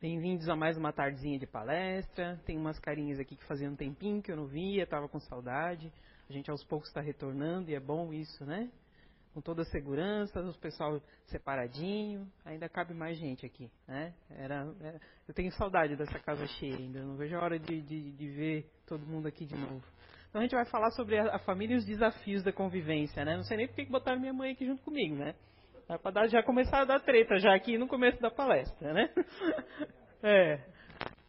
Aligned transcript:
Bem-vindos 0.00 0.48
a 0.48 0.56
mais 0.56 0.78
uma 0.78 0.94
tardezinha 0.94 1.38
de 1.38 1.46
palestra. 1.46 2.40
Tem 2.46 2.56
umas 2.56 2.78
carinhas 2.78 3.20
aqui 3.20 3.36
que 3.36 3.44
fazia 3.44 3.68
um 3.68 3.76
tempinho 3.76 4.22
que 4.22 4.32
eu 4.32 4.36
não 4.36 4.46
via, 4.46 4.84
estava 4.84 5.06
com 5.06 5.20
saudade. 5.20 5.92
A 6.26 6.32
gente 6.32 6.50
aos 6.50 6.64
poucos 6.64 6.88
está 6.88 7.02
retornando 7.02 7.70
e 7.70 7.74
é 7.74 7.80
bom 7.80 8.10
isso, 8.10 8.42
né? 8.46 8.70
Com 9.34 9.42
toda 9.42 9.60
a 9.60 9.64
segurança, 9.66 10.40
o 10.40 10.58
pessoal 10.58 11.02
separadinho, 11.26 12.26
ainda 12.46 12.66
cabe 12.66 12.94
mais 12.94 13.18
gente 13.18 13.44
aqui, 13.44 13.70
né? 13.86 14.14
Era, 14.30 14.74
era 14.80 14.96
é, 14.96 15.00
eu 15.28 15.34
tenho 15.34 15.52
saudade 15.52 15.94
dessa 15.96 16.18
casa 16.20 16.46
cheia 16.46 16.78
ainda, 16.78 17.02
não 17.02 17.16
vejo 17.16 17.36
a 17.36 17.44
hora 17.44 17.58
de, 17.58 17.82
de, 17.82 18.12
de 18.12 18.28
ver 18.30 18.70
todo 18.86 19.04
mundo 19.04 19.28
aqui 19.28 19.44
de 19.44 19.54
novo. 19.54 19.84
Então 20.30 20.40
a 20.40 20.44
gente 20.44 20.54
vai 20.54 20.64
falar 20.64 20.92
sobre 20.92 21.18
a, 21.18 21.36
a, 21.36 21.38
família 21.40 21.74
e 21.74 21.76
os 21.76 21.84
desafios 21.84 22.42
da 22.42 22.54
convivência, 22.54 23.22
né? 23.22 23.36
Não 23.36 23.44
sei 23.44 23.58
nem 23.58 23.68
por 23.68 23.76
que 23.76 23.84
botaram 23.84 24.18
minha 24.18 24.32
mãe 24.32 24.52
aqui 24.52 24.64
junto 24.64 24.82
comigo, 24.82 25.14
né? 25.14 25.34
É 25.90 25.98
para 25.98 26.28
já 26.28 26.40
começar 26.40 26.82
a 26.82 26.84
dar 26.84 27.00
treta 27.00 27.36
já 27.40 27.52
aqui 27.52 27.76
no 27.76 27.88
começo 27.88 28.20
da 28.20 28.30
palestra, 28.30 28.92
né? 28.92 29.12
É, 30.22 30.60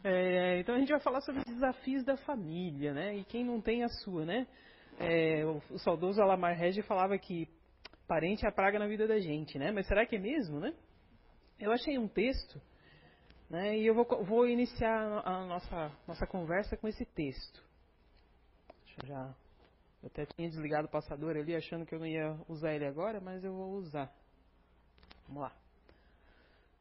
é, 0.03 0.59
então 0.59 0.75
a 0.75 0.77
gente 0.77 0.91
vai 0.91 0.99
falar 0.99 1.21
sobre 1.21 1.39
os 1.39 1.45
desafios 1.45 2.03
da 2.03 2.17
família, 2.17 2.93
né? 2.93 3.15
E 3.15 3.23
quem 3.23 3.45
não 3.45 3.61
tem 3.61 3.85
a 3.85 3.87
sua, 3.87 4.25
né? 4.25 4.45
É, 4.99 5.45
o, 5.45 5.61
o, 5.73 5.79
saudoso 5.79 6.21
Alamar 6.21 6.57
Regi 6.57 6.81
falava 6.81 7.17
que 7.17 7.47
parente 8.05 8.45
é 8.45 8.49
a 8.49 8.51
praga 8.51 8.77
na 8.77 8.87
vida 8.87 9.07
da 9.07 9.17
gente, 9.17 9.57
né? 9.57 9.71
Mas 9.71 9.87
será 9.87 10.05
que 10.05 10.17
é 10.17 10.19
mesmo, 10.19 10.59
né? 10.59 10.73
Eu 11.57 11.71
achei 11.71 11.97
um 11.97 12.09
texto, 12.09 12.61
né? 13.49 13.77
E 13.77 13.87
eu 13.87 13.95
vou, 13.95 14.05
vou 14.25 14.45
iniciar 14.45 15.21
a 15.23 15.45
nossa, 15.45 15.91
nossa 16.05 16.27
conversa 16.27 16.75
com 16.75 16.89
esse 16.89 17.05
texto. 17.05 17.63
Deixa 18.85 19.01
eu 19.03 19.07
já... 19.07 19.35
Eu 20.03 20.07
até 20.07 20.25
tinha 20.25 20.49
desligado 20.49 20.87
o 20.89 20.91
passador 20.91 21.37
ali 21.37 21.55
achando 21.55 21.85
que 21.85 21.95
eu 21.95 21.99
não 21.99 22.07
ia 22.07 22.37
usar 22.49 22.73
ele 22.73 22.85
agora, 22.85 23.21
mas 23.21 23.41
eu 23.41 23.53
vou 23.53 23.71
usar. 23.75 24.11
Vamos 25.31 25.43
lá. 25.43 25.55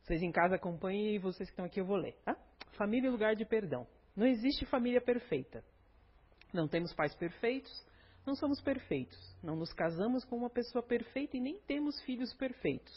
Vocês 0.02 0.22
em 0.22 0.32
casa 0.32 0.56
acompanhem 0.56 1.14
e 1.14 1.18
vocês 1.18 1.48
que 1.48 1.52
estão 1.52 1.64
aqui 1.64 1.80
eu 1.80 1.84
vou 1.84 1.96
ler. 1.96 2.16
Tá? 2.24 2.36
Família 2.72 3.06
e 3.06 3.10
lugar 3.10 3.36
de 3.36 3.44
perdão. 3.44 3.86
Não 4.16 4.26
existe 4.26 4.66
família 4.66 5.00
perfeita. 5.00 5.64
Não 6.52 6.66
temos 6.66 6.92
pais 6.92 7.14
perfeitos, 7.14 7.70
não 8.26 8.34
somos 8.34 8.60
perfeitos. 8.60 9.16
Não 9.40 9.54
nos 9.54 9.72
casamos 9.72 10.24
com 10.24 10.36
uma 10.36 10.50
pessoa 10.50 10.82
perfeita 10.82 11.36
e 11.36 11.40
nem 11.40 11.60
temos 11.60 12.02
filhos 12.02 12.34
perfeitos. 12.34 12.92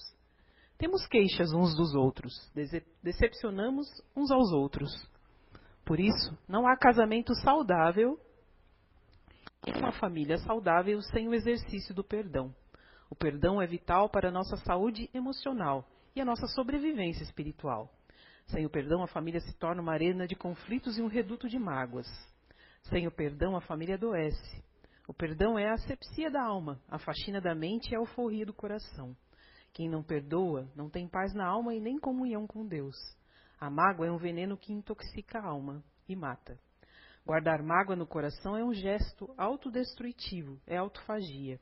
Temos 0.75 1.05
queixas 1.05 1.53
uns 1.53 1.75
dos 1.75 1.93
outros, 1.93 2.33
decepcionamos 3.03 3.85
uns 4.15 4.31
aos 4.31 4.51
outros. 4.51 4.91
Por 5.85 5.99
isso, 5.99 6.35
não 6.47 6.67
há 6.67 6.75
casamento 6.75 7.31
saudável 7.35 8.19
e 9.67 9.71
uma 9.77 9.91
família 9.91 10.37
saudável 10.39 10.99
sem 11.03 11.27
o 11.27 11.33
exercício 11.35 11.93
do 11.93 12.03
perdão. 12.03 12.55
O 13.13 13.15
perdão 13.15 13.61
é 13.61 13.67
vital 13.67 14.09
para 14.09 14.29
a 14.29 14.31
nossa 14.31 14.57
saúde 14.57 15.07
emocional 15.13 15.87
e 16.15 16.19
a 16.19 16.25
nossa 16.25 16.47
sobrevivência 16.47 17.21
espiritual. 17.21 17.87
Sem 18.47 18.65
o 18.65 18.69
perdão, 18.71 19.03
a 19.03 19.07
família 19.07 19.39
se 19.39 19.55
torna 19.59 19.83
uma 19.83 19.93
arena 19.93 20.25
de 20.25 20.35
conflitos 20.35 20.97
e 20.97 21.01
um 21.03 21.05
reduto 21.05 21.47
de 21.47 21.59
mágoas. 21.59 22.07
Sem 22.89 23.05
o 23.05 23.11
perdão, 23.11 23.55
a 23.55 23.61
família 23.61 23.93
adoece. 23.93 24.63
O 25.07 25.13
perdão 25.13 25.59
é 25.59 25.69
a 25.69 25.75
asepsia 25.75 26.31
da 26.31 26.41
alma, 26.41 26.81
a 26.89 26.97
faxina 26.97 27.39
da 27.39 27.53
mente 27.53 27.91
e 27.91 27.95
a 27.95 27.99
euforia 27.99 28.47
do 28.47 28.53
coração. 28.53 29.15
Quem 29.73 29.87
não 29.87 30.01
perdoa 30.01 30.67
não 30.75 30.89
tem 30.89 31.07
paz 31.07 31.35
na 31.35 31.45
alma 31.45 31.75
e 31.75 31.79
nem 31.79 31.99
comunhão 31.99 32.47
com 32.47 32.65
Deus. 32.65 32.95
A 33.59 33.69
mágoa 33.69 34.07
é 34.07 34.11
um 34.11 34.17
veneno 34.17 34.57
que 34.57 34.73
intoxica 34.73 35.37
a 35.37 35.45
alma 35.45 35.83
e 36.09 36.15
mata. 36.15 36.59
Guardar 37.23 37.61
mágoa 37.61 37.95
no 37.95 38.07
coração 38.07 38.57
é 38.57 38.63
um 38.63 38.73
gesto 38.73 39.31
autodestrutivo, 39.37 40.59
é 40.65 40.77
autofagia. 40.77 41.59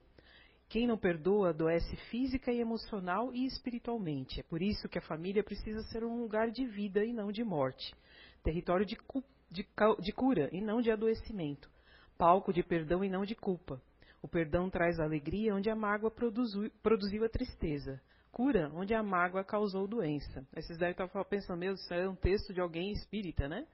Quem 0.72 0.88
não 0.88 0.97
perdoa 0.97 1.50
adoece 1.50 1.97
física 2.09 2.50
e 2.50 2.61
emocional 2.61 3.33
e 3.33 3.45
espiritualmente. 3.45 4.39
É 4.39 4.44
por 4.44 4.61
isso 4.61 4.88
que 4.88 4.97
a 4.97 5.02
família 5.02 5.44
precisa 5.44 5.83
ser 5.83 6.02
um 6.02 6.22
lugar 6.22 6.50
de 6.50 6.66
vida 6.66 7.03
e 7.03 7.11
não 7.11 7.30
de 7.30 7.44
morte, 7.44 7.94
território 8.41 8.86
de, 8.86 8.95
cu 8.95 9.22
de, 9.52 9.67
de 9.99 10.14
cura 10.14 10.47
e 10.49 10.61
não 10.61 10.81
de 10.81 10.89
adoecimento, 10.89 11.69
palco 12.17 12.53
de 12.53 12.64
perdão 12.64 13.03
e 13.03 13.09
não 13.09 13.25
de 13.25 13.36
culpa. 13.36 13.81
O 14.22 14.30
perdão 14.30 14.69
traz 14.69 14.98
alegria 14.98 15.54
onde 15.54 15.70
a 15.70 15.76
mágoa 15.76 16.09
produziu, 16.09 17.26
a 17.26 17.30
tristeza, 17.30 18.02
cura 18.32 18.71
onde 18.73 18.93
a 18.93 19.03
mágoa 19.03 19.43
causou 19.43 19.86
doença. 19.86 20.48
Esses 20.55 20.77
devem 20.77 20.93
estar 20.93 21.26
pensando, 21.26 21.59
meu, 21.59 21.73
isso 21.73 21.93
é 21.93 22.08
um 22.08 22.15
texto 22.15 22.53
de 22.53 22.61
alguém 22.61 22.93
espírita, 22.93 23.49
né? 23.49 23.67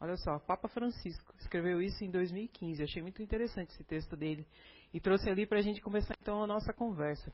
Olha 0.00 0.16
só, 0.16 0.38
Papa 0.38 0.66
Francisco 0.66 1.34
escreveu 1.38 1.82
isso 1.82 2.02
em 2.02 2.10
2015. 2.10 2.82
achei 2.82 3.02
muito 3.02 3.22
interessante 3.22 3.74
esse 3.74 3.84
texto 3.84 4.16
dele 4.16 4.46
e 4.92 5.00
trouxe 5.00 5.28
ali 5.28 5.46
para 5.46 5.58
a 5.58 5.62
gente 5.62 5.80
começar 5.80 6.14
então 6.20 6.42
a 6.42 6.46
nossa 6.46 6.72
conversa. 6.72 7.32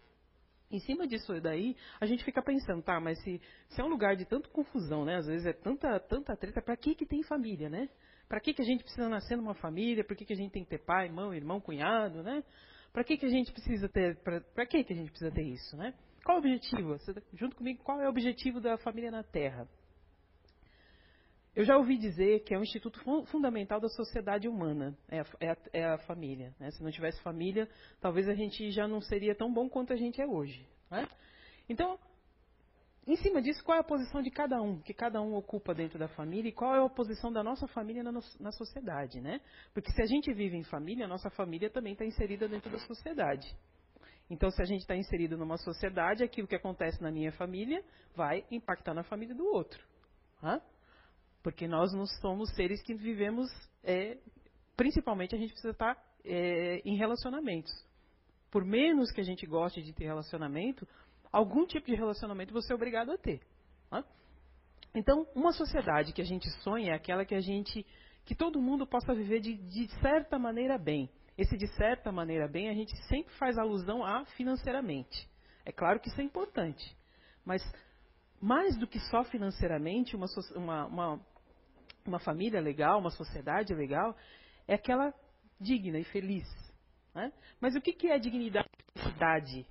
Em 0.71 0.79
cima 0.81 1.07
disso 1.07 1.41
daí, 1.41 1.75
a 1.99 2.05
gente 2.05 2.23
fica 2.25 2.43
pensando, 2.43 2.83
tá, 2.83 3.01
mas 3.01 3.19
se, 3.23 3.41
se 3.69 3.81
é 3.81 3.85
um 3.85 3.89
lugar 3.89 4.17
de 4.17 4.27
tanta 4.27 4.49
confusão, 4.51 5.05
né? 5.05 5.17
Às 5.17 5.27
vezes 5.27 5.47
é 5.47 5.53
tanta, 5.53 5.99
tanta 6.01 6.37
treta, 6.37 6.61
para 6.61 6.77
que 6.77 6.95
que 6.95 7.07
tem 7.07 7.23
família, 7.23 7.71
né? 7.71 7.89
Para 8.29 8.39
que 8.39 8.53
que 8.53 8.61
a 8.61 8.65
gente 8.65 8.83
precisa 8.83 9.09
nascer 9.09 9.37
numa 9.37 9.55
família? 9.55 10.05
Por 10.05 10.15
que 10.15 10.27
que 10.27 10.35
a 10.35 10.37
gente 10.37 10.53
tem 10.53 10.65
que 10.65 10.71
ter 10.71 10.85
pai, 10.85 11.07
irmão, 11.07 11.33
irmão, 11.33 11.59
cunhado, 11.59 12.23
né? 12.23 12.45
Para 12.93 13.03
que 13.03 13.17
que 13.17 13.25
a 13.25 13.31
gente 13.31 13.51
precisa 13.51 13.89
ter, 13.89 14.17
para 14.23 14.67
que 14.67 14.85
que 14.85 14.93
a 14.93 14.97
gente 14.97 15.11
precisa 15.11 15.31
ter 15.31 15.43
isso, 15.43 15.75
né? 15.77 15.95
Qual 16.23 16.37
o 16.37 16.41
objetivo? 16.41 16.99
Você, 16.99 17.15
tá 17.15 17.23
junto 17.33 17.57
comigo, 17.57 17.83
qual 17.83 18.01
é 18.03 18.07
o 18.07 18.11
objetivo 18.11 18.61
da 18.61 18.77
família 18.77 19.11
na 19.11 19.23
Terra? 19.23 19.67
Eu 21.59 21.65
já 21.65 21.77
ouvi 21.77 21.99
dizer 21.99 22.45
que 22.45 22.55
é 22.55 22.59
um 22.59 22.63
instituto 22.63 23.01
fundamental 23.27 23.81
da 23.81 23.89
sociedade 23.89 24.47
humana, 24.47 24.97
é 25.09 25.19
a, 25.19 25.27
é 25.41 25.51
a, 25.51 25.57
é 25.73 25.85
a 25.87 25.99
família. 25.99 26.55
Né? 26.61 26.71
Se 26.71 26.81
não 26.81 26.93
tivesse 26.93 27.21
família, 27.21 27.69
talvez 28.01 28.29
a 28.29 28.33
gente 28.33 28.71
já 28.71 28.87
não 28.87 29.01
seria 29.01 29.35
tão 29.35 29.53
bom 29.53 29.69
quanto 29.69 29.93
a 29.93 29.97
gente 29.97 30.23
é 30.23 30.25
hoje. 30.25 30.65
Né? 30.89 31.09
Então, 31.69 31.99
em 33.05 33.17
cima 33.17 33.43
disso, 33.43 33.65
qual 33.65 33.77
é 33.77 33.81
a 33.81 33.85
posição 33.85 34.23
de 34.23 34.31
cada 34.31 34.63
um, 34.63 34.79
que 34.81 34.95
cada 34.95 35.21
um 35.21 35.35
ocupa 35.35 35.75
dentro 35.75 35.99
da 35.99 36.07
família 36.07 36.49
e 36.49 36.53
qual 36.53 36.77
é 36.77 36.87
a 36.87 36.89
posição 36.89 37.33
da 37.33 37.43
nossa 37.43 37.67
família 37.67 38.05
na, 38.05 38.13
na 38.39 38.53
sociedade, 38.53 39.21
né? 39.21 39.41
Porque 39.75 39.91
se 39.91 40.01
a 40.01 40.07
gente 40.07 40.33
vive 40.33 40.57
em 40.57 40.63
família, 40.63 41.07
a 41.07 41.09
nossa 41.09 41.29
família 41.29 41.69
também 41.69 41.95
está 41.95 42.05
inserida 42.05 42.47
dentro 42.47 42.71
da 42.71 42.79
sociedade. 42.79 43.53
Então, 44.31 44.49
se 44.49 44.63
a 44.63 44.65
gente 44.65 44.83
está 44.83 44.95
inserido 44.95 45.37
numa 45.37 45.57
sociedade, 45.57 46.23
aquilo 46.23 46.47
que 46.47 46.55
acontece 46.55 47.03
na 47.03 47.11
minha 47.11 47.33
família 47.33 47.83
vai 48.15 48.45
impactar 48.49 48.95
na 48.95 49.03
família 49.03 49.35
do 49.35 49.45
outro. 49.45 49.85
Né? 50.41 50.63
Porque 51.43 51.67
nós 51.67 51.93
não 51.93 52.07
somos 52.07 52.51
seres 52.55 52.83
que 52.83 52.95
vivemos, 52.95 53.49
é, 53.83 54.19
principalmente 54.77 55.35
a 55.35 55.39
gente 55.39 55.53
precisa 55.53 55.73
estar 55.73 55.97
é, 56.25 56.81
em 56.85 56.97
relacionamentos. 56.97 57.73
Por 58.51 58.65
menos 58.65 59.11
que 59.11 59.21
a 59.21 59.25
gente 59.25 59.47
goste 59.47 59.83
de 59.83 59.93
ter 59.93 60.05
relacionamento, 60.05 60.87
algum 61.31 61.67
tipo 61.67 61.87
de 61.87 61.95
relacionamento 61.95 62.53
você 62.53 62.73
é 62.73 62.77
obrigado 62.77 63.13
a 63.13 63.19
ter. 63.19 63.41
Né? 63.91 64.05
Então, 64.95 65.27
uma 65.35 65.53
sociedade 65.53 66.13
que 66.13 66.23
a 66.23 66.25
gente 66.25 66.49
sonha 66.63 66.93
é 66.93 66.95
aquela 66.95 67.25
que 67.25 67.35
a 67.35 67.41
gente, 67.41 67.87
que 68.25 68.35
todo 68.35 68.61
mundo 68.61 68.87
possa 68.87 69.15
viver 69.15 69.41
de, 69.41 69.55
de 69.55 69.89
certa 70.01 70.39
maneira 70.39 70.79
bem. 70.79 71.11
Esse 71.37 71.57
de 71.57 71.69
certa 71.77 72.11
maneira 72.11 72.49
bem, 72.49 72.69
a 72.69 72.75
gente 72.75 72.97
sempre 73.07 73.33
faz 73.35 73.57
alusão 73.57 74.05
a 74.05 74.25
financeiramente. 74.37 75.29
É 75.65 75.71
claro 75.71 76.01
que 76.01 76.09
isso 76.09 76.21
é 76.21 76.25
importante, 76.25 76.97
mas 77.45 77.63
mais 78.41 78.77
do 78.77 78.87
que 78.87 79.01
só 79.01 79.25
financeiramente, 79.25 80.15
uma, 80.15 80.27
uma, 80.55 80.87
uma, 80.87 81.21
uma 82.07 82.19
família 82.19 82.61
legal, 82.61 82.99
uma 82.99 83.11
sociedade 83.11 83.75
legal, 83.75 84.17
é 84.67 84.75
aquela 84.75 85.13
digna 85.61 85.99
e 85.99 86.05
feliz. 86.05 86.47
Né? 87.15 87.33
Mas 87.61 87.75
o 87.75 87.81
que, 87.81 87.93
que 87.93 88.09
é 88.09 88.19
dignidade 88.19 88.69
e 88.69 89.01
felicidade? 89.01 89.67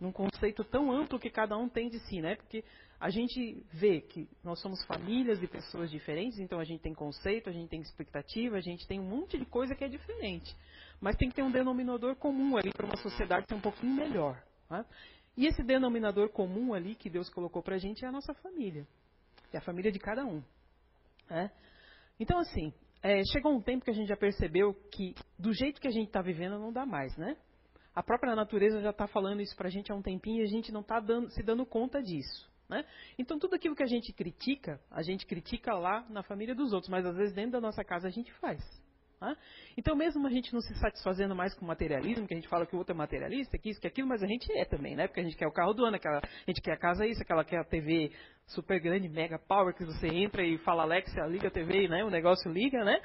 Num 0.00 0.12
conceito 0.12 0.62
tão 0.64 0.90
amplo 0.92 1.18
que 1.18 1.30
cada 1.30 1.56
um 1.56 1.68
tem 1.68 1.88
de 1.88 1.98
si, 2.00 2.20
né? 2.20 2.36
Porque 2.36 2.62
a 3.00 3.10
gente 3.10 3.64
vê 3.72 4.00
que 4.00 4.28
nós 4.44 4.60
somos 4.60 4.84
famílias 4.84 5.42
e 5.42 5.46
pessoas 5.46 5.90
diferentes, 5.90 6.38
então 6.38 6.58
a 6.58 6.64
gente 6.64 6.80
tem 6.80 6.94
conceito, 6.94 7.48
a 7.48 7.52
gente 7.52 7.68
tem 7.68 7.80
expectativa, 7.80 8.56
a 8.56 8.60
gente 8.60 8.86
tem 8.86 9.00
um 9.00 9.08
monte 9.08 9.38
de 9.38 9.44
coisa 9.46 9.74
que 9.74 9.84
é 9.84 9.88
diferente. 9.88 10.54
Mas 11.00 11.16
tem 11.16 11.28
que 11.28 11.34
ter 11.34 11.42
um 11.42 11.50
denominador 11.50 12.16
comum 12.16 12.56
ali 12.56 12.72
para 12.72 12.86
uma 12.86 12.96
sociedade 12.96 13.46
ser 13.48 13.54
um 13.54 13.60
pouquinho 13.60 13.94
melhor. 13.94 14.42
Né? 14.70 14.84
E 15.36 15.46
esse 15.46 15.62
denominador 15.62 16.30
comum 16.30 16.72
ali 16.72 16.94
que 16.94 17.10
Deus 17.10 17.28
colocou 17.28 17.62
para 17.62 17.74
a 17.74 17.78
gente 17.78 18.04
é 18.04 18.08
a 18.08 18.12
nossa 18.12 18.32
família. 18.34 18.86
É 19.52 19.58
a 19.58 19.60
família 19.60 19.92
de 19.92 19.98
cada 19.98 20.24
um. 20.24 20.42
Né? 21.28 21.50
Então, 22.18 22.38
assim, 22.38 22.72
é, 23.02 23.22
chegou 23.32 23.54
um 23.54 23.60
tempo 23.60 23.84
que 23.84 23.90
a 23.90 23.94
gente 23.94 24.08
já 24.08 24.16
percebeu 24.16 24.74
que 24.90 25.14
do 25.38 25.52
jeito 25.52 25.80
que 25.80 25.88
a 25.88 25.90
gente 25.90 26.08
está 26.08 26.22
vivendo 26.22 26.58
não 26.58 26.72
dá 26.72 26.86
mais, 26.86 27.16
né? 27.16 27.36
A 27.94 28.02
própria 28.02 28.34
natureza 28.34 28.80
já 28.80 28.90
está 28.90 29.06
falando 29.06 29.40
isso 29.40 29.56
para 29.56 29.68
a 29.68 29.70
gente 29.70 29.90
há 29.90 29.94
um 29.94 30.02
tempinho 30.02 30.42
e 30.42 30.44
a 30.44 30.48
gente 30.48 30.70
não 30.72 30.82
está 30.82 31.02
se 31.30 31.42
dando 31.42 31.64
conta 31.64 32.02
disso. 32.02 32.50
Né? 32.68 32.84
Então, 33.18 33.38
tudo 33.38 33.54
aquilo 33.54 33.76
que 33.76 33.82
a 33.82 33.86
gente 33.86 34.12
critica, 34.12 34.80
a 34.90 35.02
gente 35.02 35.24
critica 35.24 35.72
lá 35.74 36.04
na 36.10 36.22
família 36.22 36.54
dos 36.54 36.72
outros, 36.72 36.90
mas 36.90 37.06
às 37.06 37.16
vezes 37.16 37.34
dentro 37.34 37.52
da 37.52 37.60
nossa 37.60 37.84
casa 37.84 38.08
a 38.08 38.10
gente 38.10 38.32
faz. 38.34 38.60
Né? 39.26 39.36
Então, 39.76 39.96
mesmo 39.96 40.24
a 40.24 40.30
gente 40.30 40.54
não 40.54 40.60
se 40.60 40.72
satisfazendo 40.76 41.34
mais 41.34 41.52
com 41.54 41.64
o 41.64 41.68
materialismo, 41.68 42.26
que 42.28 42.34
a 42.34 42.36
gente 42.36 42.48
fala 42.48 42.64
que 42.64 42.76
o 42.76 42.78
outro 42.78 42.94
é 42.94 42.96
materialista, 42.96 43.58
que 43.58 43.70
isso, 43.70 43.80
que 43.80 43.86
aquilo, 43.88 44.06
mas 44.06 44.22
a 44.22 44.26
gente 44.26 44.50
é 44.52 44.64
também, 44.64 44.94
né? 44.94 45.08
Porque 45.08 45.20
a 45.20 45.24
gente 45.24 45.36
quer 45.36 45.48
o 45.48 45.52
carro 45.52 45.72
do 45.72 45.84
ano, 45.84 45.96
aquela, 45.96 46.18
a 46.18 46.50
gente 46.50 46.62
quer 46.62 46.72
a 46.72 46.76
casa 46.76 47.04
isso, 47.04 47.20
aquela 47.20 47.44
quer 47.44 47.58
a 47.58 47.64
TV 47.64 48.12
super 48.46 48.78
grande, 48.80 49.08
mega 49.08 49.38
power, 49.38 49.74
que 49.74 49.84
você 49.84 50.06
entra 50.06 50.44
e 50.44 50.58
fala 50.58 50.84
Alexa, 50.84 51.26
liga 51.26 51.48
a 51.48 51.50
TV, 51.50 51.88
né? 51.88 52.04
O 52.04 52.10
negócio 52.10 52.50
liga, 52.50 52.84
né? 52.84 53.00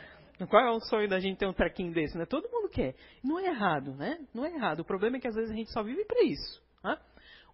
Qual 0.48 0.64
é 0.64 0.72
o 0.72 0.80
sonho 0.82 1.08
da 1.10 1.20
gente 1.20 1.38
ter 1.38 1.48
um 1.48 1.54
trequinho 1.54 1.92
desse, 1.92 2.18
né? 2.18 2.26
Todo 2.26 2.50
mundo 2.50 2.70
quer. 2.70 2.96
Não 3.24 3.40
é 3.40 3.46
errado, 3.46 3.96
né? 3.96 4.20
Não 4.34 4.46
é 4.46 4.54
errado. 4.54 4.82
O 4.82 4.86
problema 4.86 5.18
é 5.18 5.20
que 5.20 5.28
às 5.28 5.36
vezes 5.36 5.52
a 5.52 5.56
gente 5.56 5.72
só 5.72 5.84
vive 5.84 6.06
para 6.06 6.24
isso. 6.24 6.62
Né? 6.84 6.98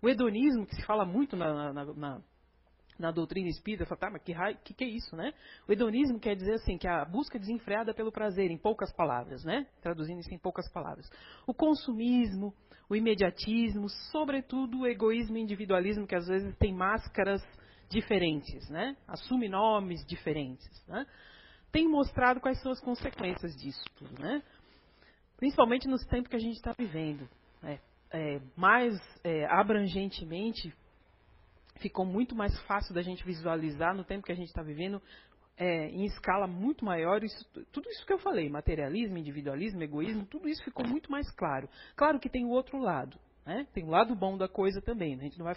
O 0.02 0.10
hedonismo, 0.10 0.66
que 0.66 0.76
se 0.76 0.86
fala 0.86 1.06
muito 1.06 1.36
na, 1.36 1.74
na, 1.74 1.86
na 1.86 2.22
na 3.00 3.12
doutrina 3.12 3.48
espírita, 3.50 3.86
fala, 3.86 4.00
tá, 4.00 4.10
mas 4.12 4.24
que, 4.24 4.34
que, 4.64 4.74
que 4.74 4.84
é 4.84 4.88
isso, 4.88 5.16
né? 5.16 5.34
O 5.68 5.72
hedonismo 5.72 6.20
quer 6.20 6.36
dizer 6.36 6.54
assim, 6.54 6.78
que 6.78 6.88
a 6.88 7.06
busca 7.06 7.38
desenfreada 7.38 7.94
pelo 7.94 8.12
prazer, 8.12 8.50
em 8.50 8.58
poucas 8.58 8.92
palavras, 8.94 9.44
né? 9.44 9.68
Traduzindo 9.82 10.20
isso 10.20 10.34
em 10.34 10.38
poucas 10.38 10.70
palavras. 10.72 11.10
O 11.46 11.54
consumismo, 11.54 12.54
o 12.90 12.96
imediatismo, 12.96 13.90
sobretudo 14.12 14.80
o 14.80 14.88
egoísmo 14.88 15.38
e 15.38 15.42
individualismo, 15.42 16.08
que 16.08 16.16
às 16.16 16.28
vezes 16.28 16.56
tem 16.58 16.74
máscaras 16.74 17.42
diferentes, 17.90 18.70
né? 18.70 18.96
Assume 19.08 19.48
nomes 19.48 20.06
diferentes, 20.06 20.86
né? 20.88 21.06
Tem 21.72 21.88
mostrado 21.88 22.40
quais 22.40 22.62
são 22.62 22.72
as 22.72 22.80
consequências 22.80 23.56
disso 23.56 23.84
tudo, 23.96 24.22
né? 24.22 24.42
Principalmente 25.38 25.88
nos 25.88 26.04
tempos 26.06 26.30
que 26.30 26.36
a 26.36 26.40
gente 26.40 26.56
está 26.56 26.74
vivendo. 26.74 27.30
Né? 27.62 27.80
É, 28.12 28.42
mais 28.56 29.00
é, 29.24 29.46
abrangentemente, 29.46 30.74
ficou 31.78 32.06
muito 32.06 32.36
mais 32.36 32.58
fácil 32.62 32.94
da 32.94 33.02
gente 33.02 33.26
visualizar 33.26 33.96
no 33.96 34.04
tempo 34.04 34.26
que 34.26 34.32
a 34.32 34.36
gente 34.36 34.48
está 34.48 34.62
vivendo, 34.62 35.02
é, 35.58 35.90
em 35.90 36.06
escala 36.06 36.46
muito 36.48 36.86
maior, 36.86 37.24
isso, 37.24 37.44
tudo 37.72 37.90
isso 37.90 38.06
que 38.06 38.14
eu 38.14 38.20
falei, 38.20 38.50
materialismo, 38.50 39.18
individualismo, 39.18 39.82
egoísmo, 39.82 40.26
tudo 40.26 40.48
isso 40.48 40.64
ficou 40.64 40.88
muito 40.88 41.12
mais 41.12 41.30
claro. 41.32 41.68
Claro 41.96 42.20
que 42.20 42.30
tem 42.30 42.46
o 42.46 42.50
outro 42.50 42.78
lado, 42.78 43.18
né? 43.46 43.66
tem 43.74 43.84
o 43.84 43.90
lado 43.90 44.16
bom 44.16 44.38
da 44.38 44.48
coisa 44.48 44.82
também, 44.82 45.16
né? 45.16 45.24
a 45.24 45.26
gente 45.26 45.40
não 45.40 45.46
vai 45.46 45.56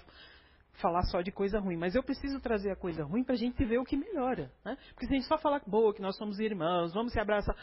falar 0.81 1.03
só 1.03 1.21
de 1.21 1.31
coisa 1.31 1.59
ruim, 1.59 1.77
mas 1.77 1.95
eu 1.95 2.03
preciso 2.03 2.41
trazer 2.41 2.71
a 2.71 2.77
coisa 2.77 3.05
ruim 3.05 3.23
para 3.23 3.35
a 3.35 3.39
gente 3.39 3.63
ver 3.65 3.79
o 3.79 3.85
que 3.85 3.97
melhora. 3.97 4.51
Né? 4.65 4.79
Porque 4.95 5.07
se 5.07 5.13
a 5.13 5.17
gente 5.17 5.27
só 5.27 5.37
falar, 5.37 5.61
boa, 5.67 5.93
que 5.93 6.01
nós 6.01 6.17
somos 6.17 6.39
irmãos, 6.39 6.95
vamos 6.95 7.13
se 7.13 7.21
abraçar, 7.21 7.55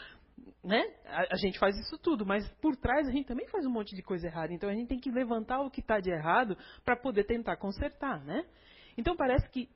né? 0.62 0.82
A, 1.06 1.34
a, 1.34 1.36
gente 1.36 1.58
faz 1.58 1.76
isso 1.78 1.98
tudo, 1.98 2.26
mas 2.26 2.48
por 2.60 2.76
trás 2.76 3.08
a 3.08 3.10
gente 3.10 3.26
também 3.26 3.46
faz 3.48 3.64
um 3.66 3.70
monte 3.70 3.94
de 3.94 4.02
coisa 4.02 4.26
errada. 4.26 4.52
Então 4.52 4.68
a 4.68 4.74
gente 4.74 4.88
tem 4.88 4.98
que 4.98 5.10
levantar 5.10 5.60
o 5.60 5.70
que 5.70 5.80
está 5.80 6.00
de 6.00 6.10
errado 6.10 6.56
para 6.84 6.96
poder 6.96 7.24
tentar 7.24 7.56
consertar, 7.56 8.24
né? 8.24 8.44
Então 8.96 9.16
parece 9.16 9.48
que 9.50 9.68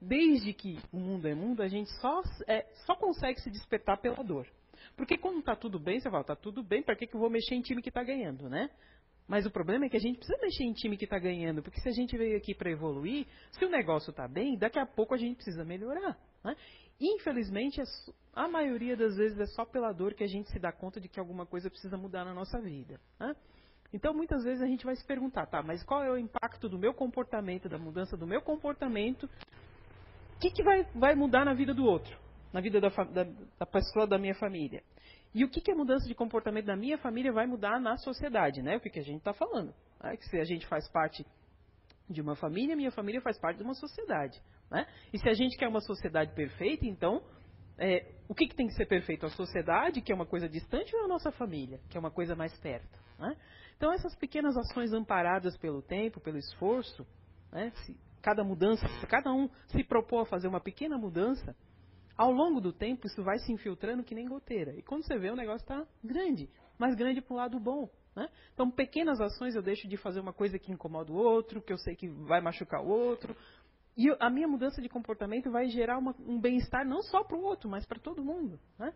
desde 0.00 0.52
que 0.52 0.78
o 0.92 0.98
mundo 0.98 1.28
é 1.28 1.34
mundo, 1.34 1.62
a 1.62 1.68
gente 1.68 1.90
só, 2.00 2.22
é, 2.48 2.66
só 2.86 2.96
consegue 2.96 3.40
se 3.40 3.50
despertar 3.50 3.98
pela 4.00 4.22
dor. 4.24 4.46
Porque 4.96 5.16
quando 5.16 5.38
está 5.38 5.54
tudo 5.54 5.78
bem, 5.78 6.00
você 6.00 6.10
fala, 6.10 6.22
está 6.22 6.34
tudo 6.34 6.62
bem, 6.62 6.82
para 6.82 6.96
que, 6.96 7.06
que 7.06 7.14
eu 7.14 7.20
vou 7.20 7.30
mexer 7.30 7.54
em 7.54 7.62
time 7.62 7.80
que 7.80 7.88
está 7.88 8.02
ganhando, 8.02 8.48
né? 8.48 8.68
Mas 9.28 9.46
o 9.46 9.50
problema 9.50 9.86
é 9.86 9.88
que 9.88 9.96
a 9.96 10.00
gente 10.00 10.18
precisa 10.18 10.38
mexer 10.42 10.64
em 10.64 10.72
time 10.72 10.96
que 10.96 11.04
está 11.04 11.18
ganhando, 11.18 11.62
porque 11.62 11.80
se 11.80 11.88
a 11.88 11.92
gente 11.92 12.16
veio 12.16 12.36
aqui 12.36 12.54
para 12.54 12.70
evoluir, 12.70 13.26
se 13.52 13.64
o 13.64 13.70
negócio 13.70 14.10
está 14.10 14.26
bem, 14.26 14.58
daqui 14.58 14.78
a 14.78 14.86
pouco 14.86 15.14
a 15.14 15.16
gente 15.16 15.36
precisa 15.36 15.64
melhorar. 15.64 16.18
Né? 16.42 16.56
Infelizmente, 17.00 17.80
é 17.80 17.84
a 18.34 18.48
maioria 18.48 18.96
das 18.96 19.16
vezes 19.16 19.38
é 19.38 19.46
só 19.46 19.64
pela 19.64 19.92
dor 19.92 20.14
que 20.14 20.24
a 20.24 20.28
gente 20.28 20.50
se 20.50 20.58
dá 20.58 20.72
conta 20.72 21.00
de 21.00 21.08
que 21.08 21.20
alguma 21.20 21.44
coisa 21.44 21.68
precisa 21.68 21.96
mudar 21.96 22.24
na 22.24 22.32
nossa 22.32 22.60
vida. 22.60 22.98
Né? 23.20 23.34
Então, 23.92 24.14
muitas 24.14 24.42
vezes 24.42 24.62
a 24.62 24.66
gente 24.66 24.84
vai 24.84 24.96
se 24.96 25.06
perguntar, 25.06 25.46
tá, 25.46 25.62
mas 25.62 25.82
qual 25.84 26.02
é 26.02 26.10
o 26.10 26.16
impacto 26.16 26.68
do 26.68 26.78
meu 26.78 26.94
comportamento, 26.94 27.68
da 27.68 27.78
mudança 27.78 28.16
do 28.16 28.26
meu 28.26 28.40
comportamento? 28.40 29.24
O 30.36 30.38
que, 30.40 30.50
que 30.50 30.62
vai, 30.62 30.84
vai 30.94 31.14
mudar 31.14 31.44
na 31.44 31.52
vida 31.52 31.74
do 31.74 31.84
outro, 31.84 32.16
na 32.52 32.60
vida 32.60 32.80
da, 32.80 32.88
da, 32.88 33.24
da 33.58 33.66
pessoa 33.66 34.06
da 34.06 34.18
minha 34.18 34.34
família? 34.34 34.82
E 35.34 35.44
o 35.44 35.48
que, 35.48 35.60
que 35.60 35.70
a 35.70 35.74
mudança 35.74 36.06
de 36.06 36.14
comportamento 36.14 36.66
da 36.66 36.76
minha 36.76 36.98
família 36.98 37.32
vai 37.32 37.46
mudar 37.46 37.80
na 37.80 37.96
sociedade, 37.96 38.62
né? 38.62 38.76
O 38.76 38.80
que, 38.80 38.90
que 38.90 38.98
a 38.98 39.04
gente 39.04 39.18
está 39.18 39.32
falando? 39.32 39.74
É 40.02 40.16
que 40.16 40.26
se 40.28 40.38
a 40.38 40.44
gente 40.44 40.66
faz 40.66 40.88
parte 40.88 41.24
de 42.12 42.20
uma 42.20 42.36
família, 42.36 42.76
minha 42.76 42.90
família 42.90 43.20
faz 43.20 43.38
parte 43.38 43.58
de 43.58 43.62
uma 43.62 43.74
sociedade. 43.74 44.40
Né? 44.70 44.86
E 45.12 45.18
se 45.18 45.28
a 45.28 45.34
gente 45.34 45.56
quer 45.56 45.68
uma 45.68 45.80
sociedade 45.80 46.34
perfeita, 46.34 46.86
então 46.86 47.22
é, 47.78 48.12
o 48.28 48.34
que, 48.34 48.46
que, 48.46 48.54
tem 48.54 48.66
que 48.66 48.74
ser 48.74 48.86
perfeito? 48.86 49.26
A 49.26 49.30
sociedade, 49.30 50.00
que 50.00 50.12
é 50.12 50.14
uma 50.14 50.26
coisa 50.26 50.48
distante, 50.48 50.94
ou 50.94 51.04
a 51.04 51.08
nossa 51.08 51.32
família, 51.32 51.80
que 51.88 51.96
é 51.96 52.00
uma 52.00 52.10
coisa 52.10 52.34
mais 52.34 52.56
perto? 52.58 52.98
Né? 53.18 53.36
Então, 53.76 53.92
essas 53.92 54.14
pequenas 54.16 54.56
ações 54.56 54.92
amparadas 54.92 55.56
pelo 55.56 55.82
tempo, 55.82 56.20
pelo 56.20 56.38
esforço, 56.38 57.06
né? 57.50 57.72
se 57.84 57.96
cada 58.22 58.44
mudança, 58.44 58.86
se 58.86 59.06
cada 59.06 59.32
um 59.32 59.48
se 59.66 59.82
propor 59.82 60.20
a 60.20 60.26
fazer 60.26 60.46
uma 60.46 60.60
pequena 60.60 60.96
mudança, 60.96 61.56
ao 62.16 62.30
longo 62.30 62.60
do 62.60 62.72
tempo 62.72 63.06
isso 63.06 63.22
vai 63.22 63.38
se 63.38 63.52
infiltrando 63.52 64.04
que 64.04 64.14
nem 64.14 64.28
goteira. 64.28 64.72
E 64.76 64.82
quando 64.82 65.04
você 65.04 65.18
vê, 65.18 65.30
o 65.30 65.36
negócio 65.36 65.64
está 65.64 65.84
grande, 66.04 66.48
mas 66.78 66.94
grande 66.94 67.20
para 67.20 67.34
o 67.34 67.36
lado 67.36 67.58
bom. 67.58 67.90
Né? 68.14 68.28
Então, 68.52 68.70
pequenas 68.70 69.20
ações 69.20 69.54
eu 69.54 69.62
deixo 69.62 69.88
de 69.88 69.96
fazer 69.96 70.20
uma 70.20 70.32
coisa 70.32 70.58
que 70.58 70.70
incomoda 70.70 71.12
o 71.12 71.16
outro, 71.16 71.62
que 71.62 71.72
eu 71.72 71.78
sei 71.78 71.96
que 71.96 72.08
vai 72.08 72.40
machucar 72.40 72.82
o 72.82 72.88
outro, 72.88 73.34
e 73.96 74.14
a 74.18 74.30
minha 74.30 74.48
mudança 74.48 74.80
de 74.80 74.88
comportamento 74.88 75.50
vai 75.50 75.68
gerar 75.68 75.98
uma, 75.98 76.14
um 76.20 76.40
bem-estar 76.40 76.86
não 76.86 77.02
só 77.02 77.22
para 77.22 77.36
o 77.36 77.42
outro, 77.42 77.68
mas 77.68 77.84
para 77.84 77.98
todo 77.98 78.24
mundo. 78.24 78.58
Né? 78.78 78.92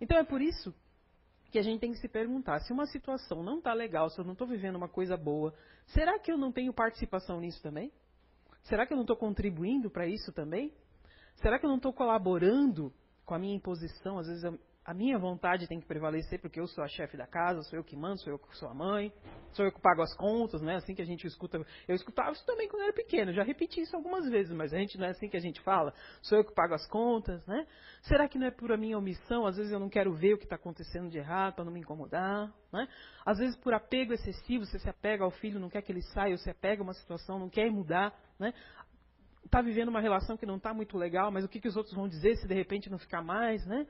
Então 0.00 0.18
é 0.18 0.24
por 0.24 0.40
isso 0.40 0.74
que 1.50 1.58
a 1.58 1.62
gente 1.62 1.80
tem 1.80 1.92
que 1.92 1.98
se 1.98 2.08
perguntar: 2.08 2.60
se 2.60 2.72
uma 2.72 2.86
situação 2.86 3.42
não 3.42 3.58
está 3.58 3.72
legal, 3.72 4.08
se 4.10 4.20
eu 4.20 4.24
não 4.24 4.32
estou 4.32 4.46
vivendo 4.46 4.76
uma 4.76 4.88
coisa 4.88 5.16
boa, 5.16 5.54
será 5.86 6.18
que 6.18 6.30
eu 6.30 6.38
não 6.38 6.52
tenho 6.52 6.72
participação 6.72 7.40
nisso 7.40 7.60
também? 7.62 7.92
Será 8.64 8.86
que 8.86 8.92
eu 8.92 8.96
não 8.96 9.04
estou 9.04 9.16
contribuindo 9.16 9.90
para 9.90 10.06
isso 10.06 10.32
também? 10.32 10.72
Será 11.36 11.58
que 11.58 11.64
eu 11.64 11.68
não 11.68 11.76
estou 11.76 11.92
colaborando 11.92 12.92
com 13.24 13.34
a 13.34 13.38
minha 13.38 13.54
imposição? 13.54 14.18
Às 14.18 14.26
vezes 14.26 14.44
eu, 14.44 14.58
a 14.86 14.94
minha 14.94 15.18
vontade 15.18 15.66
tem 15.66 15.80
que 15.80 15.86
prevalecer 15.86 16.40
porque 16.40 16.60
eu 16.60 16.68
sou 16.68 16.84
a 16.84 16.86
chefe 16.86 17.16
da 17.16 17.26
casa, 17.26 17.60
sou 17.62 17.76
eu 17.76 17.82
que 17.82 17.96
mando, 17.96 18.20
sou 18.20 18.32
eu 18.32 18.38
que 18.38 18.56
sou 18.56 18.68
a 18.68 18.74
mãe, 18.74 19.12
sou 19.50 19.64
eu 19.64 19.72
que 19.72 19.80
pago 19.80 20.00
as 20.00 20.14
contas, 20.14 20.62
não 20.62 20.70
é 20.70 20.76
assim 20.76 20.94
que 20.94 21.02
a 21.02 21.04
gente 21.04 21.26
escuta. 21.26 21.60
Eu 21.88 21.94
escutava 21.96 22.30
isso 22.30 22.46
também 22.46 22.68
quando 22.68 22.84
era 22.84 22.92
pequeno, 22.92 23.32
já 23.32 23.42
repeti 23.42 23.80
isso 23.80 23.96
algumas 23.96 24.30
vezes, 24.30 24.54
mas 24.54 24.72
a 24.72 24.78
gente 24.78 24.96
não 24.96 25.06
é 25.06 25.10
assim 25.10 25.28
que 25.28 25.36
a 25.36 25.40
gente 25.40 25.60
fala, 25.62 25.92
sou 26.22 26.38
eu 26.38 26.44
que 26.44 26.54
pago 26.54 26.72
as 26.72 26.86
contas, 26.86 27.44
né? 27.48 27.66
Será 28.02 28.28
que 28.28 28.38
não 28.38 28.46
é 28.46 28.50
por 28.52 28.70
a 28.70 28.76
minha 28.76 28.96
omissão? 28.96 29.44
Às 29.44 29.56
vezes 29.56 29.72
eu 29.72 29.80
não 29.80 29.88
quero 29.88 30.14
ver 30.14 30.34
o 30.34 30.38
que 30.38 30.44
está 30.44 30.54
acontecendo 30.54 31.10
de 31.10 31.18
errado 31.18 31.54
para 31.56 31.64
não 31.64 31.72
me 31.72 31.80
incomodar, 31.80 32.54
né? 32.72 32.86
Às 33.24 33.38
vezes 33.38 33.56
por 33.56 33.74
apego 33.74 34.12
excessivo, 34.12 34.64
você 34.64 34.78
se 34.78 34.88
apega 34.88 35.24
ao 35.24 35.32
filho, 35.32 35.58
não 35.58 35.68
quer 35.68 35.82
que 35.82 35.90
ele 35.90 36.02
saia, 36.02 36.36
se 36.38 36.48
apega 36.48 36.80
a 36.80 36.84
uma 36.84 36.94
situação, 36.94 37.40
não 37.40 37.48
quer 37.48 37.68
mudar, 37.72 38.16
né? 38.38 38.54
Está 39.44 39.60
vivendo 39.60 39.88
uma 39.88 40.00
relação 40.00 40.36
que 40.36 40.46
não 40.46 40.58
está 40.58 40.72
muito 40.72 40.96
legal, 40.96 41.32
mas 41.32 41.44
o 41.44 41.48
que, 41.48 41.60
que 41.60 41.68
os 41.68 41.76
outros 41.76 41.94
vão 41.94 42.06
dizer 42.06 42.36
se 42.36 42.46
de 42.46 42.54
repente 42.54 42.88
não 42.88 42.98
ficar 42.98 43.22
mais, 43.22 43.66
né? 43.66 43.84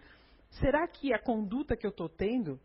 Será 0.60 0.86
que 0.88 1.12
a 1.12 1.18
conduta 1.18 1.76
que 1.76 1.86
eu 1.86 1.90
estou 1.90 2.08
tendo 2.08 2.58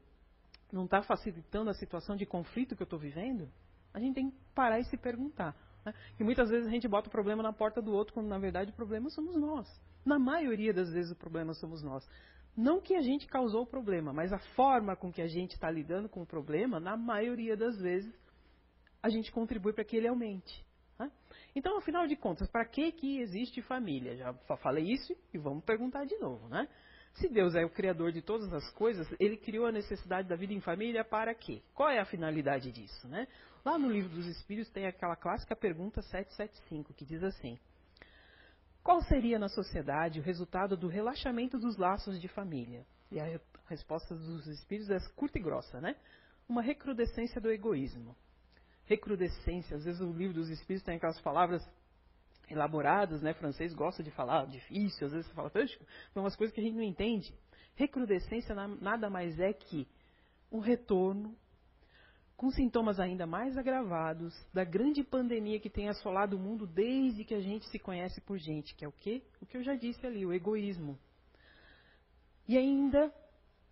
não 0.71 0.85
está 0.85 1.01
facilitando 1.01 1.69
a 1.69 1.73
situação 1.73 2.15
de 2.15 2.25
conflito 2.25 2.75
que 2.75 2.81
eu 2.81 2.85
estou 2.85 2.99
vivendo? 2.99 3.49
A 3.93 3.99
gente 3.99 4.15
tem 4.15 4.31
que 4.31 4.37
parar 4.55 4.79
e 4.79 4.85
se 4.85 4.97
perguntar. 4.97 5.55
Né? 5.85 5.93
E 6.19 6.23
muitas 6.23 6.49
vezes 6.49 6.67
a 6.67 6.71
gente 6.71 6.87
bota 6.87 7.09
o 7.09 7.11
problema 7.11 7.43
na 7.43 7.51
porta 7.51 7.81
do 7.81 7.91
outro, 7.93 8.13
quando 8.13 8.27
na 8.27 8.37
verdade 8.37 8.71
o 8.71 8.75
problema 8.75 9.09
somos 9.09 9.35
nós. 9.35 9.67
Na 10.05 10.17
maioria 10.17 10.73
das 10.73 10.91
vezes 10.91 11.11
o 11.11 11.15
problema 11.15 11.53
somos 11.53 11.83
nós. 11.83 12.07
Não 12.55 12.81
que 12.81 12.95
a 12.95 13.01
gente 13.01 13.27
causou 13.27 13.63
o 13.63 13.67
problema, 13.67 14.11
mas 14.13 14.31
a 14.31 14.39
forma 14.55 14.95
com 14.95 15.11
que 15.11 15.21
a 15.21 15.27
gente 15.27 15.51
está 15.51 15.69
lidando 15.69 16.09
com 16.09 16.21
o 16.21 16.25
problema, 16.25 16.79
na 16.79 16.97
maioria 16.97 17.55
das 17.55 17.79
vezes, 17.79 18.13
a 19.01 19.09
gente 19.09 19.31
contribui 19.31 19.73
para 19.73 19.83
que 19.83 19.95
ele 19.95 20.07
aumente. 20.07 20.65
Né? 20.99 21.11
Então, 21.55 21.77
afinal 21.77 22.07
de 22.07 22.15
contas, 22.15 22.49
para 22.49 22.65
que, 22.65 22.91
que 22.91 23.19
existe 23.19 23.61
família? 23.61 24.15
Já 24.15 24.33
falei 24.57 24.85
isso 24.85 25.15
e 25.33 25.37
vamos 25.37 25.63
perguntar 25.63 26.05
de 26.05 26.17
novo, 26.17 26.47
né? 26.49 26.67
Se 27.15 27.27
Deus 27.27 27.55
é 27.55 27.65
o 27.65 27.69
criador 27.69 28.11
de 28.11 28.21
todas 28.21 28.51
as 28.53 28.69
coisas, 28.71 29.07
ele 29.19 29.37
criou 29.37 29.65
a 29.65 29.71
necessidade 29.71 30.27
da 30.27 30.35
vida 30.35 30.53
em 30.53 30.61
família 30.61 31.03
para 31.03 31.33
quê? 31.35 31.61
Qual 31.73 31.89
é 31.89 31.99
a 31.99 32.05
finalidade 32.05 32.71
disso, 32.71 33.07
né? 33.07 33.27
Lá 33.63 33.77
no 33.77 33.91
livro 33.91 34.09
dos 34.09 34.25
Espíritos 34.25 34.71
tem 34.71 34.87
aquela 34.87 35.15
clássica 35.15 35.55
pergunta 35.55 36.01
775, 36.01 36.93
que 36.93 37.05
diz 37.05 37.21
assim: 37.23 37.59
Qual 38.83 39.01
seria 39.03 39.37
na 39.37 39.49
sociedade 39.49 40.19
o 40.19 40.23
resultado 40.23 40.75
do 40.75 40.87
relaxamento 40.87 41.59
dos 41.59 41.77
laços 41.77 42.19
de 42.19 42.27
família? 42.27 42.85
E 43.11 43.19
a 43.19 43.39
resposta 43.67 44.15
dos 44.15 44.47
Espíritos 44.47 44.89
é 44.89 44.97
curta 45.15 45.37
e 45.37 45.41
grossa, 45.41 45.79
né? 45.79 45.95
Uma 46.47 46.61
recrudescência 46.61 47.39
do 47.39 47.51
egoísmo. 47.51 48.15
Recrudescência, 48.85 49.77
às 49.77 49.85
vezes 49.85 50.01
o 50.01 50.11
livro 50.11 50.33
dos 50.33 50.49
Espíritos 50.49 50.83
tem 50.83 50.95
aquelas 50.95 51.19
palavras 51.21 51.61
elaboradas, 52.51 53.21
né? 53.21 53.33
Francês 53.33 53.73
gosta 53.73 54.03
de 54.03 54.11
falar 54.11 54.45
difícil, 54.45 55.07
às 55.07 55.13
vezes 55.13 55.27
você 55.27 55.33
fala, 55.33 55.51
são 56.13 56.23
umas 56.23 56.35
coisas 56.35 56.53
que 56.53 56.61
a 56.61 56.63
gente 56.63 56.75
não 56.75 56.83
entende. 56.83 57.33
Recrudescência 57.75 58.53
nada 58.53 59.09
mais 59.09 59.39
é 59.39 59.53
que 59.53 59.87
um 60.51 60.59
retorno 60.59 61.35
com 62.35 62.49
sintomas 62.49 62.99
ainda 62.99 63.27
mais 63.27 63.57
agravados 63.57 64.33
da 64.51 64.63
grande 64.63 65.03
pandemia 65.03 65.59
que 65.59 65.69
tem 65.69 65.89
assolado 65.89 66.35
o 66.35 66.39
mundo 66.39 66.65
desde 66.65 67.23
que 67.23 67.35
a 67.35 67.39
gente 67.39 67.69
se 67.69 67.77
conhece 67.77 68.19
por 68.21 68.37
gente, 68.37 68.73
que 68.75 68.83
é 68.83 68.87
o 68.87 68.91
quê? 68.91 69.21
O 69.39 69.45
que 69.45 69.57
eu 69.57 69.63
já 69.63 69.75
disse 69.75 70.05
ali, 70.05 70.25
o 70.25 70.33
egoísmo. 70.33 70.97
E 72.47 72.57
ainda 72.57 73.13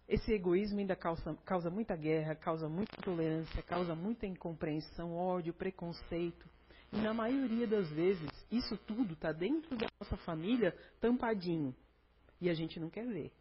esse 0.10 0.34
egoísmo 0.34 0.80
ainda 0.80 0.96
causa, 0.96 1.36
causa 1.46 1.70
muita 1.70 1.96
guerra, 1.96 2.36
causa 2.36 2.68
muita 2.68 2.96
intolerância, 2.98 3.62
causa 3.62 3.94
muita 3.96 4.26
incompreensão, 4.26 5.16
ódio, 5.16 5.54
preconceito. 5.54 6.50
E 6.92 6.98
na 6.98 7.14
maioria 7.14 7.68
das 7.68 7.88
vezes, 7.92 8.30
isso 8.52 8.78
tudo 8.78 9.14
está 9.14 9.32
dentro 9.32 9.76
da 9.76 9.88
nossa 10.00 10.18
família 10.18 10.76
tampadinho. 11.00 11.76
E 12.42 12.50
a 12.50 12.54
gente 12.54 12.80
não 12.80 12.90
quer 12.90 13.06
ver. 13.06 13.32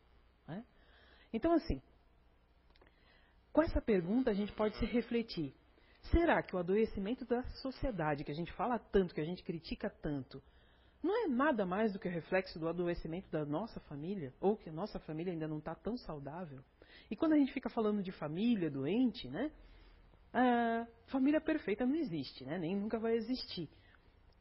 Né? 0.46 0.64
Então, 1.32 1.52
assim, 1.52 1.80
com 3.52 3.62
essa 3.62 3.80
pergunta 3.80 4.30
a 4.30 4.34
gente 4.34 4.52
pode 4.52 4.76
se 4.76 4.84
refletir. 4.84 5.54
Será 6.10 6.42
que 6.42 6.54
o 6.54 6.58
adoecimento 6.58 7.24
da 7.24 7.42
sociedade, 7.62 8.24
que 8.24 8.30
a 8.30 8.34
gente 8.34 8.52
fala 8.52 8.78
tanto, 8.78 9.14
que 9.14 9.20
a 9.20 9.24
gente 9.24 9.42
critica 9.42 9.90
tanto, 9.90 10.42
não 11.02 11.24
é 11.24 11.28
nada 11.28 11.64
mais 11.64 11.92
do 11.92 11.98
que 11.98 12.08
reflexo 12.08 12.58
do 12.58 12.68
adoecimento 12.68 13.30
da 13.30 13.44
nossa 13.44 13.80
família? 13.80 14.32
Ou 14.40 14.56
que 14.56 14.68
a 14.68 14.72
nossa 14.72 14.98
família 14.98 15.32
ainda 15.32 15.46
não 15.46 15.58
está 15.58 15.74
tão 15.74 15.96
saudável? 15.96 16.62
E 17.10 17.16
quando 17.16 17.34
a 17.34 17.36
gente 17.36 17.52
fica 17.52 17.68
falando 17.68 18.02
de 18.02 18.12
família 18.12 18.70
doente, 18.70 19.28
né? 19.28 19.50
A 20.32 20.86
família 21.06 21.40
perfeita 21.40 21.86
não 21.86 21.94
existe, 21.94 22.44
né? 22.44 22.58
nem 22.58 22.76
nunca 22.76 22.98
vai 22.98 23.14
existir. 23.14 23.68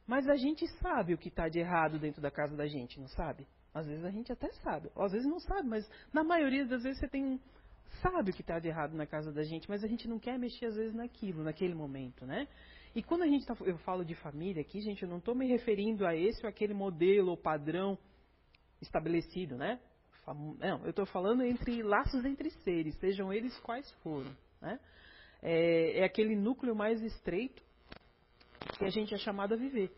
Mas 0.07 0.27
a 0.29 0.35
gente 0.35 0.65
sabe 0.79 1.13
o 1.13 1.17
que 1.17 1.27
está 1.27 1.49
de 1.49 1.59
errado 1.59 1.99
dentro 1.99 2.21
da 2.21 2.31
casa 2.31 2.55
da 2.55 2.65
gente, 2.65 2.99
não 2.99 3.09
sabe? 3.09 3.45
Às 3.73 3.85
vezes 3.85 4.05
a 4.05 4.09
gente 4.09 4.31
até 4.31 4.49
sabe, 4.63 4.89
às 4.95 5.11
vezes 5.11 5.27
não 5.27 5.39
sabe, 5.39 5.67
mas 5.67 5.87
na 6.13 6.23
maioria 6.23 6.65
das 6.65 6.81
vezes 6.81 6.99
você 6.99 7.07
tem 7.07 7.39
sabe 8.01 8.31
o 8.31 8.33
que 8.33 8.41
está 8.41 8.59
de 8.59 8.67
errado 8.67 8.95
na 8.95 9.05
casa 9.05 9.31
da 9.31 9.43
gente, 9.43 9.69
mas 9.69 9.83
a 9.83 9.87
gente 9.87 10.07
não 10.07 10.19
quer 10.19 10.37
mexer 10.39 10.67
às 10.67 10.75
vezes 10.75 10.93
naquilo, 10.93 11.43
naquele 11.43 11.75
momento, 11.75 12.25
né? 12.25 12.47
E 12.95 13.03
quando 13.03 13.23
a 13.23 13.27
gente 13.27 13.45
tá, 13.45 13.55
eu 13.61 13.77
falo 13.79 14.03
de 14.03 14.15
família 14.15 14.61
aqui, 14.61 14.79
gente, 14.81 15.03
eu 15.03 15.09
não 15.09 15.17
estou 15.17 15.35
me 15.35 15.47
referindo 15.47 16.05
a 16.05 16.15
esse 16.15 16.41
ou 16.43 16.49
aquele 16.49 16.73
modelo 16.73 17.31
ou 17.31 17.37
padrão 17.37 17.97
estabelecido, 18.81 19.55
né? 19.55 19.79
Não, 20.59 20.83
eu 20.83 20.89
estou 20.89 21.05
falando 21.05 21.43
entre 21.43 21.81
laços 21.83 22.25
entre 22.25 22.49
seres, 22.63 22.95
sejam 22.99 23.31
eles 23.31 23.57
quais 23.59 23.89
forem, 24.03 24.35
né? 24.61 24.79
É, 25.41 25.99
é 25.99 26.03
aquele 26.03 26.35
núcleo 26.35 26.75
mais 26.75 27.01
estreito 27.01 27.61
que 28.77 28.85
a 28.85 28.89
gente 28.89 29.13
é 29.13 29.17
chamado 29.17 29.53
a 29.53 29.57
viver. 29.57 29.91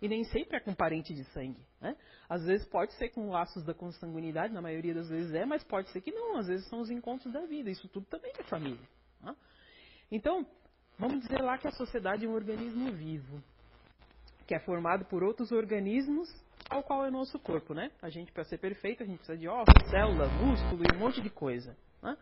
E 0.00 0.08
nem 0.08 0.24
sempre 0.24 0.56
é 0.56 0.60
com 0.60 0.74
parente 0.74 1.14
de 1.14 1.24
sangue. 1.24 1.64
Né? 1.80 1.96
Às 2.28 2.44
vezes 2.44 2.66
pode 2.68 2.92
ser 2.94 3.10
com 3.10 3.30
laços 3.30 3.64
da 3.64 3.72
consanguinidade, 3.72 4.52
na 4.52 4.60
maioria 4.60 4.94
das 4.94 5.08
vezes 5.08 5.32
é, 5.34 5.46
mas 5.46 5.64
pode 5.64 5.88
ser 5.90 6.00
que 6.00 6.12
não. 6.12 6.36
Às 6.36 6.46
vezes 6.46 6.68
são 6.68 6.80
os 6.80 6.90
encontros 6.90 7.32
da 7.32 7.46
vida. 7.46 7.70
Isso 7.70 7.88
tudo 7.88 8.06
também 8.06 8.32
é 8.38 8.42
família. 8.44 8.86
Né? 9.22 9.34
Então, 10.10 10.46
vamos 10.98 11.20
dizer 11.20 11.40
lá 11.40 11.56
que 11.56 11.66
a 11.66 11.72
sociedade 11.72 12.26
é 12.26 12.28
um 12.28 12.34
organismo 12.34 12.92
vivo, 12.92 13.42
que 14.46 14.54
é 14.54 14.60
formado 14.60 15.06
por 15.06 15.22
outros 15.22 15.50
organismos, 15.50 16.28
ao 16.68 16.82
qual 16.82 17.06
é 17.06 17.10
nosso 17.10 17.38
corpo. 17.38 17.72
Né? 17.72 17.90
A 18.02 18.10
gente, 18.10 18.30
para 18.32 18.44
ser 18.44 18.58
perfeito, 18.58 19.02
a 19.02 19.06
gente 19.06 19.18
precisa 19.18 19.38
de 19.38 19.48
ossos, 19.48 19.90
célula, 19.90 20.28
músculo 20.28 20.82
e 20.84 20.94
um 20.94 20.98
monte 20.98 21.22
de 21.22 21.30
coisa. 21.30 21.74
Né? 22.02 22.16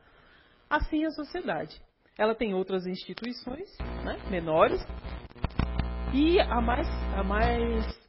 Assim 0.71 1.03
é 1.03 1.09
a 1.09 1.11
sociedade. 1.11 1.81
Ela 2.17 2.35
tem 2.37 2.55
outras 2.55 2.87
instituições 2.87 3.77
né, 4.05 4.17
menores, 4.31 4.81
e 6.15 6.39
a 6.39 6.61
mais, 6.61 6.87
a 7.17 7.25
mais 7.25 8.05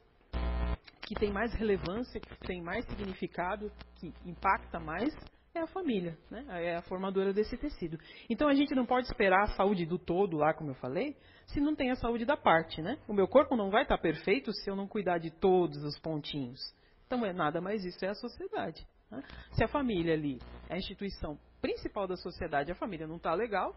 que 1.02 1.12
tem 1.16 1.32
mais 1.32 1.52
relevância, 1.54 2.20
que 2.20 2.38
tem 2.46 2.62
mais 2.62 2.86
significado, 2.86 3.68
que 3.96 4.14
impacta 4.24 4.78
mais, 4.78 5.12
é 5.52 5.58
a 5.58 5.66
família, 5.66 6.16
né? 6.30 6.46
é 6.50 6.76
a 6.76 6.82
formadora 6.82 7.32
desse 7.32 7.56
tecido. 7.56 7.98
Então 8.30 8.46
a 8.48 8.54
gente 8.54 8.76
não 8.76 8.86
pode 8.86 9.08
esperar 9.08 9.42
a 9.42 9.56
saúde 9.56 9.84
do 9.84 9.98
todo 9.98 10.36
lá, 10.36 10.54
como 10.54 10.70
eu 10.70 10.74
falei, 10.76 11.16
se 11.46 11.60
não 11.60 11.74
tem 11.74 11.90
a 11.90 11.96
saúde 11.96 12.24
da 12.24 12.36
parte. 12.36 12.80
Né? 12.80 12.96
O 13.08 13.12
meu 13.12 13.26
corpo 13.26 13.56
não 13.56 13.70
vai 13.70 13.82
estar 13.82 13.98
perfeito 13.98 14.52
se 14.52 14.70
eu 14.70 14.76
não 14.76 14.86
cuidar 14.86 15.18
de 15.18 15.32
todos 15.32 15.82
os 15.82 15.98
pontinhos. 15.98 16.60
Então 17.08 17.26
é 17.26 17.32
nada 17.32 17.60
mais 17.60 17.84
isso, 17.84 18.04
é 18.04 18.08
a 18.08 18.14
sociedade. 18.14 18.86
Né? 19.10 19.20
Se 19.50 19.64
a 19.64 19.68
família 19.68 20.14
ali 20.14 20.38
é 20.68 20.74
a 20.74 20.78
instituição 20.78 21.36
principal 21.60 22.06
da 22.06 22.16
sociedade, 22.16 22.70
a 22.70 22.76
família 22.76 23.08
não 23.08 23.16
está 23.16 23.34
legal, 23.34 23.74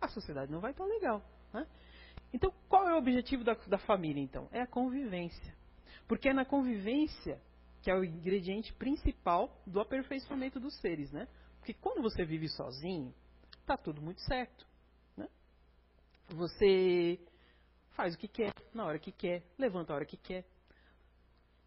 a 0.00 0.06
sociedade 0.06 0.52
não 0.52 0.60
vai 0.60 0.70
estar 0.70 0.84
legal. 0.84 1.20
Né? 1.52 1.66
Então, 2.32 2.52
qual 2.68 2.88
é 2.88 2.94
o 2.94 2.98
objetivo 2.98 3.44
da, 3.44 3.54
da 3.54 3.78
família, 3.78 4.22
então? 4.22 4.48
É 4.52 4.60
a 4.60 4.66
convivência. 4.66 5.54
Porque 6.08 6.28
é 6.28 6.32
na 6.32 6.44
convivência 6.44 7.40
que 7.82 7.90
é 7.90 7.94
o 7.94 8.04
ingrediente 8.04 8.72
principal 8.74 9.60
do 9.66 9.80
aperfeiçoamento 9.80 10.60
dos 10.60 10.74
seres, 10.80 11.10
né? 11.10 11.26
Porque 11.58 11.74
quando 11.74 12.00
você 12.00 12.24
vive 12.24 12.48
sozinho, 12.48 13.12
tá 13.66 13.76
tudo 13.76 14.00
muito 14.00 14.20
certo, 14.22 14.64
né? 15.16 15.28
Você 16.28 17.18
faz 17.90 18.14
o 18.14 18.18
que 18.18 18.28
quer, 18.28 18.52
na 18.72 18.84
hora 18.84 18.98
que 18.98 19.10
quer, 19.10 19.42
levanta 19.58 19.92
a 19.92 19.96
hora 19.96 20.06
que 20.06 20.16
quer. 20.16 20.44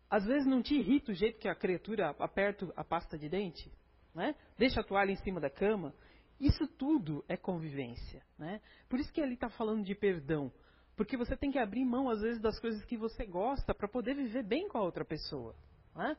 Às 0.10 0.26
vezes 0.26 0.48
não 0.48 0.62
te 0.62 0.76
irrita 0.76 1.12
o 1.12 1.16
jeito 1.16 1.40
que 1.40 1.50
a 1.50 1.56
criatura 1.56 2.16
aperta 2.18 2.72
a 2.78 2.84
pasta 2.84 3.18
de 3.18 3.28
dente, 3.28 3.70
né? 4.14 4.36
Deixa 4.58 4.80
a 4.80 4.84
toalha 4.84 5.12
em 5.12 5.18
cima 5.18 5.42
da 5.42 5.50
cama, 5.50 5.94
isso 6.40 6.68
tudo 6.68 7.24
é 7.28 7.38
convivência. 7.38 8.22
Né? 8.38 8.62
Por 8.90 9.00
isso 9.00 9.12
que 9.12 9.22
ele 9.22 9.36
está 9.36 9.50
falando 9.50 9.84
de 9.84 9.96
perdão. 9.96 10.52
Porque 10.96 11.18
você 11.18 11.36
tem 11.36 11.52
que 11.52 11.60
abrir 11.60 11.84
mão, 11.84 12.10
às 12.10 12.22
vezes, 12.22 12.42
das 12.42 12.60
coisas 12.60 12.84
que 12.86 12.98
você 12.98 13.26
gosta 13.26 13.74
para 13.74 13.88
poder 13.88 14.16
viver 14.16 14.44
bem 14.44 14.68
com 14.68 14.78
a 14.78 14.82
outra 14.82 15.04
pessoa. 15.04 15.56
Né? 15.94 16.16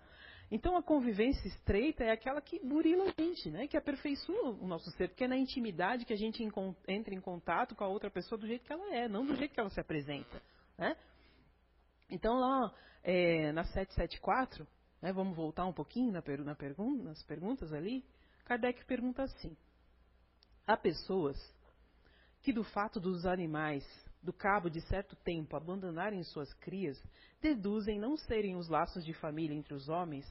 Então, 0.51 0.77
a 0.77 0.83
convivência 0.83 1.49
estreita 1.49 2.05
é 2.05 2.11
aquela 2.11 2.41
que 2.41 2.59
burila 2.65 3.05
a 3.05 3.23
gente, 3.23 3.51
né? 3.51 3.67
que 3.67 3.77
aperfeiçoa 3.77 4.51
o 4.51 4.67
nosso 4.67 4.91
ser. 4.93 5.09
Porque 5.09 5.25
é 5.25 5.29
na 5.29 5.37
intimidade 5.37 6.05
que 6.05 6.13
a 6.13 6.17
gente 6.17 6.43
entra 6.87 7.15
em 7.15 7.21
contato 7.21 7.75
com 7.75 7.85
a 7.85 7.89
outra 7.89 8.11
pessoa 8.11 8.39
do 8.39 8.47
jeito 8.47 8.65
que 8.65 8.73
ela 8.73 8.95
é, 8.95 9.09
não 9.09 9.25
do 9.25 9.35
jeito 9.35 9.53
que 9.53 9.61
ela 9.61 9.71
se 9.71 9.81
apresenta. 9.81 10.43
Né? 10.79 10.97
Então, 12.11 12.39
lá 12.39 12.73
é, 13.03 13.53
na 13.53 13.65
774, 13.65 14.67
né, 15.01 15.13
vamos 15.13 15.37
voltar 15.37 15.65
um 15.67 15.73
pouquinho 15.73 16.13
na, 16.13 16.23
na 16.45 16.55
pergun 16.55 17.03
nas 17.03 17.23
perguntas 17.25 17.73
ali, 17.73 18.05
Kardec 18.45 18.85
pergunta 18.85 19.23
assim. 19.23 19.57
Há 20.67 20.77
pessoas 20.77 21.37
que, 22.43 22.53
do 22.53 22.65
fato 22.65 22.99
dos 22.99 23.25
animais, 23.25 23.85
do 24.23 24.33
cabo 24.33 24.69
de 24.69 24.81
certo 24.83 25.15
tempo, 25.17 25.57
abandonarem 25.57 26.23
suas 26.25 26.53
crias, 26.55 27.01
deduzem 27.41 27.99
não 27.99 28.17
serem 28.17 28.57
os 28.57 28.69
laços 28.69 29.05
de 29.05 29.13
família 29.15 29.55
entre 29.55 29.75
os 29.75 29.89
homens 29.89 30.27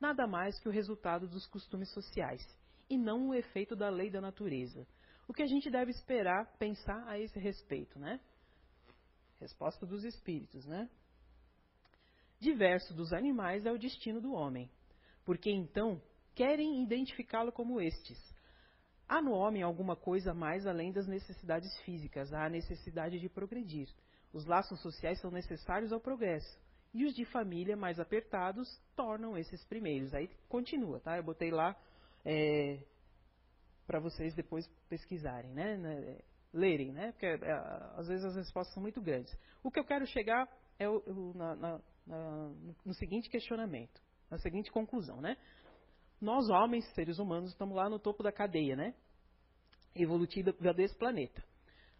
nada 0.00 0.26
mais 0.26 0.58
que 0.58 0.68
o 0.68 0.72
resultado 0.72 1.26
dos 1.26 1.46
costumes 1.46 1.90
sociais, 1.92 2.42
e 2.88 2.96
não 2.96 3.28
o 3.28 3.34
efeito 3.34 3.74
da 3.74 3.88
lei 3.88 4.10
da 4.10 4.20
natureza. 4.20 4.86
O 5.26 5.32
que 5.32 5.42
a 5.42 5.46
gente 5.46 5.70
deve 5.70 5.90
esperar, 5.90 6.46
pensar 6.58 7.06
a 7.08 7.18
esse 7.18 7.38
respeito, 7.38 7.98
né? 7.98 8.20
Resposta 9.40 9.84
dos 9.84 10.04
espíritos, 10.04 10.64
né? 10.66 10.88
Diverso 12.38 12.94
dos 12.94 13.12
animais 13.12 13.66
é 13.66 13.72
o 13.72 13.78
destino 13.78 14.20
do 14.20 14.32
homem, 14.32 14.70
porque 15.24 15.50
então 15.50 16.00
querem 16.34 16.82
identificá-lo 16.82 17.50
como 17.50 17.80
estes, 17.80 18.18
Há 19.08 19.22
no 19.22 19.32
homem 19.32 19.62
alguma 19.62 19.94
coisa 19.94 20.34
mais 20.34 20.66
além 20.66 20.90
das 20.90 21.06
necessidades 21.06 21.76
físicas, 21.80 22.32
há 22.32 22.46
a 22.46 22.50
necessidade 22.50 23.20
de 23.20 23.28
progredir. 23.28 23.88
Os 24.32 24.44
laços 24.44 24.80
sociais 24.82 25.20
são 25.20 25.30
necessários 25.30 25.92
ao 25.92 26.00
progresso. 26.00 26.58
E 26.92 27.04
os 27.04 27.14
de 27.14 27.24
família 27.26 27.76
mais 27.76 28.00
apertados 28.00 28.68
tornam 28.96 29.36
esses 29.36 29.64
primeiros. 29.64 30.12
Aí 30.14 30.28
continua, 30.48 30.98
tá? 31.00 31.16
Eu 31.16 31.22
botei 31.22 31.50
lá 31.50 31.76
é, 32.24 32.80
para 33.86 34.00
vocês 34.00 34.34
depois 34.34 34.66
pesquisarem, 34.88 35.52
né? 35.52 35.76
né? 35.76 36.18
Lerem, 36.52 36.92
né? 36.92 37.12
Porque 37.12 37.26
é, 37.26 37.52
às 37.96 38.08
vezes 38.08 38.24
as 38.24 38.34
respostas 38.34 38.74
são 38.74 38.82
muito 38.82 39.00
grandes. 39.00 39.32
O 39.62 39.70
que 39.70 39.78
eu 39.78 39.84
quero 39.84 40.06
chegar 40.06 40.48
é 40.78 40.88
o, 40.88 40.96
o, 41.06 41.32
na, 41.34 41.54
na, 41.54 41.80
na, 42.06 42.50
no 42.84 42.94
seguinte 42.94 43.28
questionamento, 43.28 44.00
na 44.30 44.38
seguinte 44.38 44.70
conclusão, 44.72 45.20
né? 45.20 45.36
Nós, 46.20 46.48
homens, 46.48 46.86
seres 46.94 47.18
humanos, 47.18 47.50
estamos 47.50 47.76
lá 47.76 47.88
no 47.88 47.98
topo 47.98 48.22
da 48.22 48.32
cadeia, 48.32 48.74
né? 48.74 48.94
Evolutiva 49.94 50.52
desse 50.74 50.96
planeta. 50.96 51.42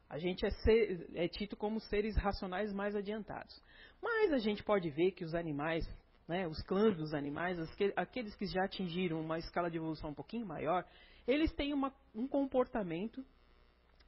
A 0.08 0.18
gente 0.18 0.46
é, 0.46 0.50
ser, 0.50 1.11
é 1.14 1.28
tido 1.28 1.56
como 1.56 1.80
seres 1.80 2.16
racionais 2.16 2.73
mais 2.73 2.94
adiantados. 2.94 3.61
Mas 4.00 4.32
a 4.32 4.38
gente 4.38 4.62
pode 4.62 4.88
ver 4.90 5.12
que 5.12 5.25
os 5.25 5.35
animais, 5.35 5.85
né, 6.28 6.46
os 6.46 6.62
clãs 6.62 6.96
dos 6.96 7.12
animais, 7.12 7.58
aqueles 7.96 8.35
que 8.37 8.46
já 8.46 8.64
atingiram 8.64 9.20
uma 9.20 9.38
escala 9.38 9.70
de 9.70 9.76
evolução 9.76 10.11
um 10.11 10.14
pouquinho 10.14 10.46
maior, 10.46 10.87
eles 11.26 11.52
têm 11.54 11.75
uma, 11.75 11.92
um 12.14 12.28
comportamento 12.28 13.25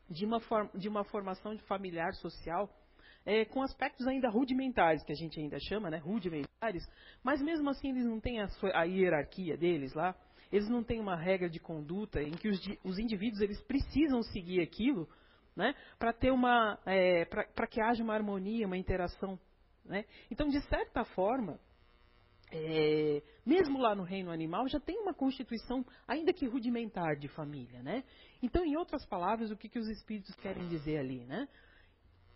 de 0.09 0.25
uma, 0.25 0.41
form, 0.41 0.69
de 0.75 0.89
uma 0.89 1.05
formação 1.05 1.59
familiar 1.61 2.15
social 2.15 2.71
é, 3.29 3.45
com 3.45 3.61
aspectos 3.63 4.07
ainda 4.07 4.31
rudimentares, 4.31 5.05
que 5.05 5.13
a 5.13 5.15
gente 5.15 5.39
ainda 5.39 5.61
chama, 5.61 5.91
né, 5.91 5.99
rudimentares, 5.99 6.83
mas 7.23 7.43
mesmo 7.43 7.69
assim 7.69 7.91
eles 7.91 8.07
não 8.07 8.19
têm 8.19 8.41
a, 8.41 8.49
sua, 8.49 8.71
a 8.75 8.85
hierarquia 8.85 9.55
deles 9.55 9.93
lá, 9.93 10.17
eles 10.51 10.67
não 10.67 10.83
têm 10.83 10.99
uma 10.99 11.15
regra 11.15 11.47
de 11.51 11.61
conduta 11.61 12.23
em 12.23 12.31
que 12.31 12.49
os, 12.49 12.59
os 12.83 12.99
indivíduos 12.99 13.43
eles 13.43 13.61
precisam 13.65 14.23
seguir 14.23 14.63
aquilo, 14.63 15.07
né, 15.55 15.75
para 15.99 16.11
ter 16.11 16.31
uma, 16.31 16.79
é, 16.87 17.27
para 17.27 17.67
que 17.67 17.83
haja 17.83 18.03
uma 18.03 18.15
harmonia, 18.15 18.67
uma 18.67 18.79
interação, 18.79 19.39
né? 19.85 20.07
Então, 20.31 20.49
de 20.49 20.63
certa 20.63 21.05
forma, 21.05 21.61
é, 22.51 23.23
mesmo 23.45 23.79
lá 23.79 23.95
no 23.95 24.05
reino 24.05 24.31
animal, 24.31 24.67
já 24.69 24.81
tem 24.81 24.99
uma 25.01 25.13
constituição, 25.13 25.85
ainda 26.07 26.33
que 26.33 26.47
rudimentar, 26.47 27.17
de 27.17 27.29
família. 27.29 27.83
Né? 27.83 28.05
Então, 28.43 28.65
em 28.65 28.77
outras 28.77 29.05
palavras, 29.05 29.51
o 29.51 29.57
que, 29.57 29.69
que 29.69 29.79
os 29.79 29.89
espíritos 29.89 30.35
querem 30.37 30.67
dizer 30.69 30.99
ali? 30.99 31.25
Né? 31.27 31.47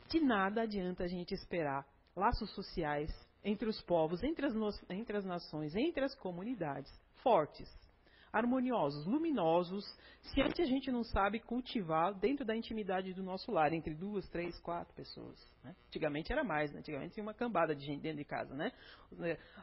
De 0.08 0.20
nada 0.20 0.62
adianta 0.62 1.04
a 1.04 1.08
gente 1.08 1.32
esperar 1.34 1.86
laços 2.14 2.50
sociais 2.54 3.10
entre 3.44 3.68
os 3.68 3.80
povos, 3.82 4.22
entre 4.22 4.46
as, 4.46 4.54
entre 4.90 5.16
as 5.16 5.24
nações, 5.24 5.74
entre 5.74 6.04
as 6.04 6.14
comunidades, 6.14 6.92
fortes, 7.22 7.68
harmoniosos, 8.32 9.04
luminosos, 9.06 9.84
se 10.22 10.40
antes 10.40 10.60
a 10.60 10.64
gente 10.64 10.90
não 10.90 11.04
sabe 11.04 11.38
cultivar 11.40 12.14
dentro 12.14 12.46
da 12.46 12.56
intimidade 12.56 13.12
do 13.12 13.22
nosso 13.22 13.52
lar, 13.52 13.72
entre 13.72 13.94
duas, 13.94 14.26
três, 14.30 14.58
quatro 14.60 14.94
pessoas. 14.94 15.36
Né? 15.62 15.74
Antigamente 15.88 16.32
era 16.32 16.42
mais, 16.42 16.72
né? 16.72 16.78
antigamente 16.78 17.14
tinha 17.14 17.24
uma 17.24 17.34
cambada 17.34 17.74
de 17.74 17.84
gente 17.84 18.00
dentro 18.00 18.18
de 18.18 18.24
casa, 18.24 18.54
né? 18.54 18.72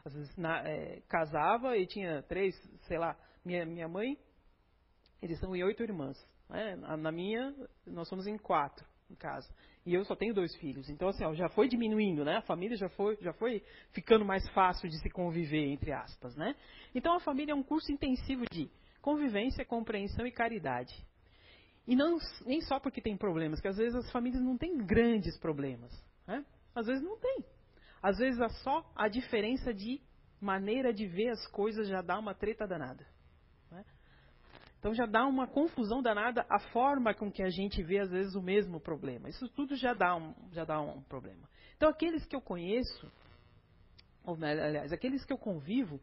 Às 0.04 0.12
vezes 0.12 0.36
na, 0.36 0.62
é, 0.62 1.00
casava 1.08 1.76
e 1.76 1.86
tinha 1.86 2.22
três, 2.22 2.54
sei 2.82 2.98
lá, 2.98 3.16
minha, 3.44 3.66
minha 3.66 3.88
mãe, 3.88 4.16
eles 5.20 5.40
são 5.40 5.50
oito 5.50 5.82
irmãs. 5.82 6.16
Né? 6.48 6.76
Na 6.76 7.10
minha, 7.10 7.54
nós 7.86 8.08
somos 8.08 8.26
em 8.26 8.38
quatro 8.38 8.89
em 9.10 9.16
casa. 9.16 9.48
E 9.84 9.94
eu 9.94 10.04
só 10.04 10.14
tenho 10.14 10.34
dois 10.34 10.54
filhos. 10.56 10.88
Então, 10.88 11.08
assim, 11.08 11.24
ó, 11.24 11.34
já 11.34 11.48
foi 11.48 11.68
diminuindo, 11.68 12.24
né? 12.24 12.36
A 12.36 12.42
família 12.42 12.76
já 12.76 12.88
foi, 12.90 13.16
já 13.20 13.32
foi 13.32 13.62
ficando 13.92 14.24
mais 14.24 14.48
fácil 14.50 14.88
de 14.88 14.98
se 15.00 15.10
conviver, 15.10 15.66
entre 15.72 15.92
aspas, 15.92 16.36
né? 16.36 16.54
Então, 16.94 17.14
a 17.14 17.20
família 17.20 17.52
é 17.52 17.54
um 17.54 17.62
curso 17.62 17.90
intensivo 17.90 18.44
de 18.50 18.70
convivência, 19.00 19.64
compreensão 19.64 20.26
e 20.26 20.30
caridade. 20.30 20.94
E 21.86 21.96
não, 21.96 22.18
nem 22.44 22.60
só 22.60 22.78
porque 22.78 23.00
tem 23.00 23.16
problemas, 23.16 23.60
que 23.60 23.68
às 23.68 23.76
vezes 23.76 23.94
as 23.94 24.10
famílias 24.12 24.42
não 24.42 24.56
têm 24.56 24.76
grandes 24.78 25.36
problemas. 25.38 25.92
Né? 26.26 26.44
Às 26.74 26.86
vezes 26.86 27.02
não 27.02 27.18
tem. 27.18 27.44
Às 28.02 28.18
vezes, 28.18 28.40
só 28.62 28.88
a 28.94 29.08
diferença 29.08 29.74
de 29.74 30.00
maneira 30.40 30.92
de 30.92 31.06
ver 31.06 31.28
as 31.28 31.46
coisas 31.48 31.88
já 31.88 32.00
dá 32.00 32.18
uma 32.18 32.34
treta 32.34 32.66
danada. 32.66 33.06
Né? 34.80 34.90
Então 34.90 34.94
já 34.94 35.06
dá 35.06 35.26
uma 35.26 35.46
confusão 35.46 36.02
danada 36.02 36.44
a 36.48 36.58
forma 36.58 37.14
com 37.14 37.30
que 37.30 37.42
a 37.42 37.50
gente 37.50 37.82
vê, 37.82 37.98
às 37.98 38.10
vezes, 38.10 38.34
o 38.34 38.42
mesmo 38.42 38.80
problema. 38.80 39.28
Isso 39.28 39.48
tudo 39.50 39.76
já 39.76 39.92
dá 39.92 40.16
um, 40.16 40.34
já 40.52 40.64
dá 40.64 40.80
um 40.80 41.02
problema. 41.02 41.48
Então, 41.76 41.88
aqueles 41.88 42.24
que 42.26 42.34
eu 42.34 42.40
conheço, 42.40 43.10
ou, 44.24 44.34
aliás, 44.42 44.92
aqueles 44.92 45.24
que 45.24 45.32
eu 45.32 45.38
convivo, 45.38 46.00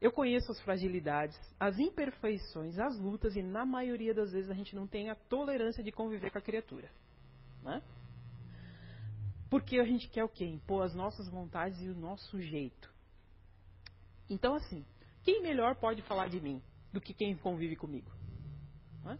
eu 0.00 0.12
conheço 0.12 0.50
as 0.52 0.60
fragilidades, 0.60 1.38
as 1.58 1.78
imperfeições, 1.78 2.78
as 2.78 2.98
lutas, 2.98 3.36
e 3.36 3.42
na 3.42 3.64
maioria 3.64 4.12
das 4.12 4.32
vezes 4.32 4.50
a 4.50 4.54
gente 4.54 4.74
não 4.76 4.86
tem 4.86 5.08
a 5.08 5.14
tolerância 5.14 5.82
de 5.82 5.90
conviver 5.90 6.30
com 6.30 6.38
a 6.38 6.42
criatura. 6.42 6.90
Né? 7.62 7.82
Porque 9.48 9.78
a 9.78 9.84
gente 9.84 10.08
quer 10.08 10.24
o 10.24 10.28
quê? 10.28 10.44
Impor 10.44 10.82
as 10.84 10.94
nossas 10.94 11.28
vontades 11.28 11.80
e 11.80 11.88
o 11.88 11.94
nosso 11.94 12.40
jeito. 12.40 12.92
Então, 14.28 14.54
assim, 14.54 14.84
quem 15.22 15.42
melhor 15.42 15.76
pode 15.76 16.02
falar 16.02 16.28
de 16.28 16.40
mim 16.40 16.62
do 16.94 17.00
que 17.00 17.12
quem 17.12 17.36
convive 17.36 17.74
comigo? 17.74 18.10
Né? 19.04 19.18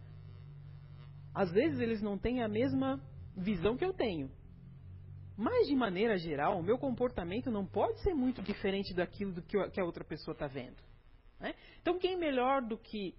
Às 1.35 1.51
vezes 1.51 1.81
eles 1.81 2.01
não 2.01 2.17
têm 2.17 2.41
a 2.41 2.49
mesma 2.49 3.03
visão 3.37 3.77
que 3.77 3.85
eu 3.85 3.93
tenho. 3.93 4.31
Mas, 5.37 5.67
de 5.67 5.75
maneira 5.75 6.17
geral, 6.17 6.61
o 6.61 6.63
meu 6.63 6.79
comportamento 6.79 7.51
não 7.51 7.67
pode 7.67 8.01
ser 8.03 8.15
muito 8.15 8.41
diferente 8.41 8.95
daquilo 8.95 9.33
do 9.33 9.43
que 9.43 9.81
a 9.81 9.85
outra 9.85 10.05
pessoa 10.05 10.33
está 10.33 10.47
vendo. 10.47 10.81
Né? 11.41 11.53
Então, 11.83 11.99
quem 11.99 12.17
melhor 12.17 12.63
do 12.63 12.79
que 12.79 13.17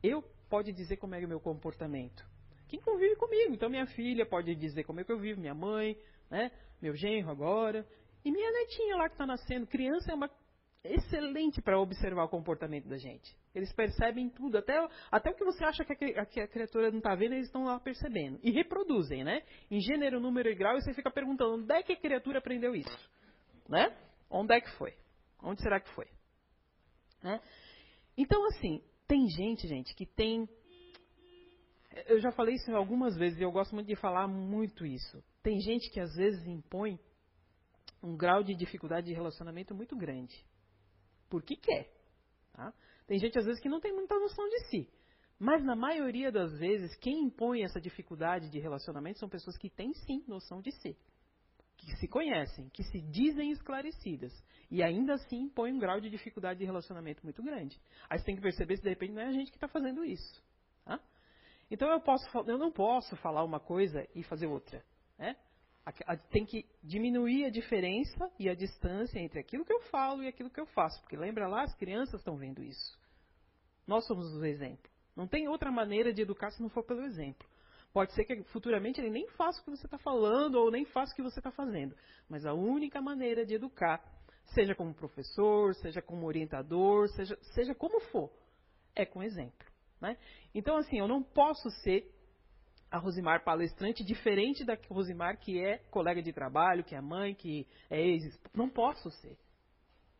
eu 0.00 0.22
pode 0.48 0.72
dizer 0.72 0.96
como 0.98 1.16
é 1.16 1.24
o 1.24 1.28
meu 1.28 1.40
comportamento? 1.40 2.24
Quem 2.68 2.80
convive 2.80 3.16
comigo. 3.16 3.52
Então, 3.52 3.68
minha 3.68 3.86
filha 3.86 4.24
pode 4.24 4.54
dizer 4.54 4.84
como 4.84 5.00
é 5.00 5.04
que 5.04 5.10
eu 5.10 5.18
vivo, 5.18 5.40
minha 5.40 5.54
mãe, 5.54 5.96
né? 6.30 6.52
meu 6.80 6.94
genro 6.94 7.28
agora. 7.28 7.84
E 8.24 8.30
minha 8.30 8.52
netinha 8.52 8.96
lá 8.96 9.08
que 9.08 9.14
está 9.14 9.26
nascendo. 9.26 9.66
Criança 9.66 10.12
é 10.12 10.14
uma 10.14 10.30
excelente 10.82 11.60
para 11.60 11.78
observar 11.78 12.24
o 12.24 12.28
comportamento 12.28 12.88
da 12.88 12.96
gente. 12.96 13.36
Eles 13.54 13.72
percebem 13.72 14.30
tudo, 14.30 14.58
até, 14.58 14.76
até 15.10 15.30
o 15.30 15.34
que 15.34 15.44
você 15.44 15.64
acha 15.64 15.84
que 15.84 15.92
a, 15.92 16.26
que 16.26 16.40
a 16.40 16.48
criatura 16.48 16.90
não 16.90 16.98
está 16.98 17.14
vendo, 17.14 17.34
eles 17.34 17.46
estão 17.46 17.64
lá 17.64 17.78
percebendo. 17.78 18.38
E 18.42 18.50
reproduzem, 18.50 19.22
né? 19.22 19.42
Em 19.70 19.80
gênero, 19.80 20.20
número 20.20 20.48
e 20.48 20.54
grau, 20.54 20.76
e 20.76 20.82
você 20.82 20.94
fica 20.94 21.10
perguntando 21.10 21.62
onde 21.62 21.74
é 21.74 21.82
que 21.82 21.92
a 21.92 22.00
criatura 22.00 22.38
aprendeu 22.38 22.74
isso? 22.74 23.10
Né? 23.68 23.94
Onde 24.30 24.54
é 24.54 24.60
que 24.60 24.70
foi? 24.76 24.94
Onde 25.42 25.60
será 25.62 25.80
que 25.80 25.90
foi? 25.90 26.06
Né? 27.22 27.40
Então, 28.16 28.44
assim, 28.46 28.82
tem 29.06 29.28
gente, 29.28 29.68
gente, 29.68 29.94
que 29.94 30.06
tem. 30.06 30.48
Eu 32.06 32.20
já 32.20 32.32
falei 32.32 32.54
isso 32.54 32.74
algumas 32.74 33.16
vezes 33.16 33.38
e 33.38 33.42
eu 33.42 33.50
gosto 33.50 33.74
muito 33.74 33.88
de 33.88 33.96
falar 33.96 34.26
muito 34.28 34.86
isso. 34.86 35.22
Tem 35.42 35.58
gente 35.60 35.90
que 35.90 36.00
às 36.00 36.14
vezes 36.14 36.46
impõe 36.46 36.98
um 38.02 38.16
grau 38.16 38.42
de 38.42 38.54
dificuldade 38.54 39.08
de 39.08 39.12
relacionamento 39.12 39.74
muito 39.74 39.96
grande 39.96 40.44
porque 41.30 41.56
quer. 41.56 41.88
Tá? 42.52 42.74
Tem 43.06 43.18
gente, 43.18 43.38
às 43.38 43.46
vezes, 43.46 43.62
que 43.62 43.68
não 43.68 43.80
tem 43.80 43.94
muita 43.94 44.18
noção 44.18 44.46
de 44.48 44.64
si. 44.66 44.90
Mas, 45.38 45.64
na 45.64 45.74
maioria 45.74 46.30
das 46.30 46.52
vezes, 46.58 46.94
quem 46.96 47.22
impõe 47.22 47.62
essa 47.62 47.80
dificuldade 47.80 48.50
de 48.50 48.58
relacionamento 48.58 49.18
são 49.18 49.28
pessoas 49.28 49.56
que 49.56 49.70
têm, 49.70 49.94
sim, 49.94 50.22
noção 50.28 50.60
de 50.60 50.70
si. 50.72 50.94
Que 51.78 51.96
se 51.96 52.06
conhecem, 52.06 52.68
que 52.68 52.82
se 52.84 53.00
dizem 53.00 53.50
esclarecidas. 53.50 54.32
E 54.70 54.82
ainda 54.82 55.14
assim 55.14 55.44
impõem 55.44 55.72
um 55.72 55.78
grau 55.78 55.98
de 55.98 56.10
dificuldade 56.10 56.58
de 56.58 56.66
relacionamento 56.66 57.24
muito 57.24 57.42
grande. 57.42 57.80
Aí 58.10 58.18
você 58.18 58.26
tem 58.26 58.36
que 58.36 58.42
perceber 58.42 58.76
se, 58.76 58.82
de 58.82 58.90
repente, 58.90 59.14
não 59.14 59.22
é 59.22 59.28
a 59.28 59.32
gente 59.32 59.50
que 59.50 59.56
está 59.56 59.66
fazendo 59.66 60.04
isso. 60.04 60.44
Tá? 60.84 61.00
Então, 61.70 61.88
eu, 61.88 62.00
posso, 62.00 62.26
eu 62.46 62.58
não 62.58 62.70
posso 62.70 63.16
falar 63.16 63.42
uma 63.42 63.60
coisa 63.60 64.06
e 64.14 64.22
fazer 64.22 64.46
outra. 64.46 64.84
Né? 65.18 65.36
Tem 66.30 66.44
que 66.44 66.64
diminuir 66.82 67.46
a 67.46 67.50
diferença 67.50 68.30
e 68.38 68.48
a 68.48 68.54
distância 68.54 69.18
entre 69.18 69.38
aquilo 69.38 69.64
que 69.64 69.72
eu 69.72 69.80
falo 69.82 70.22
e 70.22 70.28
aquilo 70.28 70.50
que 70.50 70.60
eu 70.60 70.66
faço. 70.66 71.00
Porque 71.00 71.16
lembra 71.16 71.48
lá, 71.48 71.62
as 71.62 71.74
crianças 71.74 72.20
estão 72.20 72.36
vendo 72.36 72.62
isso. 72.62 72.98
Nós 73.86 74.06
somos 74.06 74.32
o 74.34 74.44
exemplo. 74.44 74.90
Não 75.16 75.26
tem 75.26 75.48
outra 75.48 75.70
maneira 75.70 76.12
de 76.12 76.22
educar 76.22 76.50
se 76.50 76.62
não 76.62 76.68
for 76.68 76.84
pelo 76.84 77.02
exemplo. 77.02 77.48
Pode 77.92 78.12
ser 78.14 78.24
que 78.24 78.42
futuramente 78.44 79.00
ele 79.00 79.10
nem 79.10 79.26
faça 79.30 79.60
o 79.60 79.64
que 79.64 79.70
você 79.70 79.86
está 79.86 79.98
falando 79.98 80.54
ou 80.56 80.70
nem 80.70 80.84
faça 80.84 81.12
o 81.12 81.16
que 81.16 81.22
você 81.22 81.40
está 81.40 81.50
fazendo. 81.50 81.94
Mas 82.28 82.46
a 82.46 82.54
única 82.54 83.00
maneira 83.00 83.44
de 83.44 83.54
educar, 83.54 84.00
seja 84.54 84.74
como 84.74 84.94
professor, 84.94 85.74
seja 85.74 86.00
como 86.00 86.26
orientador, 86.26 87.08
seja, 87.08 87.36
seja 87.54 87.74
como 87.74 88.00
for, 88.00 88.30
é 88.94 89.04
com 89.04 89.22
exemplo. 89.22 89.66
Né? 90.00 90.16
Então, 90.54 90.76
assim, 90.76 90.98
eu 90.98 91.08
não 91.08 91.22
posso 91.22 91.68
ser 91.82 92.08
a 92.90 92.98
Rosimar 92.98 93.44
palestrante 93.44 94.04
diferente 94.04 94.64
da 94.64 94.76
Rosimar 94.88 95.38
que 95.38 95.62
é 95.62 95.78
colega 95.90 96.20
de 96.22 96.32
trabalho, 96.32 96.84
que 96.84 96.94
é 96.94 97.00
mãe, 97.00 97.34
que 97.34 97.66
é 97.88 98.00
ex. 98.00 98.40
Não 98.52 98.68
posso 98.68 99.10
ser. 99.10 99.36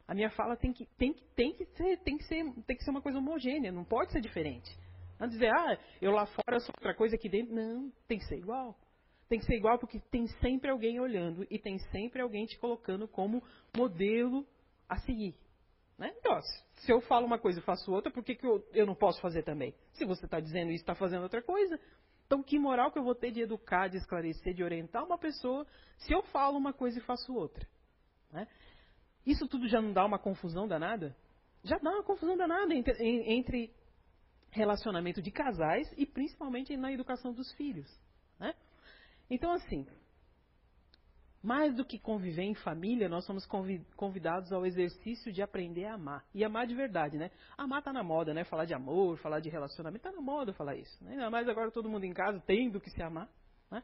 A 0.07 0.15
minha 0.15 0.31
fala 0.31 0.57
tem 0.57 0.73
que, 0.73 0.87
tem, 0.97 1.15
tem, 1.35 1.55
que 1.55 1.65
ser, 1.67 1.99
tem, 1.99 2.17
que 2.17 2.25
ser, 2.25 2.45
tem 2.67 2.77
que 2.77 2.85
ser 2.85 2.91
uma 2.91 3.03
coisa 3.03 3.19
homogênea, 3.19 3.71
não 3.71 3.85
pode 3.85 4.13
ser 4.13 4.21
diferente. 4.21 4.71
Não 5.19 5.29
dizer, 5.29 5.53
ah, 5.53 5.79
eu 6.01 6.13
lá 6.13 6.27
fora 6.27 6.59
sou 6.61 6.75
outra 6.77 6.95
coisa 6.95 7.15
aqui 7.15 7.29
dentro. 7.29 7.55
Não, 7.55 7.93
tem 8.09 8.19
que 8.19 8.25
ser 8.25 8.39
igual. 8.39 8.77
Tem 9.29 9.39
que 9.39 9.45
ser 9.45 9.55
igual 9.55 9.79
porque 9.79 10.01
tem 10.11 10.27
sempre 10.41 10.71
alguém 10.71 10.99
olhando 10.99 11.47
e 11.51 11.59
tem 11.59 11.79
sempre 11.93 12.23
alguém 12.23 12.47
te 12.47 12.59
colocando 12.59 13.07
como 13.07 13.43
modelo 13.77 14.47
a 14.89 14.99
seguir. 14.99 15.37
Né? 15.97 16.13
Então, 16.19 16.41
se 16.77 16.91
eu 16.91 17.01
falo 17.03 17.27
uma 17.27 17.39
coisa 17.39 17.61
e 17.61 17.63
faço 17.63 17.93
outra, 17.93 18.11
por 18.11 18.25
que, 18.25 18.35
que 18.35 18.47
eu, 18.47 18.67
eu 18.73 18.87
não 18.87 18.95
posso 18.95 19.21
fazer 19.21 19.43
também? 19.43 19.75
Se 19.93 20.05
você 20.07 20.25
está 20.25 20.41
dizendo 20.41 20.73
isso 20.73 20.83
está 20.83 20.95
fazendo 20.95 21.23
outra 21.23 21.43
coisa, 21.43 21.79
então, 22.31 22.45
que 22.45 22.61
moral 22.61 22.93
que 22.93 22.99
eu 23.01 23.03
vou 23.03 23.17
ter 23.17 23.33
de 23.33 23.41
educar, 23.41 23.89
de 23.89 23.97
esclarecer, 23.97 24.55
de 24.55 24.63
orientar 24.63 25.05
uma 25.05 25.19
pessoa 25.19 25.67
se 25.99 26.13
eu 26.13 26.23
falo 26.23 26.57
uma 26.57 26.73
coisa 26.73 26.97
e 26.97 27.03
faço 27.03 27.35
outra? 27.35 27.67
Né? 28.31 28.47
Isso 29.27 29.49
tudo 29.49 29.67
já 29.67 29.83
não 29.83 29.93
dá 29.93 30.05
uma 30.05 30.17
confusão 30.17 30.69
danada? 30.69 31.17
Já 31.65 31.77
dá 31.79 31.91
uma 31.91 32.05
confusão 32.05 32.37
danada 32.37 32.73
entre, 32.73 32.93
entre 33.03 33.75
relacionamento 34.53 35.21
de 35.21 35.33
casais 35.33 35.93
e 35.99 36.07
principalmente 36.07 36.77
na 36.77 36.93
educação 36.93 37.33
dos 37.33 37.53
filhos. 37.55 37.91
Né? 38.39 38.55
Então, 39.29 39.51
assim, 39.51 39.85
mais 41.43 41.75
do 41.75 41.85
que 41.85 41.99
conviver 41.99 42.43
em 42.43 42.55
família, 42.55 43.09
nós 43.09 43.25
somos 43.25 43.49
convidados 43.97 44.53
ao 44.53 44.67
exercício 44.67 45.33
de 45.33 45.41
aprender 45.41 45.87
a 45.87 45.95
amar. 45.95 46.25
E 46.35 46.45
amar 46.45 46.67
de 46.67 46.75
verdade, 46.75 47.17
né? 47.17 47.31
Amar 47.57 47.83
tá 47.83 47.93
na 47.93 48.03
moda, 48.03 48.35
né? 48.35 48.45
Falar 48.45 48.67
de 48.67 48.75
amor, 48.75 49.17
falar 49.19 49.41
de 49.41 49.49
relacionamento, 49.49 50.03
tá 50.03 50.13
na 50.13 50.21
moda 50.21 50.53
falar 50.53 50.77
isso. 50.77 51.03
Né? 51.03 51.13
Ainda 51.13 51.31
mais 51.31 51.49
agora 51.49 51.71
todo 51.71 51.89
mundo 51.89 52.05
em 52.05 52.13
casa 52.13 52.43
tendo 52.47 52.79
que 52.79 52.91
se 52.91 53.03
amar. 53.03 53.29
Né? 53.71 53.83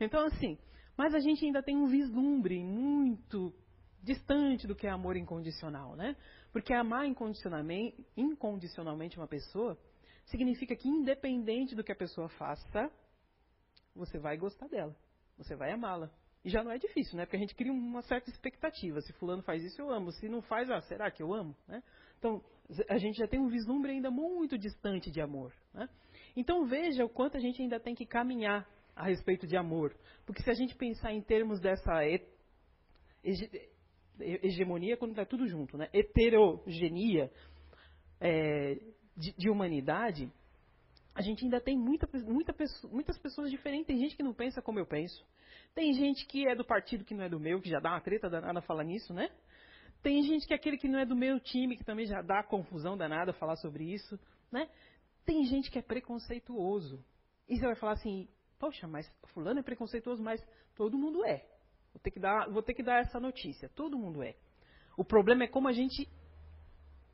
Então, 0.00 0.24
assim, 0.24 0.58
mas 0.96 1.14
a 1.14 1.20
gente 1.20 1.44
ainda 1.44 1.62
tem 1.62 1.76
um 1.76 1.86
vislumbre 1.86 2.64
muito 2.64 3.52
distante 4.02 4.66
do 4.66 4.74
que 4.74 4.86
é 4.86 4.90
amor 4.90 5.16
incondicional, 5.16 5.96
né? 5.96 6.16
Porque 6.52 6.72
amar 6.72 7.06
incondicionalmente 7.06 9.18
uma 9.18 9.26
pessoa 9.26 9.78
significa 10.26 10.74
que 10.74 10.88
independente 10.88 11.74
do 11.74 11.84
que 11.84 11.92
a 11.92 11.96
pessoa 11.96 12.30
faça, 12.30 12.90
você 13.94 14.18
vai 14.18 14.38
gostar 14.38 14.68
dela, 14.68 14.96
você 15.36 15.54
vai 15.54 15.72
amá-la. 15.72 16.10
E 16.46 16.48
já 16.48 16.62
não 16.62 16.70
é 16.70 16.78
difícil, 16.78 17.16
né? 17.16 17.26
Porque 17.26 17.34
a 17.34 17.40
gente 17.40 17.56
cria 17.56 17.72
uma 17.72 18.02
certa 18.02 18.30
expectativa. 18.30 19.00
Se 19.00 19.12
fulano 19.14 19.42
faz 19.42 19.64
isso, 19.64 19.82
eu 19.82 19.90
amo. 19.90 20.12
Se 20.12 20.28
não 20.28 20.40
faz, 20.40 20.70
ah, 20.70 20.80
será 20.82 21.10
que 21.10 21.20
eu 21.20 21.34
amo? 21.34 21.56
Né? 21.66 21.82
Então, 22.20 22.40
a 22.88 22.98
gente 22.98 23.18
já 23.18 23.26
tem 23.26 23.40
um 23.40 23.48
vislumbre 23.48 23.90
ainda 23.90 24.12
muito 24.12 24.56
distante 24.56 25.10
de 25.10 25.20
amor. 25.20 25.52
Né? 25.74 25.88
Então, 26.36 26.64
veja 26.64 27.04
o 27.04 27.08
quanto 27.08 27.36
a 27.36 27.40
gente 27.40 27.60
ainda 27.60 27.80
tem 27.80 27.96
que 27.96 28.06
caminhar 28.06 28.64
a 28.94 29.06
respeito 29.06 29.44
de 29.44 29.56
amor. 29.56 29.92
Porque 30.24 30.40
se 30.40 30.48
a 30.48 30.54
gente 30.54 30.76
pensar 30.76 31.12
em 31.12 31.20
termos 31.20 31.58
dessa 31.58 31.94
hegemonia, 34.20 34.96
quando 34.96 35.10
está 35.10 35.24
tudo 35.24 35.48
junto, 35.48 35.76
né? 35.76 35.88
heterogenia 35.92 37.28
é, 38.20 38.78
de, 39.16 39.32
de 39.36 39.50
humanidade, 39.50 40.30
a 41.12 41.22
gente 41.22 41.44
ainda 41.44 41.60
tem 41.60 41.76
muita, 41.76 42.08
muita, 42.22 42.54
muitas 42.88 43.18
pessoas 43.18 43.50
diferentes. 43.50 43.88
Tem 43.88 43.98
gente 43.98 44.16
que 44.16 44.22
não 44.22 44.32
pensa 44.32 44.62
como 44.62 44.78
eu 44.78 44.86
penso. 44.86 45.26
Tem 45.76 45.92
gente 45.92 46.24
que 46.24 46.48
é 46.48 46.54
do 46.54 46.64
partido 46.64 47.04
que 47.04 47.12
não 47.12 47.24
é 47.24 47.28
do 47.28 47.38
meu, 47.38 47.60
que 47.60 47.68
já 47.68 47.78
dá 47.78 47.90
uma 47.90 48.00
treta 48.00 48.30
danada 48.30 48.62
falar 48.62 48.82
nisso, 48.82 49.12
né? 49.12 49.28
Tem 50.02 50.22
gente 50.22 50.46
que 50.46 50.54
é 50.54 50.56
aquele 50.56 50.78
que 50.78 50.88
não 50.88 50.98
é 50.98 51.04
do 51.04 51.14
meu 51.14 51.38
time, 51.38 51.76
que 51.76 51.84
também 51.84 52.06
já 52.06 52.22
dá 52.22 52.42
confusão 52.42 52.96
danada 52.96 53.34
falar 53.34 53.56
sobre 53.56 53.84
isso, 53.84 54.18
né? 54.50 54.70
Tem 55.26 55.44
gente 55.44 55.70
que 55.70 55.78
é 55.78 55.82
preconceituoso. 55.82 57.04
E 57.46 57.58
você 57.58 57.66
vai 57.66 57.74
falar 57.74 57.92
assim, 57.92 58.26
poxa, 58.58 58.88
mas 58.88 59.06
fulano 59.34 59.60
é 59.60 59.62
preconceituoso, 59.62 60.22
mas 60.22 60.42
todo 60.74 60.96
mundo 60.96 61.22
é. 61.26 61.46
Vou 61.92 62.00
ter 62.02 62.10
que 62.10 62.20
dar, 62.20 62.48
vou 62.48 62.62
ter 62.62 62.72
que 62.72 62.82
dar 62.82 63.02
essa 63.02 63.20
notícia, 63.20 63.68
todo 63.68 63.98
mundo 63.98 64.22
é. 64.22 64.34
O 64.96 65.04
problema 65.04 65.44
é 65.44 65.46
como 65.46 65.68
a 65.68 65.72
gente 65.72 66.08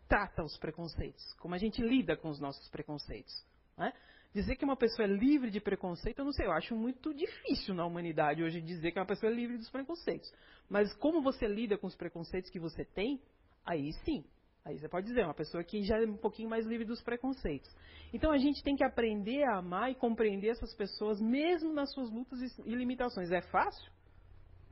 trata 0.06 0.40
os 0.44 0.56
preconceitos, 0.58 1.34
como 1.40 1.56
a 1.56 1.58
gente 1.58 1.82
lida 1.82 2.16
com 2.16 2.28
os 2.28 2.38
nossos 2.38 2.68
preconceitos. 2.68 3.44
Né? 3.76 3.92
Dizer 4.34 4.56
que 4.56 4.64
uma 4.64 4.76
pessoa 4.76 5.06
é 5.06 5.10
livre 5.10 5.50
de 5.50 5.60
preconceito, 5.60 6.18
eu 6.18 6.24
não 6.24 6.32
sei, 6.32 6.46
eu 6.46 6.52
acho 6.52 6.74
muito 6.74 7.12
difícil 7.12 7.74
na 7.74 7.84
humanidade 7.84 8.42
hoje 8.42 8.60
dizer 8.60 8.92
que 8.92 8.98
uma 8.98 9.06
pessoa 9.06 9.30
é 9.30 9.34
livre 9.34 9.58
dos 9.58 9.68
preconceitos. 9.70 10.32
Mas 10.68 10.92
como 10.94 11.20
você 11.22 11.46
lida 11.46 11.76
com 11.76 11.86
os 11.86 11.94
preconceitos 11.94 12.50
que 12.50 12.58
você 12.58 12.84
tem, 12.84 13.20
aí 13.64 13.92
sim. 14.04 14.24
Aí 14.64 14.78
você 14.78 14.88
pode 14.88 15.06
dizer, 15.06 15.24
uma 15.24 15.34
pessoa 15.34 15.62
que 15.64 15.82
já 15.82 16.00
é 16.00 16.06
um 16.06 16.16
pouquinho 16.16 16.48
mais 16.48 16.64
livre 16.64 16.86
dos 16.86 17.02
preconceitos. 17.02 17.68
Então 18.12 18.30
a 18.30 18.38
gente 18.38 18.62
tem 18.62 18.76
que 18.76 18.84
aprender 18.84 19.42
a 19.44 19.58
amar 19.58 19.90
e 19.90 19.94
compreender 19.94 20.48
essas 20.48 20.72
pessoas, 20.74 21.20
mesmo 21.20 21.72
nas 21.72 21.92
suas 21.92 22.10
lutas 22.10 22.40
e 22.64 22.74
limitações. 22.74 23.30
É 23.32 23.42
fácil? 23.42 23.90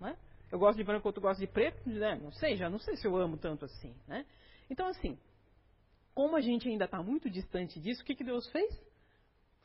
Né? 0.00 0.16
Eu 0.50 0.58
gosto 0.58 0.78
de 0.78 0.84
branco, 0.84 1.06
outro 1.06 1.20
gosta 1.20 1.44
de 1.44 1.50
preto, 1.50 1.88
né? 1.88 2.18
Não 2.22 2.32
sei, 2.32 2.56
já 2.56 2.70
não 2.70 2.78
sei 2.78 2.96
se 2.96 3.06
eu 3.06 3.16
amo 3.16 3.36
tanto 3.36 3.64
assim, 3.64 3.94
né? 4.06 4.24
Então, 4.68 4.86
assim, 4.86 5.18
como 6.14 6.36
a 6.36 6.40
gente 6.40 6.68
ainda 6.68 6.84
está 6.84 7.02
muito 7.02 7.28
distante 7.28 7.80
disso, 7.80 8.02
o 8.02 8.04
que, 8.04 8.14
que 8.14 8.24
Deus 8.24 8.48
fez? 8.50 8.89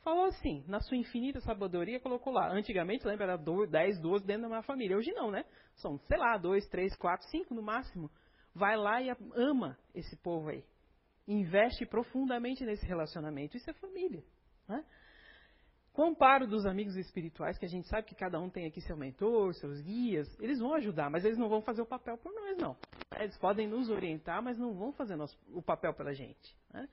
Falou 0.06 0.26
assim, 0.26 0.62
na 0.68 0.78
sua 0.78 0.96
infinita 0.96 1.40
sabedoria, 1.40 1.98
colocou 1.98 2.32
lá. 2.32 2.48
Antigamente, 2.52 3.04
lembra, 3.04 3.24
era 3.24 3.36
10, 3.36 3.98
12 4.00 4.24
dentro 4.24 4.42
da 4.42 4.48
minha 4.48 4.62
família. 4.62 4.96
Hoje 4.96 5.10
não, 5.10 5.32
né? 5.32 5.44
São, 5.74 5.98
sei 5.98 6.16
lá, 6.16 6.38
2, 6.38 6.64
3, 6.68 6.94
4, 6.94 7.26
5 7.28 7.52
no 7.52 7.60
máximo. 7.60 8.08
Vai 8.54 8.76
lá 8.76 9.02
e 9.02 9.10
ama 9.34 9.76
esse 9.92 10.14
povo 10.18 10.50
aí. 10.50 10.62
Investe 11.26 11.84
profundamente 11.84 12.64
nesse 12.64 12.86
relacionamento. 12.86 13.56
Isso 13.56 13.68
é 13.68 13.72
família. 13.72 14.22
Né? 14.68 14.84
Comparo 15.92 16.46
dos 16.46 16.66
amigos 16.66 16.94
espirituais, 16.96 17.58
que 17.58 17.66
a 17.66 17.68
gente 17.68 17.88
sabe 17.88 18.06
que 18.06 18.14
cada 18.14 18.38
um 18.38 18.48
tem 18.48 18.64
aqui 18.64 18.80
seu 18.82 18.96
mentor, 18.96 19.54
seus 19.54 19.80
guias, 19.80 20.28
eles 20.38 20.60
vão 20.60 20.72
ajudar, 20.74 21.10
mas 21.10 21.24
eles 21.24 21.36
não 21.36 21.48
vão 21.48 21.62
fazer 21.62 21.82
o 21.82 21.86
papel 21.86 22.16
por 22.16 22.32
nós, 22.32 22.56
não. 22.58 22.76
Eles 23.18 23.36
podem 23.38 23.66
nos 23.66 23.90
orientar, 23.90 24.40
mas 24.40 24.56
não 24.56 24.72
vão 24.72 24.92
fazer 24.92 25.16
nosso, 25.16 25.36
o 25.52 25.60
papel 25.60 25.92
pela 25.94 26.14
gente. 26.14 26.56
Né? 26.72 26.88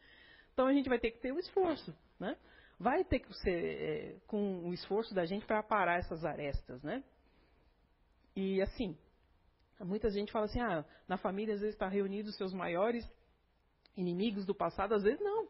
Então 0.51 0.65
a 0.65 0.73
gente 0.73 0.89
vai 0.89 0.97
ter 0.97 1.11
que 1.11 1.19
ter 1.19 1.31
o 1.31 1.37
esforço. 1.37 1.95
Né? 2.19 2.35
Vai 2.83 3.05
ter 3.05 3.19
que 3.19 3.33
ser 3.35 3.49
é, 3.49 4.19
com 4.27 4.67
o 4.67 4.73
esforço 4.73 5.15
da 5.15 5.25
gente 5.25 5.45
para 5.45 5.63
parar 5.63 5.99
essas 5.99 6.25
arestas. 6.25 6.83
Né? 6.83 7.01
E 8.35 8.61
assim, 8.61 8.97
muita 9.79 10.09
gente 10.09 10.33
fala 10.33 10.45
assim, 10.45 10.59
ah, 10.59 10.83
na 11.07 11.17
família 11.17 11.53
às 11.53 11.61
vezes 11.61 11.75
está 11.75 11.87
reunido 11.87 12.29
os 12.29 12.35
seus 12.35 12.53
maiores 12.53 13.09
inimigos 13.95 14.45
do 14.45 14.53
passado, 14.53 14.93
às 14.93 15.01
vezes 15.01 15.21
não. 15.21 15.47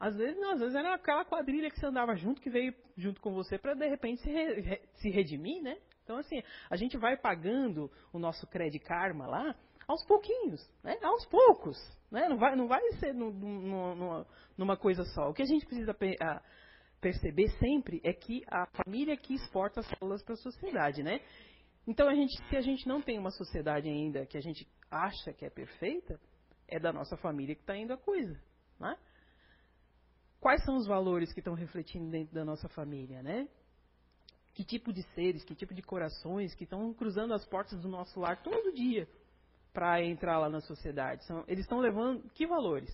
Às 0.00 0.16
vezes 0.16 0.36
não, 0.40 0.50
às 0.54 0.58
vezes 0.58 0.74
era 0.74 0.92
aquela 0.94 1.24
quadrilha 1.24 1.70
que 1.70 1.78
você 1.78 1.86
andava 1.86 2.16
junto, 2.16 2.40
que 2.40 2.50
veio 2.50 2.74
junto 2.96 3.20
com 3.20 3.32
você 3.32 3.56
para 3.56 3.74
de 3.74 3.86
repente 3.86 4.20
se, 4.22 4.28
re, 4.28 4.82
se 4.96 5.08
redimir, 5.08 5.62
né? 5.62 5.78
Então, 6.02 6.18
assim, 6.18 6.42
a 6.68 6.74
gente 6.74 6.96
vai 6.96 7.16
pagando 7.16 7.88
o 8.12 8.18
nosso 8.18 8.44
crédito 8.48 8.84
karma 8.84 9.26
lá 9.28 9.54
aos 9.86 10.04
pouquinhos, 10.04 10.60
né? 10.82 10.98
Aos 11.02 11.24
poucos, 11.26 11.76
né? 12.10 12.28
Não 12.28 12.38
vai, 12.38 12.56
não 12.56 12.66
vai 12.66 12.82
ser 12.98 13.14
no, 13.14 13.30
no, 13.32 13.94
no, 13.94 14.26
numa 14.56 14.76
coisa 14.76 15.04
só. 15.04 15.30
O 15.30 15.34
que 15.34 15.42
a 15.42 15.46
gente 15.46 15.66
precisa 15.66 15.92
a, 15.92 16.42
perceber 17.00 17.48
sempre 17.58 18.00
é 18.04 18.12
que 18.12 18.42
a 18.48 18.66
família 18.66 19.16
que 19.16 19.34
exporta 19.34 19.80
as 19.80 19.86
células 19.86 20.22
para 20.22 20.34
a 20.34 20.38
sociedade, 20.38 21.02
né? 21.02 21.20
Então, 21.86 22.08
a 22.08 22.14
gente, 22.14 22.36
se 22.48 22.56
a 22.56 22.60
gente 22.60 22.86
não 22.88 23.00
tem 23.00 23.18
uma 23.18 23.30
sociedade 23.30 23.88
ainda 23.88 24.26
que 24.26 24.36
a 24.36 24.40
gente 24.40 24.66
acha 24.90 25.32
que 25.32 25.44
é 25.44 25.50
perfeita, 25.50 26.20
é 26.66 26.80
da 26.80 26.92
nossa 26.92 27.16
família 27.16 27.54
que 27.54 27.60
está 27.60 27.76
indo 27.76 27.92
a 27.92 27.96
coisa, 27.96 28.36
né? 28.80 28.96
quais 30.40 30.64
são 30.64 30.76
os 30.76 30.86
valores 30.86 31.32
que 31.32 31.40
estão 31.40 31.54
refletindo 31.54 32.10
dentro 32.10 32.34
da 32.34 32.44
nossa 32.44 32.68
família, 32.68 33.22
né? 33.22 33.48
Que 34.54 34.64
tipo 34.64 34.92
de 34.92 35.02
seres, 35.14 35.44
que 35.44 35.54
tipo 35.54 35.74
de 35.74 35.82
corações 35.82 36.54
que 36.54 36.64
estão 36.64 36.94
cruzando 36.94 37.34
as 37.34 37.44
portas 37.46 37.80
do 37.80 37.88
nosso 37.88 38.20
lar 38.20 38.42
todo 38.42 38.72
dia 38.72 39.08
para 39.76 40.02
entrar 40.02 40.38
lá 40.38 40.48
na 40.48 40.62
sociedade? 40.62 41.22
São, 41.26 41.44
eles 41.46 41.64
estão 41.64 41.80
levando 41.80 42.26
que 42.30 42.46
valores? 42.46 42.88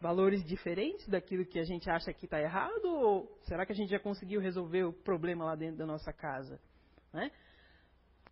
Valores 0.00 0.44
diferentes 0.44 1.08
daquilo 1.08 1.44
que 1.44 1.58
a 1.58 1.64
gente 1.64 1.90
acha 1.90 2.12
que 2.12 2.26
está 2.26 2.40
errado? 2.40 2.84
Ou 2.84 3.36
será 3.42 3.66
que 3.66 3.72
a 3.72 3.74
gente 3.74 3.90
já 3.90 3.98
conseguiu 3.98 4.40
resolver 4.40 4.84
o 4.84 4.92
problema 4.92 5.44
lá 5.44 5.56
dentro 5.56 5.78
da 5.78 5.84
nossa 5.84 6.12
casa? 6.12 6.60
Né? 7.12 7.32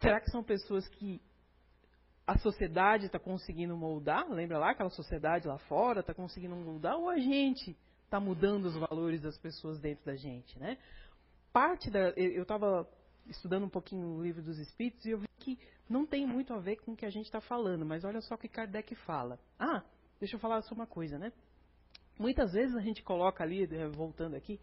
Será 0.00 0.20
que 0.20 0.30
são 0.30 0.44
pessoas 0.44 0.86
que 0.90 1.20
a 2.24 2.38
sociedade 2.38 3.06
está 3.06 3.18
conseguindo 3.18 3.76
moldar? 3.76 4.30
Lembra 4.30 4.58
lá 4.58 4.70
aquela 4.70 4.90
sociedade 4.90 5.48
lá 5.48 5.58
fora 5.58 6.00
está 6.00 6.14
conseguindo 6.14 6.54
moldar? 6.54 6.96
Ou 6.96 7.10
a 7.10 7.18
gente 7.18 7.76
está 8.04 8.20
mudando 8.20 8.66
os 8.66 8.76
valores 8.76 9.20
das 9.20 9.36
pessoas 9.38 9.80
dentro 9.80 10.04
da 10.04 10.14
gente, 10.14 10.56
né? 10.56 10.78
Parte 11.52 11.90
da, 11.90 12.10
eu 12.10 12.42
estava 12.42 12.88
estudando 13.26 13.64
um 13.64 13.68
pouquinho 13.68 14.06
o 14.06 14.22
livro 14.22 14.40
dos 14.40 14.58
Espíritos 14.60 15.04
e 15.04 15.10
eu 15.10 15.18
vi 15.18 15.31
que 15.42 15.58
não 15.88 16.06
tem 16.06 16.26
muito 16.26 16.54
a 16.54 16.58
ver 16.58 16.76
com 16.76 16.92
o 16.92 16.96
que 16.96 17.04
a 17.04 17.10
gente 17.10 17.26
está 17.26 17.40
falando, 17.40 17.84
mas 17.84 18.04
olha 18.04 18.20
só 18.20 18.34
o 18.34 18.38
que 18.38 18.48
Kardec 18.48 18.94
fala. 18.94 19.38
Ah, 19.58 19.82
deixa 20.18 20.36
eu 20.36 20.40
falar 20.40 20.62
só 20.62 20.74
uma 20.74 20.86
coisa, 20.86 21.18
né? 21.18 21.32
Muitas 22.18 22.52
vezes 22.52 22.76
a 22.76 22.80
gente 22.80 23.02
coloca 23.02 23.42
ali, 23.42 23.64
eh, 23.64 23.88
voltando 23.88 24.36
aqui, 24.36 24.60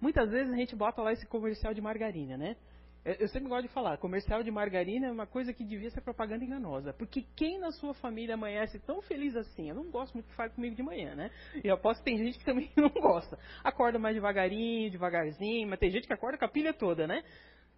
muitas 0.00 0.30
vezes 0.30 0.52
a 0.52 0.56
gente 0.56 0.76
bota 0.76 1.02
lá 1.02 1.12
esse 1.12 1.26
comercial 1.26 1.72
de 1.72 1.80
margarina, 1.80 2.36
né? 2.36 2.56
Eu 3.04 3.28
sempre 3.28 3.48
gosto 3.48 3.62
de 3.62 3.72
falar, 3.72 3.96
comercial 3.96 4.42
de 4.42 4.50
margarina 4.50 5.06
é 5.06 5.10
uma 5.10 5.26
coisa 5.26 5.52
que 5.54 5.64
devia 5.64 5.88
ser 5.90 6.02
propaganda 6.02 6.44
enganosa. 6.44 6.92
Porque 6.92 7.24
quem 7.34 7.58
na 7.58 7.70
sua 7.70 7.94
família 7.94 8.34
amanhece 8.34 8.78
tão 8.80 9.00
feliz 9.00 9.34
assim? 9.34 9.70
Eu 9.70 9.76
não 9.76 9.90
gosto 9.90 10.12
muito 10.12 10.26
que 10.26 10.34
fale 10.34 10.50
comigo 10.50 10.76
de 10.76 10.82
manhã, 10.82 11.14
né? 11.14 11.30
E 11.64 11.70
aposto 11.70 12.00
que 12.00 12.04
tem 12.04 12.18
gente 12.18 12.38
que 12.38 12.44
também 12.44 12.70
não 12.76 12.90
gosta. 12.90 13.38
Acorda 13.64 13.98
mais 13.98 14.14
devagarinho, 14.14 14.90
devagarzinho, 14.90 15.68
mas 15.68 15.78
tem 15.78 15.90
gente 15.90 16.06
que 16.06 16.12
acorda 16.12 16.36
com 16.36 16.44
a 16.44 16.48
pilha 16.48 16.74
toda, 16.74 17.06
né? 17.06 17.22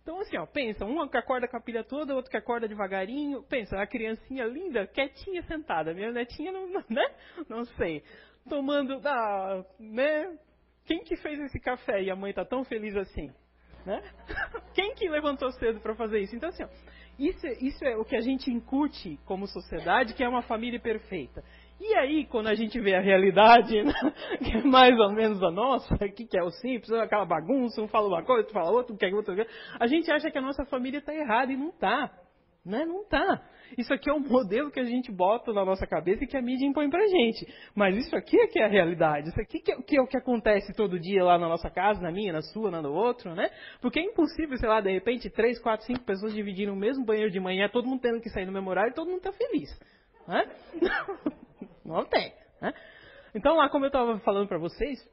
Então, 0.03 0.19
assim, 0.21 0.37
ó, 0.37 0.47
pensa, 0.47 0.85
um 0.85 1.07
que 1.09 1.17
acorda 1.17 1.47
com 1.47 1.57
a 1.57 1.61
pilha 1.61 1.85
toda, 1.85 2.15
outro 2.15 2.31
que 2.31 2.37
acorda 2.37 2.67
devagarinho. 2.67 3.43
Pensa, 3.43 3.81
a 3.81 3.87
criancinha 3.87 4.45
linda, 4.45 4.87
quietinha, 4.87 5.43
sentada. 5.43 5.93
Minha 5.93 6.11
netinha, 6.11 6.51
não, 6.51 6.67
né? 6.89 7.15
Não 7.49 7.65
sei. 7.65 8.03
Tomando, 8.49 9.01
ah, 9.05 9.65
né? 9.79 10.39
Quem 10.87 11.05
que 11.05 11.17
fez 11.17 11.39
esse 11.41 11.61
café 11.61 12.03
e 12.03 12.11
a 12.11 12.17
mãe 12.17 12.33
tá 12.33 12.45
tão 12.45 12.65
feliz 12.65 12.97
assim? 12.97 13.31
Né? 13.85 14.03
Quem 14.75 14.95
que 14.95 15.09
levantou 15.09 15.51
cedo 15.53 15.81
para 15.81 15.95
fazer 15.95 16.21
isso? 16.21 16.35
Então, 16.35 16.49
assim, 16.49 16.65
ó, 16.65 16.69
isso, 17.19 17.47
é, 17.47 17.53
isso 17.61 17.85
é 17.85 17.97
o 17.97 18.05
que 18.05 18.17
a 18.17 18.21
gente 18.21 18.51
incute 18.51 19.19
como 19.27 19.47
sociedade, 19.47 20.15
que 20.15 20.25
é 20.25 20.29
uma 20.29 20.43
família 20.43 20.81
perfeita. 20.81 21.45
E 21.81 21.95
aí, 21.95 22.27
quando 22.27 22.49
a 22.49 22.55
gente 22.55 22.79
vê 22.79 22.95
a 22.95 23.01
realidade, 23.01 23.81
né, 23.83 23.93
que 24.45 24.59
é 24.59 24.63
mais 24.63 24.99
ou 25.01 25.13
menos 25.13 25.43
a 25.43 25.51
nossa, 25.51 25.97
que, 25.97 26.29
é 26.37 26.43
o 26.43 26.51
simples, 26.51 26.93
aquela 26.93 27.25
bagunça, 27.25 27.81
um 27.81 27.89
fala 27.89 28.07
uma 28.07 28.23
coisa, 28.23 28.43
outro 28.43 28.53
fala 28.53 28.71
outra, 28.71 28.95
um 28.95 28.99
quer 28.99 29.15
outra, 29.15 29.47
a 29.79 29.87
gente 29.87 30.11
acha 30.13 30.31
que 30.31 30.37
a 30.37 30.43
nossa 30.43 30.65
família 30.67 30.99
está 30.99 31.15
errada 31.15 31.51
e 31.51 31.57
não 31.57 31.71
está. 31.71 32.11
Né? 32.63 32.85
Não 32.85 33.01
está. 33.01 33.43
Isso 33.79 33.95
aqui 33.95 34.11
é 34.11 34.13
um 34.13 34.21
modelo 34.21 34.71
que 34.71 34.79
a 34.79 34.85
gente 34.85 35.11
bota 35.11 35.51
na 35.51 35.65
nossa 35.65 35.87
cabeça 35.87 36.25
e 36.25 36.27
que 36.27 36.37
a 36.37 36.43
mídia 36.43 36.67
impõe 36.67 36.91
pra 36.91 37.07
gente. 37.07 37.47
Mas 37.75 37.97
isso 37.97 38.15
aqui 38.15 38.39
é 38.39 38.47
que 38.47 38.59
é 38.61 38.65
a 38.67 38.69
realidade. 38.69 39.31
Isso 39.31 39.41
aqui 39.41 39.61
que 39.61 39.73
é, 39.73 39.77
que 39.81 39.97
é 39.97 40.03
o 40.03 40.07
que 40.07 40.19
acontece 40.19 40.75
todo 40.75 41.01
dia 41.01 41.25
lá 41.25 41.39
na 41.39 41.49
nossa 41.49 41.71
casa, 41.71 42.03
na 42.03 42.13
minha, 42.13 42.35
na 42.35 42.43
sua, 42.43 42.71
na 42.71 42.83
do 42.83 42.93
outro, 42.93 43.35
né? 43.35 43.49
Porque 43.81 43.99
é 43.99 44.03
impossível, 44.03 44.59
sei 44.59 44.69
lá, 44.69 44.83
de 44.83 44.93
repente, 44.93 45.31
três, 45.31 45.59
quatro, 45.59 45.87
cinco 45.87 46.05
pessoas 46.05 46.35
dividirem 46.35 46.71
o 46.71 46.77
mesmo 46.77 47.07
banheiro 47.07 47.31
de 47.31 47.41
manhã, 47.41 47.67
todo 47.71 47.89
mundo 47.89 48.03
tendo 48.03 48.21
que 48.21 48.29
sair 48.29 48.45
no 48.45 48.53
mesmo 48.53 48.71
e 48.71 48.93
todo 48.93 49.09
mundo 49.09 49.19
está 49.19 49.33
feliz. 49.33 49.71
Né? 50.31 50.49
Não 51.85 52.05
tem. 52.05 52.33
Né? 52.63 52.73
Então 53.35 53.57
lá, 53.57 53.69
como 53.69 53.85
eu 53.85 53.89
estava 53.89 54.17
falando 54.21 54.47
para 54.47 54.59
vocês, 54.59 55.05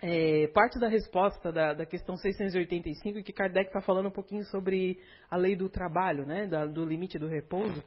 é, 0.00 0.46
parte 0.48 0.78
da 0.78 0.88
resposta 0.88 1.52
da, 1.52 1.74
da, 1.74 1.84
questão 1.84 2.16
685, 2.16 3.22
que 3.22 3.32
Kardec 3.32 3.66
está 3.66 3.82
falando 3.82 4.06
um 4.06 4.12
pouquinho 4.12 4.44
sobre 4.44 4.98
a 5.30 5.36
lei 5.36 5.54
do 5.54 5.68
trabalho, 5.68 6.24
né, 6.24 6.46
da, 6.46 6.64
do 6.64 6.82
limite 6.84 7.18
do 7.18 7.28
repouso. 7.28 7.84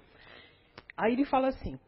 Aí 0.96 1.14
ele 1.14 1.26
fala 1.26 1.48
assim, 1.48 1.80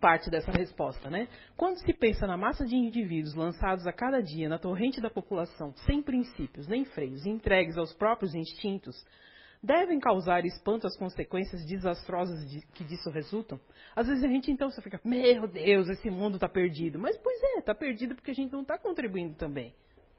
parte 0.00 0.30
dessa 0.30 0.52
resposta, 0.52 1.10
né? 1.10 1.26
Quando 1.56 1.78
se 1.78 1.92
pensa 1.92 2.24
na 2.26 2.36
massa 2.36 2.64
de 2.64 2.76
indivíduos 2.76 3.34
lançados 3.34 3.84
a 3.86 3.92
cada 3.92 4.20
dia 4.20 4.48
na 4.48 4.58
torrente 4.58 5.00
da 5.00 5.10
população, 5.10 5.72
sem 5.86 6.00
princípios 6.02 6.68
nem 6.68 6.84
freios, 6.84 7.26
entregues 7.26 7.76
aos 7.76 7.92
próprios 7.94 8.32
instintos, 8.32 8.94
devem 9.62 10.00
causar 10.00 10.44
espanto 10.44 10.86
as 10.86 10.96
consequências 10.96 11.64
desastrosas 11.64 12.48
de, 12.50 12.60
que 12.74 12.82
disso 12.82 13.10
resultam? 13.10 13.60
Às 13.94 14.08
vezes 14.08 14.24
a 14.24 14.28
gente 14.28 14.50
então 14.50 14.70
você 14.70 14.82
fica, 14.82 15.00
meu 15.04 15.46
Deus, 15.46 15.88
esse 15.88 16.10
mundo 16.10 16.34
está 16.34 16.48
perdido. 16.48 16.98
Mas 16.98 17.16
pois 17.18 17.40
é, 17.42 17.58
está 17.58 17.74
perdido 17.74 18.14
porque 18.14 18.32
a 18.32 18.34
gente 18.34 18.52
não 18.52 18.62
está 18.62 18.76
contribuindo 18.76 19.34
também. 19.34 19.72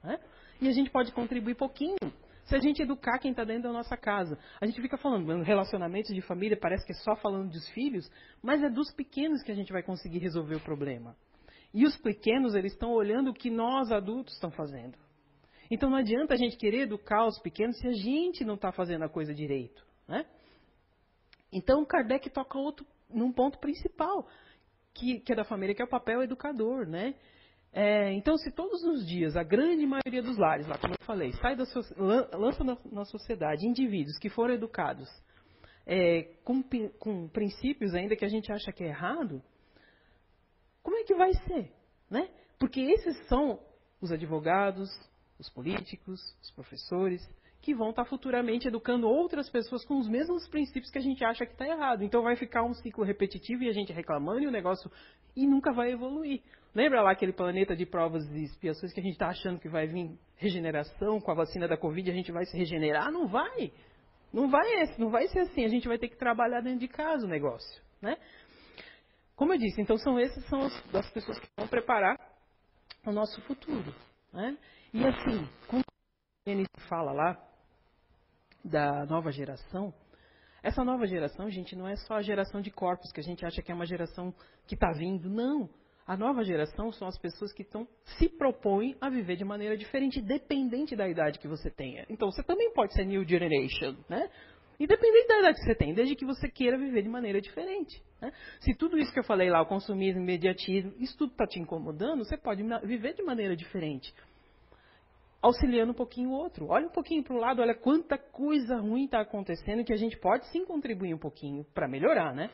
Né? 0.04 0.20
E 0.62 0.68
a 0.68 0.72
gente 0.72 0.90
pode 0.90 1.12
contribuir 1.12 1.56
pouquinho. 1.56 1.98
Se 2.46 2.56
a 2.56 2.60
gente 2.60 2.82
educar 2.82 3.20
quem 3.20 3.32
está 3.32 3.44
dentro 3.44 3.64
da 3.64 3.72
nossa 3.72 3.96
casa. 3.96 4.38
A 4.60 4.66
gente 4.66 4.82
fica 4.82 4.98
falando, 4.98 5.44
relacionamentos 5.44 6.14
de 6.14 6.22
família, 6.22 6.58
parece 6.58 6.86
que 6.86 6.92
é 6.92 6.96
só 6.96 7.16
falando 7.16 7.50
dos 7.50 7.68
filhos, 7.70 8.10
mas 8.42 8.62
é 8.62 8.70
dos 8.70 8.92
pequenos 8.92 9.42
que 9.42 9.52
a 9.52 9.56
gente 9.56 9.72
vai 9.72 9.82
conseguir 9.82 10.20
resolver 10.20 10.56
o 10.56 10.60
problema. 10.60 11.16
E 11.74 11.86
os 11.86 11.98
pequenos, 11.98 12.54
eles 12.54 12.74
estão 12.74 12.92
olhando 12.92 13.32
o 13.32 13.34
que 13.34 13.50
nós 13.50 13.92
adultos 13.92 14.34
estão 14.34 14.52
fazendo. 14.52 14.98
Então 15.70 15.90
não 15.90 15.98
adianta 15.98 16.34
a 16.34 16.38
gente 16.38 16.58
querer 16.58 16.82
educar 16.82 17.26
os 17.26 17.40
pequenos 17.40 17.78
se 17.80 17.88
a 17.88 17.94
gente 17.94 18.44
não 18.44 18.56
está 18.56 18.72
fazendo 18.72 19.04
a 19.04 19.10
coisa 19.10 19.34
direito. 19.34 19.86
Né? 20.08 20.26
Então 21.52 21.86
Kardec 21.86 22.30
toca 22.30 22.58
outro, 22.58 22.86
num 23.10 23.32
ponto 23.32 23.60
principal, 23.60 24.28
que, 24.94 25.20
que, 25.20 25.34
é 25.34 25.36
da 25.36 25.44
família, 25.44 25.74
que 25.74 25.82
é 25.82 25.86
o 25.86 25.90
papel 25.90 26.22
educador. 26.22 26.88
Né? 26.88 27.16
É, 27.72 28.12
então, 28.14 28.38
se 28.38 28.52
todos 28.52 28.84
os 28.84 29.06
dias 29.06 29.36
a 29.36 29.44
grande 29.44 29.86
maioria 29.86 30.22
dos 30.22 30.38
lares, 30.38 30.68
lá 30.68 30.78
como 30.78 30.94
eu 30.94 31.06
falei, 31.06 31.32
sai 31.34 31.56
da 31.56 31.64
lança 32.38 32.64
na, 32.64 32.78
na, 32.92 33.06
sociedade 33.06 33.68
indivíduos 33.68 34.18
que 34.20 34.30
foram 34.30 34.54
educados 34.54 35.10
é, 35.86 36.24
com, 36.44 36.64
com 37.00 37.28
princípios 37.30 37.96
ainda 37.96 38.16
que 38.16 38.26
a 38.26 38.30
gente 38.30 38.52
acha 38.52 38.72
que 38.72 38.84
é 38.84 38.90
errado, 38.90 39.42
como 40.84 40.98
é 40.98 41.04
que 41.04 41.16
vai 41.16 41.34
ser? 41.48 41.72
Né? 42.10 42.30
Porque 42.60 42.80
esses 42.80 43.18
são 43.28 43.60
os 44.00 44.12
advogados, 44.12 44.90
os 45.40 45.50
políticos, 45.50 46.20
os 46.42 46.52
professores, 46.52 47.22
que 47.62 47.74
vão 47.74 47.92
estar 47.92 48.04
futuramente 48.06 48.68
educando 48.68 49.08
outras 49.08 49.50
pessoas 49.50 49.86
com 49.86 49.98
os 49.98 50.08
mesmos 50.08 50.48
princípios 50.50 50.92
que 50.92 50.98
a 50.98 51.02
gente 51.02 51.24
acha 51.24 51.46
que 51.46 51.54
está 51.54 51.66
errado. 51.66 52.04
Então 52.04 52.22
vai 52.22 52.36
ficar 52.36 52.64
um 52.64 52.74
ciclo 52.74 53.06
repetitivo 53.06 53.64
e 53.64 53.70
a 53.70 53.74
gente 53.74 53.94
reclamando 53.94 54.42
e 54.42 54.48
o 54.48 54.52
negócio 54.52 54.92
e 55.36 55.48
nunca 55.48 55.72
vai 55.72 55.92
evoluir. 55.92 56.42
Lembra 56.76 57.02
lá 57.02 57.12
aquele 57.12 57.32
planeta 57.32 57.76
de 57.76 57.86
provas 57.86 58.30
e 58.32 58.44
expiações 58.44 58.92
que 58.92 59.00
a 59.00 59.04
gente 59.04 59.14
está 59.14 59.28
achando 59.28 59.60
que 59.60 59.70
vai 59.70 59.88
vir 59.88 60.18
regeneração 60.36 61.22
com 61.22 61.32
a 61.32 61.36
vacina 61.36 61.68
da 61.68 61.78
Covid, 61.78 62.12
a 62.12 62.14
gente 62.14 62.32
vai 62.32 62.46
se 62.46 62.58
regenerar? 62.58 63.12
Não 63.12 63.28
vai. 63.28 63.72
Não 64.34 64.50
vai, 64.50 64.68
não 64.98 65.10
vai 65.10 65.28
ser 65.28 65.40
assim. 65.42 65.64
A 65.64 65.70
gente 65.70 65.88
vai 65.88 65.98
ter 65.98 66.10
que 66.10 66.18
trabalhar 66.18 66.62
dentro 66.62 66.80
de 66.80 66.88
casa 66.88 67.26
o 67.26 67.30
negócio, 67.30 67.82
né? 68.02 68.18
Como 69.36 69.54
eu 69.54 69.58
disse, 69.58 69.82
então 69.82 69.98
são 69.98 70.20
essas 70.20 70.44
são 70.46 70.62
as, 70.62 70.96
as 70.96 71.10
pessoas 71.12 71.40
que 71.40 71.48
vão 71.58 71.68
preparar 71.68 72.18
o 73.06 73.12
nosso 73.12 73.40
futuro, 73.44 73.94
né? 74.32 74.58
E 74.94 75.04
assim, 75.04 75.50
quando 75.68 75.84
a 76.46 76.50
gente 76.52 76.70
fala 76.88 77.12
lá 77.12 77.36
da 78.64 79.08
nova 79.08 79.32
geração, 79.32 79.92
essa 80.62 80.84
nova 80.84 81.08
geração, 81.08 81.50
gente, 81.50 81.76
não 81.76 81.88
é 81.88 81.96
só 81.96 82.14
a 82.14 82.22
geração 82.22 82.62
de 82.62 82.70
corpos 82.70 83.12
que 83.12 83.20
a 83.20 83.24
gente 83.24 83.44
acha 83.44 83.60
que 83.64 83.72
é 83.72 83.76
uma 83.76 83.88
geração 83.88 84.32
que 84.68 84.76
está 84.76 84.92
vindo. 84.92 85.32
Não. 85.32 85.68
A 86.06 86.16
nova 86.16 86.44
geração 86.44 86.92
são 86.92 87.08
as 87.08 87.18
pessoas 87.18 87.52
que 87.52 87.64
estão 87.64 87.88
se 88.20 88.30
propõem 88.30 88.96
a 89.02 89.10
viver 89.10 89.36
de 89.36 89.44
maneira 89.44 89.76
diferente, 89.76 90.22
dependente 90.22 90.96
da 90.96 91.08
idade 91.08 91.40
que 91.40 91.48
você 91.48 91.72
tenha. 91.72 92.06
Então, 92.08 92.30
você 92.30 92.44
também 92.44 92.72
pode 92.72 92.94
ser 92.94 93.04
new 93.04 93.28
generation, 93.28 93.96
né? 94.08 94.30
Independente 94.80 95.28
da 95.28 95.40
idade 95.40 95.58
que 95.58 95.66
você 95.66 95.76
tem, 95.76 95.94
desde 95.94 96.16
que 96.16 96.26
você 96.26 96.48
queira 96.50 96.78
viver 96.78 97.02
de 97.02 97.10
maneira 97.10 97.42
diferente. 97.42 98.04
Né? 98.22 98.32
Se 98.60 98.76
tudo 98.76 98.98
isso 98.98 99.12
que 99.12 99.20
eu 99.20 99.24
falei 99.24 99.50
lá, 99.50 99.62
o 99.62 99.66
consumismo, 99.66 100.20
o 100.20 100.24
imediatismo, 100.24 100.94
isso 101.00 101.18
tudo 101.18 101.32
está 101.32 101.48
te 101.48 101.60
incomodando, 101.60 102.24
você 102.24 102.38
pode 102.38 102.64
viver 102.86 103.14
de 103.14 103.24
maneira 103.24 103.56
diferente 103.56 104.14
auxiliando 105.44 105.92
um 105.92 105.96
pouquinho 105.96 106.30
o 106.30 106.34
outro. 106.34 106.68
Olha 106.70 106.88
um 106.88 106.92
pouquinho 106.92 107.22
para 107.22 107.36
o 107.36 107.38
lado, 107.38 107.62
olha 107.62 107.76
quanta 107.76 108.18
coisa 108.18 108.78
ruim 108.78 109.04
está 109.04 109.20
acontecendo 109.20 109.84
que 109.84 109.92
a 109.92 109.98
gente 109.98 110.18
pode 110.18 110.48
sim 110.48 110.66
contribuir 110.66 111.14
um 111.14 111.20
pouquinho 111.20 111.66
para 111.74 111.86
melhorar, 111.86 112.34
né? 112.34 112.50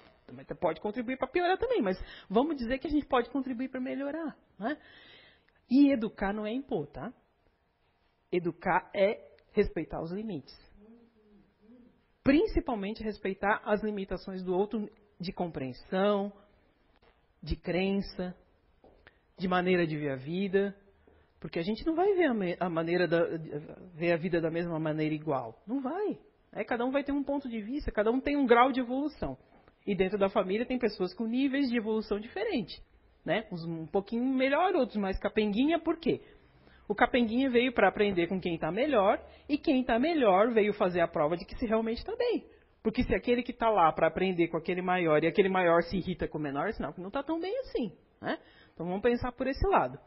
Pode 0.60 0.82
contribuir 0.82 1.18
para 1.18 1.28
piorar 1.28 1.58
também, 1.58 1.82
mas 1.82 1.98
vamos 2.28 2.58
dizer 2.58 2.80
que 2.80 2.88
a 2.88 2.90
gente 2.90 3.06
pode 3.06 3.30
contribuir 3.30 3.70
para 3.70 3.80
melhorar, 3.80 4.36
né? 4.58 4.76
E 5.70 5.92
educar 5.92 6.34
não 6.34 6.48
é 6.48 6.52
impor, 6.52 6.88
tá? 6.88 7.14
Educar 8.32 8.90
é 8.94 9.24
respeitar 9.52 10.02
os 10.02 10.12
limites. 10.12 10.58
Principalmente 12.24 13.04
respeitar 13.04 13.62
as 13.66 13.84
limitações 13.84 14.44
do 14.44 14.56
outro 14.56 14.90
de 15.20 15.32
compreensão, 15.32 16.34
de 17.42 17.56
crença, 17.56 18.36
de 19.38 19.48
maneira 19.48 19.86
de 19.86 19.96
ver 19.96 20.12
a 20.12 20.16
vida, 20.16 20.76
porque 21.40 21.60
a 21.60 21.64
gente 21.64 21.86
não 21.86 21.96
vai 21.96 22.14
ver 22.14 22.58
a, 22.60 22.66
a 22.66 22.70
maneira 22.70 23.08
da, 23.08 23.24
ver 23.96 24.12
a 24.12 24.18
vida 24.18 24.42
da 24.42 24.52
mesma 24.52 24.80
maneira 24.80 25.14
igual. 25.14 25.62
Não 25.66 25.82
vai. 25.82 26.18
É, 26.52 26.64
cada 26.64 26.86
um 26.86 26.92
vai 26.92 27.04
ter 27.04 27.12
um 27.12 27.24
ponto 27.24 27.48
de 27.48 27.62
vista, 27.62 27.92
cada 27.92 28.12
um 28.12 28.20
tem 28.20 28.36
um 28.36 28.46
grau 28.46 28.72
de 28.72 28.80
evolução. 28.80 29.38
E 29.86 29.96
dentro 29.96 30.18
da 30.18 30.30
família 30.30 30.66
tem 30.66 30.78
pessoas 30.78 31.14
com 31.14 31.26
níveis 31.26 31.70
de 31.70 31.78
evolução 31.78 32.20
diferentes. 32.20 32.82
Né? 33.26 33.46
Uns 33.52 33.64
um 33.66 33.86
pouquinho 33.86 34.24
melhor, 34.26 34.76
outros 34.76 34.98
mais 34.98 35.18
capenguinha, 35.20 35.80
por 35.80 35.98
quê? 35.98 36.22
O 36.88 36.96
capenguinha 36.96 37.50
veio 37.50 37.72
para 37.72 37.88
aprender 37.88 38.28
com 38.28 38.40
quem 38.40 38.56
está 38.56 38.72
melhor, 38.72 39.24
e 39.48 39.58
quem 39.58 39.82
está 39.82 40.00
melhor 40.00 40.52
veio 40.52 40.74
fazer 40.74 41.02
a 41.02 41.08
prova 41.08 41.38
de 41.38 41.46
que 41.46 41.56
se 41.56 41.66
realmente 41.66 42.00
está 42.00 42.16
bem. 42.16 42.44
Porque 42.82 43.04
se 43.04 43.14
aquele 43.14 43.44
que 43.44 43.52
está 43.52 43.70
lá 43.70 43.92
para 43.92 44.08
aprender 44.08 44.48
com 44.48 44.58
aquele 44.58 44.82
maior 44.82 45.24
e 45.24 45.28
aquele 45.28 45.50
maior 45.50 45.84
se 45.84 45.98
irrita 45.98 46.28
com 46.28 46.38
o 46.38 46.42
menor, 46.42 46.74
sinal 46.74 46.94
que 46.94 47.02
não 47.02 47.10
está 47.10 47.22
tão 47.22 47.40
bem 47.40 47.56
assim. 47.60 47.92
Né? 48.22 48.40
Então 48.74 48.88
vamos 48.88 49.02
pensar 49.02 49.32
por 49.34 49.48
esse 49.48 49.66
lado. 49.68 50.00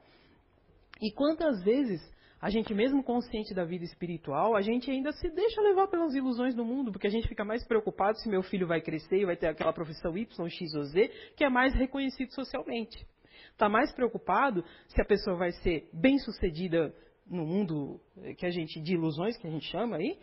E 1.02 1.10
quantas 1.10 1.60
vezes 1.64 2.00
a 2.40 2.48
gente, 2.48 2.72
mesmo 2.72 3.02
consciente 3.02 3.52
da 3.52 3.64
vida 3.64 3.84
espiritual, 3.84 4.54
a 4.54 4.60
gente 4.60 4.88
ainda 4.88 5.10
se 5.12 5.28
deixa 5.30 5.60
levar 5.60 5.88
pelas 5.88 6.14
ilusões 6.14 6.54
do 6.54 6.64
mundo, 6.64 6.92
porque 6.92 7.08
a 7.08 7.10
gente 7.10 7.26
fica 7.26 7.44
mais 7.44 7.66
preocupado 7.66 8.18
se 8.18 8.28
meu 8.28 8.42
filho 8.42 8.68
vai 8.68 8.80
crescer 8.80 9.18
e 9.18 9.24
vai 9.24 9.36
ter 9.36 9.48
aquela 9.48 9.72
profissão 9.72 10.16
Y, 10.16 10.48
X 10.48 10.74
ou 10.74 10.84
Z, 10.84 11.08
que 11.36 11.44
é 11.44 11.48
mais 11.48 11.74
reconhecido 11.74 12.32
socialmente. 12.32 13.04
Está 13.50 13.68
mais 13.68 13.92
preocupado 13.92 14.64
se 14.86 15.02
a 15.02 15.04
pessoa 15.04 15.36
vai 15.36 15.50
ser 15.50 15.88
bem 15.92 16.18
sucedida 16.18 16.94
no 17.26 17.44
mundo 17.44 18.00
que 18.38 18.46
a 18.46 18.50
gente 18.50 18.80
de 18.80 18.94
ilusões 18.94 19.36
que 19.36 19.46
a 19.46 19.50
gente 19.50 19.66
chama 19.66 19.96
aí, 19.96 20.18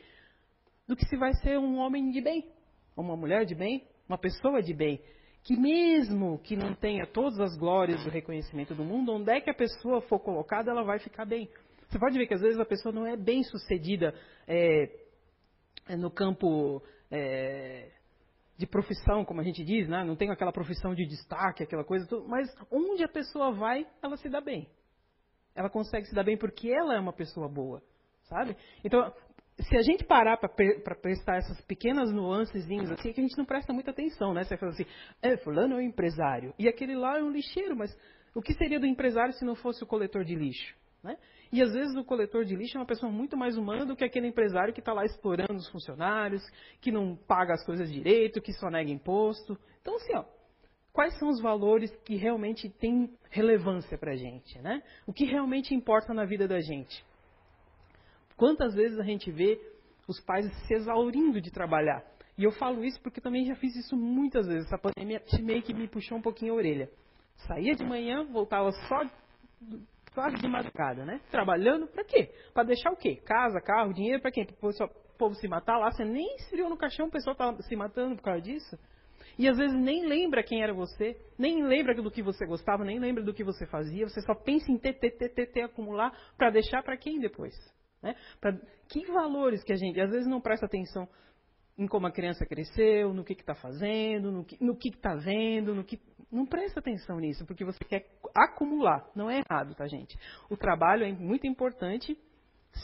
do 0.88 0.96
que 0.96 1.06
se 1.06 1.18
vai 1.18 1.34
ser 1.36 1.58
um 1.60 1.78
homem 1.78 2.10
de 2.10 2.22
bem, 2.22 2.50
uma 2.96 3.18
mulher 3.18 3.46
de 3.46 3.54
bem, 3.54 3.86
uma 4.08 4.18
pessoa 4.18 4.62
de 4.62 4.74
bem 4.74 5.02
que 5.50 5.58
mesmo 5.58 6.38
que 6.44 6.56
não 6.56 6.76
tenha 6.76 7.08
todas 7.08 7.40
as 7.40 7.58
glórias 7.58 8.04
do 8.04 8.12
reconhecimento 8.12 8.76
do 8.76 8.84
mundo, 8.84 9.14
onde 9.14 9.32
é 9.32 9.42
que 9.42 9.50
a 9.50 9.54
pessoa 9.54 10.00
for 10.02 10.20
colocada, 10.20 10.70
ela 10.70 10.84
vai 10.84 11.00
ficar 11.00 11.26
bem. 11.26 11.50
Você 11.88 11.98
pode 11.98 12.16
ver 12.20 12.28
que 12.28 12.36
às 12.36 12.42
vezes 12.42 12.60
a 12.60 12.66
pessoa 12.66 12.94
não 12.94 13.04
é 13.04 13.18
bem 13.18 13.42
sucedida 13.42 14.14
é, 14.48 14.92
no 15.98 16.12
campo 16.12 16.84
é, 17.10 17.90
de 18.60 18.68
profissão, 18.68 19.26
como 19.26 19.42
a 19.42 19.44
gente 19.44 19.66
diz, 19.66 19.90
né? 19.90 20.04
não 20.04 20.16
tem 20.16 20.30
aquela 20.30 20.52
profissão 20.52 20.94
de 20.94 21.04
destaque, 21.08 21.64
aquela 21.64 21.84
coisa, 21.84 22.06
mas 22.28 22.48
onde 22.70 23.04
a 23.04 23.10
pessoa 23.10 23.52
vai, 23.52 23.88
ela 24.04 24.18
se 24.18 24.30
dá 24.30 24.40
bem. 24.40 24.70
Ela 25.56 25.68
consegue 25.68 26.06
se 26.06 26.14
dar 26.14 26.24
bem 26.24 26.38
porque 26.38 26.70
ela 26.70 26.94
é 26.94 27.00
uma 27.00 27.12
pessoa 27.12 27.50
boa, 27.50 27.82
sabe? 28.26 28.56
Então, 28.84 29.12
se 29.62 29.78
a 29.78 29.82
gente 29.82 30.04
parar 30.06 30.38
para 30.38 30.96
prestar 30.96 31.38
essas 31.38 31.60
pequenas 31.62 32.12
nuances 32.12 32.64
assim, 32.66 33.12
que 33.12 33.20
a 33.20 33.24
gente 33.24 33.38
não 33.38 33.46
presta 33.46 33.74
muita 33.74 33.92
atenção, 33.92 34.34
né? 34.34 34.44
Você 34.44 34.58
fala 34.58 34.72
assim, 34.72 34.86
é, 35.22 35.38
fulano 35.38 35.76
é 35.76 35.78
um 35.78 35.82
empresário, 35.82 36.54
e 36.58 36.68
aquele 36.68 36.96
lá 36.96 37.20
é 37.20 37.24
um 37.24 37.32
lixeiro, 37.32 37.76
mas 37.76 37.96
o 38.34 38.42
que 38.42 38.54
seria 38.54 38.80
do 38.80 38.86
empresário 38.86 39.34
se 39.34 39.44
não 39.44 39.56
fosse 39.56 39.84
o 39.84 39.88
coletor 39.88 40.24
de 40.24 40.36
lixo? 40.36 40.76
Né? 41.04 41.18
E 41.52 41.62
às 41.62 41.74
vezes 41.74 41.96
o 41.96 42.04
coletor 42.04 42.46
de 42.46 42.56
lixo 42.56 42.78
é 42.78 42.80
uma 42.80 42.86
pessoa 42.86 43.12
muito 43.12 43.36
mais 43.36 43.58
humana 43.58 43.86
do 43.86 43.96
que 43.96 44.04
aquele 44.04 44.28
empresário 44.28 44.74
que 44.74 44.80
está 44.80 44.94
lá 44.94 45.04
explorando 45.06 45.56
os 45.56 45.70
funcionários, 45.70 46.44
que 46.80 46.92
não 46.92 47.16
paga 47.16 47.54
as 47.54 47.66
coisas 47.66 47.92
direito, 47.92 48.42
que 48.42 48.54
só 48.54 48.70
nega 48.70 48.92
imposto. 48.92 49.58
Então, 49.82 49.96
assim, 49.96 50.16
ó, 50.16 50.26
quais 50.94 51.18
são 51.18 51.30
os 51.30 51.42
valores 51.42 51.92
que 52.06 52.16
realmente 52.16 52.70
têm 52.70 53.10
relevância 53.30 53.98
para 53.98 54.12
a 54.12 54.16
gente? 54.16 54.60
Né? 54.60 54.84
O 55.08 55.14
que 55.14 55.26
realmente 55.26 55.74
importa 55.74 56.14
na 56.14 56.26
vida 56.26 56.48
da 56.48 56.60
gente? 56.60 57.04
Quantas 58.40 58.74
vezes 58.74 58.98
a 58.98 59.04
gente 59.04 59.30
vê 59.30 59.60
os 60.08 60.18
pais 60.22 60.50
se 60.66 60.74
exaurindo 60.74 61.42
de 61.42 61.52
trabalhar? 61.52 62.02
E 62.38 62.46
eu 62.46 62.54
falo 62.54 62.86
isso 62.86 62.98
porque 63.02 63.20
também 63.20 63.44
já 63.44 63.54
fiz 63.56 63.76
isso 63.76 63.98
muitas 63.98 64.48
vezes. 64.48 64.66
Essa 64.68 64.78
pandemia 64.78 65.22
meio 65.42 65.62
que 65.62 65.74
me 65.74 65.90
puxou 65.90 66.18
um 66.18 66.22
pouquinho 66.22 66.54
a 66.54 66.56
orelha. 66.56 66.90
Saía 67.46 67.76
de 67.76 67.84
manhã, 67.84 68.24
voltava 68.24 68.72
só 68.72 69.02
quase 70.14 70.38
de 70.38 70.48
madrugada, 70.48 71.04
né? 71.04 71.20
Trabalhando 71.30 71.86
para 71.88 72.06
quê? 72.06 72.34
Para 72.54 72.64
deixar 72.64 72.92
o 72.92 72.96
quê? 72.96 73.18
Casa, 73.18 73.60
carro, 73.60 73.94
dinheiro 73.94 74.22
para 74.22 74.32
quê? 74.32 74.46
Para 74.46 74.70
o 74.86 74.90
povo 75.18 75.36
se 75.36 75.46
matar 75.50 75.78
lá. 75.78 75.92
Você 75.92 76.06
nem 76.06 76.38
viu 76.54 76.70
no 76.70 76.78
caixão, 76.78 77.08
o 77.08 77.12
pessoal 77.12 77.36
tá 77.36 77.54
se 77.64 77.76
matando 77.76 78.16
por 78.16 78.24
causa 78.24 78.42
disso. 78.42 78.80
E 79.38 79.50
às 79.50 79.58
vezes 79.58 79.76
nem 79.76 80.08
lembra 80.08 80.44
quem 80.44 80.64
era 80.64 80.74
você, 80.74 81.20
nem 81.38 81.62
lembra 81.62 81.94
do 81.94 82.10
que 82.10 82.24
você 82.24 82.46
gostava, 82.46 82.86
nem 82.86 83.00
lembra 83.00 83.22
do 83.22 83.34
que 83.34 83.44
você 83.44 83.66
fazia. 83.66 84.08
Você 84.08 84.22
só 84.22 84.34
pensa 84.34 84.72
em 84.72 84.78
ter, 84.78 84.94
ter, 84.94 85.12
ter, 85.12 85.28
ter, 85.28 85.48
ter 85.48 85.62
acumular 85.64 86.18
para 86.38 86.50
deixar 86.50 86.82
para 86.82 86.96
quem 86.96 87.20
depois? 87.20 87.54
Né? 88.02 88.16
Pra, 88.40 88.54
que 88.88 89.06
valores 89.08 89.64
que 89.64 89.74
a 89.74 89.76
gente 89.76 90.00
às 90.00 90.10
vezes 90.10 90.28
não 90.28 90.42
presta 90.42 90.66
atenção 90.66 91.08
em 91.78 91.88
como 91.88 92.08
a 92.08 92.12
criança 92.12 92.46
cresceu, 92.46 93.14
no 93.14 93.24
que 93.24 93.32
está 93.34 93.56
fazendo, 93.56 94.46
no 94.60 94.76
que 94.76 94.90
está 94.90 95.16
vendo, 95.16 95.74
no 95.74 95.84
que. 95.84 95.98
Não 96.30 96.46
presta 96.46 96.82
atenção 96.82 97.20
nisso, 97.20 97.46
porque 97.46 97.64
você 97.64 97.84
quer 97.86 98.06
acumular. 98.36 99.10
Não 99.16 99.30
é 99.30 99.40
errado, 99.40 99.74
tá, 99.76 99.88
gente? 99.88 100.18
O 100.50 100.58
trabalho 100.58 101.06
é 101.06 101.12
muito 101.14 101.48
importante, 101.48 102.18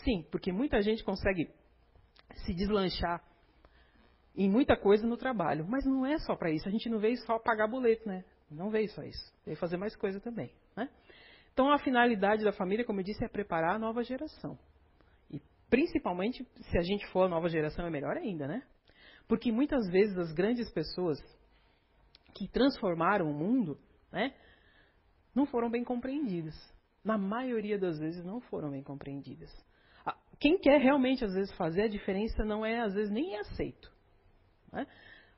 sim, 0.03 0.25
porque 0.31 0.51
muita 0.51 0.81
gente 0.81 1.03
consegue 1.03 1.51
se 2.45 2.53
deslanchar 2.53 3.21
em 4.33 4.49
muita 4.49 4.77
coisa 4.77 5.05
no 5.05 5.17
trabalho. 5.17 5.65
Mas 5.67 5.85
não 5.85 6.05
é 6.05 6.17
só 6.19 6.35
para 6.35 6.49
isso. 6.49 6.67
A 6.67 6.71
gente 6.71 6.89
não 6.89 6.97
veio 6.97 7.17
só 7.25 7.37
pagar 7.37 7.67
boleto, 7.67 8.07
né? 8.07 8.23
Não 8.49 8.69
veio 8.69 8.89
só 8.89 9.03
isso. 9.03 9.33
Veio 9.45 9.57
fazer 9.57 9.77
mais 9.77 9.95
coisa 9.95 10.19
também. 10.19 10.51
Né? 10.75 10.89
Então 11.53 11.69
a 11.71 11.77
finalidade 11.79 12.43
da 12.43 12.51
família, 12.51 12.85
como 12.85 13.01
eu 13.01 13.03
disse, 13.03 13.23
é 13.23 13.27
preparar 13.27 13.75
a 13.75 13.79
nova 13.79 14.03
geração. 14.03 14.57
Principalmente 15.69 16.45
se 16.69 16.77
a 16.77 16.81
gente 16.81 17.05
for 17.07 17.23
a 17.23 17.29
nova 17.29 17.49
geração, 17.49 17.85
é 17.85 17.89
melhor 17.89 18.17
ainda, 18.17 18.47
né? 18.47 18.63
Porque 19.27 19.51
muitas 19.51 19.89
vezes 19.89 20.17
as 20.17 20.31
grandes 20.31 20.69
pessoas 20.71 21.19
que 22.35 22.47
transformaram 22.47 23.29
o 23.29 23.33
mundo, 23.33 23.77
né, 24.11 24.33
não 25.33 25.45
foram 25.45 25.69
bem 25.69 25.83
compreendidas. 25.83 26.53
Na 27.03 27.17
maioria 27.17 27.77
das 27.77 27.97
vezes 27.99 28.23
não 28.23 28.41
foram 28.41 28.71
bem 28.71 28.83
compreendidas. 28.83 29.49
Quem 30.39 30.57
quer 30.57 30.79
realmente, 30.81 31.23
às 31.23 31.33
vezes, 31.33 31.51
fazer 31.55 31.83
a 31.83 31.87
diferença 31.87 32.43
não 32.43 32.65
é, 32.65 32.81
às 32.81 32.93
vezes, 32.93 33.11
nem 33.11 33.35
é 33.35 33.39
aceito. 33.39 33.91
Né? 34.71 34.85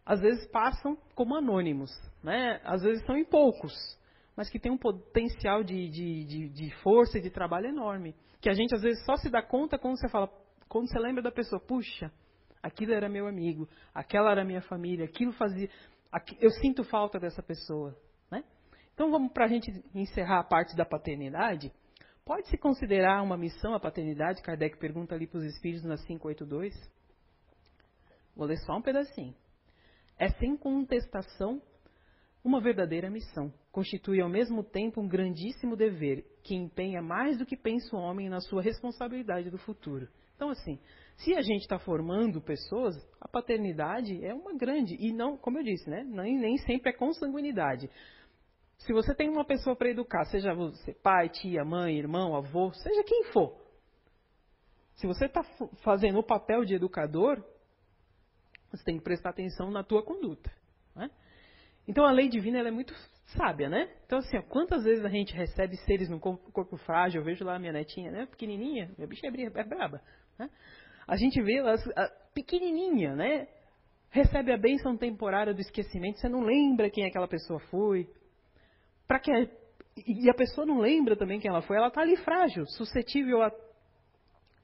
Às 0.06 0.22
vezes 0.22 0.48
passam 0.48 0.98
como 1.14 1.36
anônimos. 1.36 1.92
Né? 2.24 2.60
Às 2.64 2.82
vezes 2.82 3.06
são 3.06 3.16
em 3.16 3.26
poucos, 3.26 3.74
mas 4.36 4.50
que 4.50 4.60
têm 4.60 4.72
um 4.72 4.78
potencial 4.78 5.64
de, 5.64 5.88
de, 5.90 6.26
de, 6.26 6.50
de 6.50 6.72
força 6.82 7.18
e 7.18 7.22
de 7.22 7.30
trabalho 7.30 7.68
enorme 7.68 8.16
que 8.40 8.50
a 8.50 8.54
gente 8.54 8.74
às 8.76 8.82
vezes 8.82 9.04
só 9.06 9.16
se 9.18 9.30
dá 9.30 9.42
conta 9.42 9.78
quando 9.78 9.98
você 10.00 10.10
fala, 10.10 10.30
quando 10.68 10.90
você 10.90 11.00
lembra 11.00 11.22
da 11.22 11.32
pessoa, 11.32 11.60
puxa, 11.60 12.12
aquilo 12.62 12.94
era 12.94 13.10
meu 13.10 13.28
amigo, 13.28 13.68
aquela 13.94 14.32
era 14.32 14.44
minha 14.44 14.62
família, 14.62 15.06
aquilo 15.06 15.32
fazia, 15.34 15.70
eu 16.40 16.52
sinto 16.52 16.84
falta 16.84 17.20
dessa 17.20 17.42
pessoa, 17.42 17.96
né? 18.32 18.44
Então 18.94 19.12
vamos 19.12 19.32
para 19.32 19.46
a 19.46 19.48
gente 19.48 19.72
encerrar 19.94 20.40
a 20.40 20.44
parte 20.44 20.76
da 20.76 20.86
paternidade. 20.86 21.72
Pode 22.26 22.48
se 22.50 22.58
considerar 22.58 23.24
uma 23.24 23.38
missão 23.38 23.74
a 23.74 23.80
paternidade? 23.80 24.42
Kardec 24.42 24.78
pergunta 24.78 25.16
ali 25.16 25.28
para 25.28 25.40
os 25.40 25.46
espíritos 25.46 25.86
na 25.86 25.96
582. 25.96 26.74
Vou 28.36 28.46
ler 28.46 28.58
só 28.58 28.76
um 28.76 28.82
pedacinho. 28.82 29.34
É 30.20 30.30
sem 30.30 30.58
contestação 30.58 31.62
uma 32.44 32.60
verdadeira 32.60 33.10
missão. 33.10 33.54
Constitui 33.72 34.22
ao 34.22 34.30
mesmo 34.30 34.64
tempo 34.64 35.02
um 35.02 35.08
grandíssimo 35.08 35.76
dever 35.76 36.26
que 36.48 36.56
empenha 36.56 37.02
mais 37.02 37.38
do 37.38 37.46
que 37.46 37.58
pensa 37.58 37.94
o 37.94 38.00
homem 38.00 38.30
na 38.30 38.40
sua 38.40 38.62
responsabilidade 38.62 39.50
do 39.50 39.58
futuro. 39.58 40.08
Então, 40.36 40.50
assim, 40.50 40.80
Se 41.18 41.34
a 41.34 41.42
gente 41.42 41.62
está 41.62 41.80
formando 41.80 42.40
pessoas, 42.40 42.96
a 43.20 43.28
paternidade 43.28 44.24
é 44.24 44.34
uma 44.34 44.54
grande. 44.54 44.96
E 45.00 45.12
não, 45.12 45.36
como 45.36 45.58
eu 45.58 45.64
disse, 45.64 45.90
né? 45.90 46.04
Nem, 46.04 46.38
nem 46.38 46.58
sempre 46.60 46.92
é 46.92 46.94
consanguinidade. 46.94 47.90
Se 48.78 48.94
você 48.94 49.16
tem 49.16 49.28
uma 49.28 49.44
pessoa 49.44 49.76
para 49.76 49.90
educar, 49.90 50.26
seja 50.26 50.54
você 50.54 50.94
pai, 50.94 51.28
tia, 51.30 51.66
mãe, 51.66 51.98
irmão, 51.98 52.36
avô, 52.36 52.72
seja 52.72 53.04
quem 53.04 53.24
for. 53.34 53.60
Se 54.98 55.08
você 55.08 55.26
está 55.26 55.44
fazendo 55.84 56.20
o 56.20 56.24
papel 56.24 56.64
de 56.64 56.76
educador, 56.76 57.44
você 58.72 58.84
tem 58.84 58.98
que 58.98 59.04
prestar 59.04 59.32
atenção 59.32 59.72
na 59.72 59.84
tua 59.84 60.04
conduta. 60.04 60.52
Né? 60.96 61.10
Então 61.88 62.06
a 62.06 62.12
lei 62.12 62.30
divina 62.30 62.60
é 62.60 62.72
muito 62.72 62.94
sábia, 63.28 63.70
né? 63.70 63.90
Então 64.06 64.20
assim, 64.20 64.38
ó, 64.38 64.42
quantas 64.44 64.84
vezes 64.84 65.04
a 65.04 65.10
gente 65.10 65.34
recebe 65.34 65.76
seres 65.78 66.10
no 66.10 66.20
corpo, 66.20 66.78
frágil? 66.78 67.22
Eu 67.22 67.26
vejo 67.26 67.44
lá 67.44 67.56
a 67.56 67.60
minha 67.60 67.74
netinha, 67.74 68.12
né? 68.12 68.26
Pequenininha, 68.26 68.92
minha 68.98 69.08
bicha 69.08 69.28
é, 69.28 69.60
é 69.60 69.64
braba. 69.64 70.02
Né? 70.40 70.50
A 71.08 71.16
gente 71.18 71.42
vê 71.42 71.58
elas 71.58 71.84
pequenininha, 72.34 73.16
né? 73.16 73.48
Recebe 74.10 74.54
a 74.54 74.58
bênção 74.58 74.96
temporária 74.98 75.54
do 75.54 75.60
esquecimento, 75.60 76.20
você 76.20 76.30
não 76.30 76.42
lembra 76.42 76.90
quem 76.90 77.06
aquela 77.06 77.28
pessoa 77.28 77.60
foi. 77.60 78.10
Para 79.08 79.20
que 79.20 79.32
e 80.06 80.30
a 80.30 80.34
pessoa 80.34 80.66
não 80.66 80.80
lembra 80.80 81.16
também 81.16 81.40
quem 81.40 81.50
ela 81.50 81.62
foi, 81.62 81.78
ela 81.78 81.88
está 81.88 82.02
ali 82.02 82.16
frágil, 82.18 82.66
suscetível 82.68 83.42
a 83.42 83.52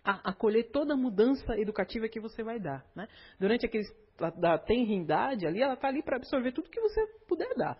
acolher 0.06 0.70
toda 0.72 0.94
a 0.94 0.98
mudança 0.98 1.58
educativa 1.58 2.10
que 2.10 2.20
você 2.20 2.44
vai 2.44 2.60
dar. 2.60 2.86
Né? 2.96 3.08
Durante 3.40 3.66
aquele 3.66 3.84
da 4.38 4.58
tenrindade 4.60 5.48
ali, 5.48 5.62
ela 5.62 5.74
está 5.74 5.88
ali 5.88 6.04
para 6.04 6.18
absorver 6.18 6.52
tudo 6.52 6.70
que 6.70 6.80
você 6.80 7.02
puder 7.28 7.56
dar. 7.56 7.78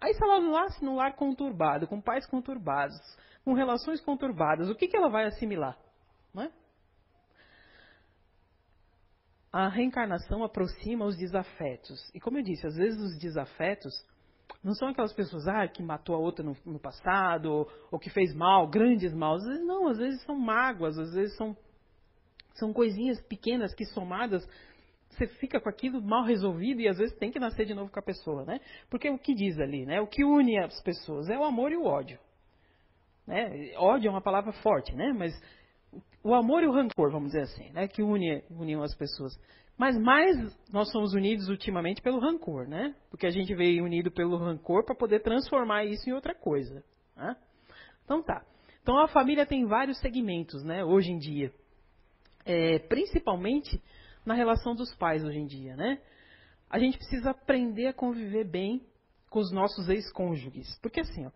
Aí 0.00 0.12
se 0.14 0.22
ela 0.22 0.40
nasce 0.40 0.84
num 0.84 0.96
lar 0.96 1.14
conturbado, 1.16 1.86
com 1.86 2.00
pais 2.00 2.26
conturbados, 2.26 2.96
com 3.44 3.54
relações 3.54 4.00
conturbadas, 4.00 4.68
o 4.68 4.74
que, 4.74 4.88
que 4.88 4.96
ela 4.96 5.08
vai 5.08 5.26
assimilar? 5.26 5.76
Né? 6.34 6.50
A 9.52 9.68
reencarnação 9.68 10.44
aproxima 10.44 11.06
os 11.06 11.16
desafetos. 11.16 12.10
E 12.14 12.20
como 12.20 12.38
eu 12.38 12.42
disse, 12.42 12.66
às 12.66 12.76
vezes 12.76 13.00
os 13.00 13.18
desafetos 13.18 13.94
não 14.62 14.74
são 14.74 14.88
aquelas 14.88 15.12
pessoas 15.12 15.46
ah, 15.48 15.66
que 15.66 15.82
matou 15.82 16.14
a 16.14 16.18
outra 16.18 16.44
no, 16.44 16.56
no 16.64 16.78
passado, 16.78 17.46
ou, 17.46 17.70
ou, 17.90 17.98
que 17.98 18.10
fez 18.10 18.34
mal, 18.34 18.68
grandes 18.68 19.14
mal. 19.14 19.36
Às 19.36 19.44
vezes 19.44 19.64
não, 19.64 19.88
às 19.88 19.98
vezes 19.98 20.22
são 20.24 20.36
mágoas, 20.36 20.98
às 20.98 21.14
vezes 21.14 21.36
são, 21.36 21.56
são 22.54 22.72
coisinhas 22.72 23.20
pequenas 23.22 23.74
que 23.74 23.84
somadas 23.86 24.46
você 25.16 25.26
fica 25.26 25.60
com 25.60 25.68
aquilo 25.68 26.00
mal 26.02 26.24
resolvido 26.24 26.80
e 26.80 26.88
às 26.88 26.98
vezes 26.98 27.16
tem 27.16 27.30
que 27.30 27.38
nascer 27.38 27.66
de 27.66 27.74
novo 27.74 27.90
com 27.90 27.98
a 27.98 28.02
pessoa, 28.02 28.44
né? 28.44 28.60
Porque 28.90 29.08
o 29.08 29.18
que 29.18 29.34
diz 29.34 29.58
ali, 29.58 29.86
né? 29.86 30.00
O 30.00 30.06
que 30.06 30.24
une 30.24 30.58
as 30.58 30.80
pessoas 30.82 31.28
é 31.28 31.38
o 31.38 31.44
amor 31.44 31.72
e 31.72 31.76
o 31.76 31.84
ódio. 31.84 32.18
Né? 33.26 33.72
Ódio 33.76 34.08
é 34.08 34.10
uma 34.10 34.20
palavra 34.20 34.52
forte, 34.52 34.94
né? 34.94 35.12
Mas 35.12 35.32
o 36.22 36.34
amor 36.34 36.62
e 36.62 36.66
o 36.66 36.72
rancor, 36.72 37.10
vamos 37.10 37.28
dizer 37.32 37.42
assim, 37.42 37.70
né? 37.70 37.88
Que 37.88 38.02
une, 38.02 38.42
uniam 38.50 38.82
as 38.82 38.94
pessoas. 38.94 39.32
Mas 39.78 39.98
mais 39.98 40.36
nós 40.72 40.90
somos 40.90 41.12
unidos 41.12 41.48
ultimamente 41.48 42.00
pelo 42.00 42.18
rancor, 42.18 42.66
né? 42.66 42.94
Porque 43.10 43.26
a 43.26 43.30
gente 43.30 43.54
veio 43.54 43.84
unido 43.84 44.10
pelo 44.10 44.36
rancor 44.36 44.84
para 44.84 44.94
poder 44.94 45.20
transformar 45.20 45.84
isso 45.84 46.08
em 46.08 46.12
outra 46.12 46.34
coisa. 46.34 46.82
Né? 47.16 47.36
Então 48.04 48.22
tá. 48.22 48.44
Então 48.82 48.98
a 48.98 49.08
família 49.08 49.44
tem 49.44 49.66
vários 49.66 49.98
segmentos, 50.00 50.62
né? 50.62 50.84
Hoje 50.84 51.10
em 51.10 51.18
dia, 51.18 51.52
é, 52.44 52.78
principalmente 52.78 53.82
na 54.26 54.34
relação 54.34 54.74
dos 54.74 54.94
pais 54.96 55.24
hoje 55.24 55.38
em 55.38 55.46
dia, 55.46 55.76
né? 55.76 55.98
A 56.68 56.78
gente 56.78 56.98
precisa 56.98 57.30
aprender 57.30 57.86
a 57.86 57.94
conviver 57.94 58.44
bem 58.44 58.84
com 59.30 59.38
os 59.38 59.52
nossos 59.52 59.88
ex-cônjuges, 59.88 60.78
porque 60.82 61.00
assim, 61.00 61.26
ó, 61.26 61.30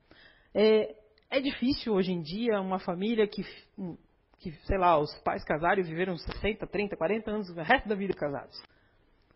é, 0.52 0.94
é 1.30 1.40
difícil 1.40 1.94
hoje 1.94 2.12
em 2.12 2.20
dia 2.20 2.60
uma 2.60 2.78
família 2.78 3.26
que 3.26 3.42
que, 4.40 4.52
sei 4.64 4.78
lá, 4.78 4.98
os 4.98 5.14
pais 5.18 5.44
casaram 5.44 5.80
e 5.80 5.84
viveram 5.84 6.16
60, 6.16 6.66
30, 6.66 6.96
40 6.96 7.30
anos, 7.30 7.50
o 7.50 7.54
resto 7.54 7.86
da 7.86 7.94
vida 7.94 8.14
casados. 8.14 8.60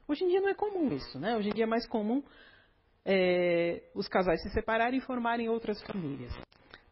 Hoje 0.09 0.25
em 0.25 0.29
dia 0.29 0.41
não 0.41 0.49
é 0.49 0.55
comum 0.55 0.91
isso, 0.95 1.19
né? 1.19 1.37
Hoje 1.37 1.51
em 1.51 1.53
dia 1.53 1.65
é 1.65 1.67
mais 1.67 1.87
comum 1.87 2.23
é, 3.05 3.83
os 3.95 4.09
casais 4.09 4.43
se 4.43 4.51
separarem 4.51 4.99
e 4.99 5.03
formarem 5.03 5.49
outras 5.49 5.83
famílias. 5.83 6.33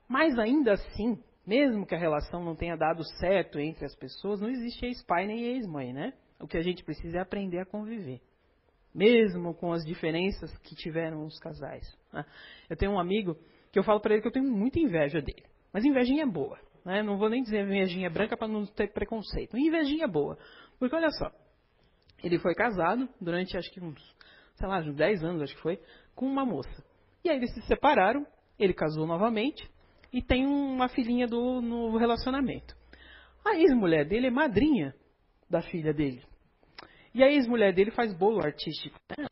Mas 0.06 0.38
ainda 0.38 0.74
assim, 0.74 1.18
mesmo 1.46 1.86
que 1.86 1.94
a 1.94 1.98
relação 1.98 2.44
não 2.44 2.54
tenha 2.54 2.76
dado 2.76 3.02
certo 3.18 3.58
entre 3.58 3.86
as 3.86 3.94
pessoas, 3.94 4.42
não 4.42 4.50
existe 4.50 4.84
ex-pai 4.84 5.26
nem 5.26 5.44
ex-mãe, 5.44 5.92
né? 5.92 6.12
O 6.42 6.48
que 6.48 6.58
a 6.58 6.62
gente 6.62 6.82
precisa 6.82 7.18
é 7.18 7.20
aprender 7.20 7.60
a 7.60 7.64
conviver. 7.64 8.20
Mesmo 8.92 9.54
com 9.54 9.72
as 9.72 9.84
diferenças 9.84 10.54
que 10.58 10.74
tiveram 10.74 11.24
os 11.24 11.38
casais. 11.38 11.86
Né? 12.12 12.24
Eu 12.68 12.76
tenho 12.76 12.92
um 12.92 12.98
amigo 12.98 13.38
que 13.70 13.78
eu 13.78 13.84
falo 13.84 14.00
para 14.00 14.12
ele 14.12 14.22
que 14.22 14.28
eu 14.28 14.32
tenho 14.32 14.50
muita 14.50 14.78
inveja 14.78 15.22
dele. 15.22 15.44
Mas 15.72 15.84
invejinha 15.84 16.24
é 16.24 16.26
boa. 16.26 16.58
Né? 16.84 17.02
Não 17.02 17.16
vou 17.16 17.30
nem 17.30 17.42
dizer 17.42 17.64
invejinha 17.64 18.10
branca 18.10 18.36
para 18.36 18.48
não 18.48 18.66
ter 18.66 18.92
preconceito. 18.92 19.56
Invejinha 19.56 20.08
boa. 20.08 20.36
Porque 20.78 20.94
olha 20.94 21.10
só, 21.10 21.30
ele 22.22 22.38
foi 22.38 22.54
casado 22.54 23.08
durante 23.20 23.56
acho 23.56 23.70
que 23.70 23.80
uns, 23.80 24.02
sei 24.56 24.68
lá, 24.68 24.80
uns 24.80 24.94
10 24.94 25.24
anos, 25.24 25.42
acho 25.42 25.54
que 25.54 25.62
foi, 25.62 25.80
com 26.14 26.26
uma 26.26 26.44
moça. 26.44 26.84
E 27.24 27.30
aí 27.30 27.36
eles 27.36 27.54
se 27.54 27.62
separaram, 27.62 28.26
ele 28.58 28.74
casou 28.74 29.06
novamente 29.06 29.70
e 30.12 30.20
tem 30.20 30.44
uma 30.44 30.88
filhinha 30.88 31.26
do, 31.26 31.62
no 31.62 31.96
relacionamento. 31.96 32.76
A 33.44 33.56
ex-mulher 33.56 34.06
dele 34.06 34.26
é 34.26 34.30
madrinha 34.30 34.94
da 35.48 35.62
filha 35.62 35.94
dele. 35.94 36.22
E 37.14 37.22
a 37.22 37.30
ex-mulher 37.30 37.72
dele 37.74 37.90
faz 37.90 38.12
bolo 38.16 38.40
artístico. 38.42 38.98
Né? 39.18 39.26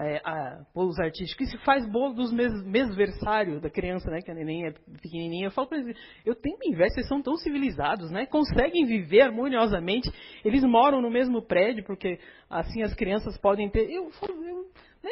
é, 0.00 0.20
a, 0.24 0.64
bolos 0.74 0.98
artísticos, 0.98 1.48
e 1.48 1.50
se 1.50 1.58
faz 1.58 1.86
bolo 1.86 2.14
dos 2.14 2.32
mes, 2.32 2.64
mesversários 2.64 3.60
da 3.60 3.68
criança, 3.68 4.10
né, 4.10 4.20
que 4.22 4.30
a 4.30 4.34
neném 4.34 4.66
é 4.66 4.72
pequenininha. 4.72 5.46
Eu 5.46 5.50
falo 5.50 5.68
para 5.68 5.78
eles, 5.78 5.96
eu 6.24 6.34
tenho 6.34 6.56
inveja, 6.62 6.94
vocês 6.94 7.08
são 7.08 7.20
tão 7.20 7.36
civilizados, 7.36 8.10
né, 8.10 8.26
conseguem 8.26 8.86
viver 8.86 9.22
harmoniosamente, 9.22 10.10
eles 10.44 10.62
moram 10.64 11.02
no 11.02 11.10
mesmo 11.10 11.42
prédio, 11.42 11.84
porque 11.84 12.18
assim 12.48 12.82
as 12.82 12.94
crianças 12.94 13.36
podem 13.38 13.68
ter... 13.68 13.90
Eu 13.90 14.10
falo, 14.12 14.42
eu, 14.42 14.70
né, 15.02 15.10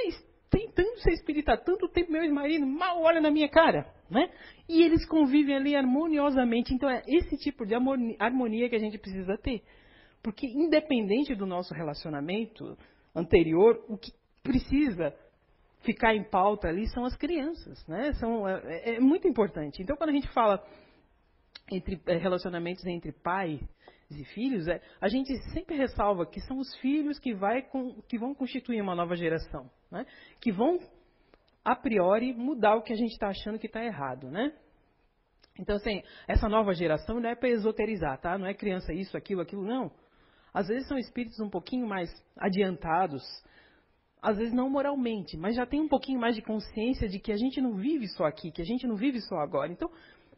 tentando 0.51 0.99
ser 1.01 1.13
espírita 1.13 1.57
tanto 1.59 1.89
tempo, 1.89 2.11
meu 2.11 2.23
ex-marido 2.23 2.67
mal 2.67 3.03
olha 3.03 3.21
na 3.21 3.31
minha 3.31 3.51
cara, 3.51 3.87
né? 4.11 4.31
E 4.67 4.83
eles 4.83 5.07
convivem 5.07 5.55
ali 5.55 5.77
harmoniosamente. 5.77 6.73
Então 6.73 6.89
é 6.89 7.03
esse 7.07 7.37
tipo 7.37 7.67
de 7.67 7.75
harmonia 7.75 8.67
que 8.71 8.75
a 8.75 8.79
gente 8.79 8.97
precisa 8.97 9.37
ter. 9.37 9.63
Porque 10.23 10.47
independente 10.47 11.35
do 11.35 11.47
nosso 11.47 11.73
relacionamento 11.75 12.77
anterior, 13.15 13.85
o 13.89 13.97
que 13.97 14.13
precisa 14.43 15.15
ficar 15.81 16.15
em 16.15 16.25
pauta 16.25 16.69
ali 16.69 16.87
são 16.89 17.05
as 17.05 17.17
crianças, 17.17 17.87
né? 17.87 18.13
São, 18.15 18.49
é, 18.49 18.61
é, 18.65 18.95
é 18.97 19.01
muito 19.01 19.29
importante. 19.29 19.83
Então, 19.83 19.97
quando 19.97 20.11
a 20.11 20.15
gente 20.15 20.29
fala 20.29 20.63
entre 21.71 22.01
é, 22.07 22.17
relacionamentos 22.17 22.85
entre 22.87 23.13
pais 23.13 23.61
e 24.11 24.25
filhos, 24.25 24.67
é, 24.67 24.81
a 25.01 25.09
gente 25.09 25.37
sempre 25.53 25.77
ressalva 25.77 26.27
que 26.27 26.41
são 26.41 26.59
os 26.59 26.75
filhos 26.77 27.19
que, 27.19 27.35
vai 27.35 27.63
com, 27.63 28.01
que 28.09 28.19
vão 28.19 28.35
constituir 28.35 28.81
uma 28.81 28.95
nova 28.95 29.15
geração, 29.17 29.71
né? 29.91 30.05
Que 30.41 30.51
vão 30.51 30.79
a 31.65 31.77
priori 31.77 32.33
mudar 32.33 32.77
o 32.77 32.83
que 32.83 32.93
a 32.93 32.97
gente 32.97 33.13
está 33.13 33.29
achando 33.29 33.59
que 33.59 33.67
está 33.67 33.85
errado, 33.85 34.31
né? 34.31 34.53
Então, 35.59 35.77
assim, 35.77 36.03
essa 36.27 36.49
nova 36.49 36.73
geração 36.73 37.21
não 37.21 37.29
é 37.29 37.35
para 37.35 37.49
esoterizar, 37.49 38.19
tá? 38.21 38.39
Não 38.39 38.47
é 38.47 38.55
criança 38.55 38.93
isso, 38.93 39.17
aquilo, 39.17 39.43
aquilo, 39.43 39.65
não. 39.65 39.91
Às 40.53 40.69
vezes 40.69 40.89
são 40.89 40.99
espíritos 40.99 41.39
um 41.41 41.51
pouquinho 41.51 41.87
mais 41.87 42.11
adiantados, 42.37 43.23
às 44.21 44.37
vezes 44.37 44.53
não 44.53 44.69
moralmente, 44.69 45.37
mas 45.37 45.55
já 45.55 45.67
tem 45.67 45.81
um 45.81 45.89
pouquinho 45.89 46.21
mais 46.21 46.35
de 46.35 46.43
consciência 46.43 47.09
de 47.09 47.19
que 47.19 47.33
a 47.33 47.37
gente 47.37 47.61
não 47.61 47.75
vive 47.75 48.09
só 48.09 48.25
aqui, 48.25 48.51
que 48.51 48.63
a 48.63 48.65
gente 48.65 48.87
não 48.87 48.97
vive 48.97 49.21
só 49.21 49.37
agora. 49.37 49.71
Então, 49.71 49.91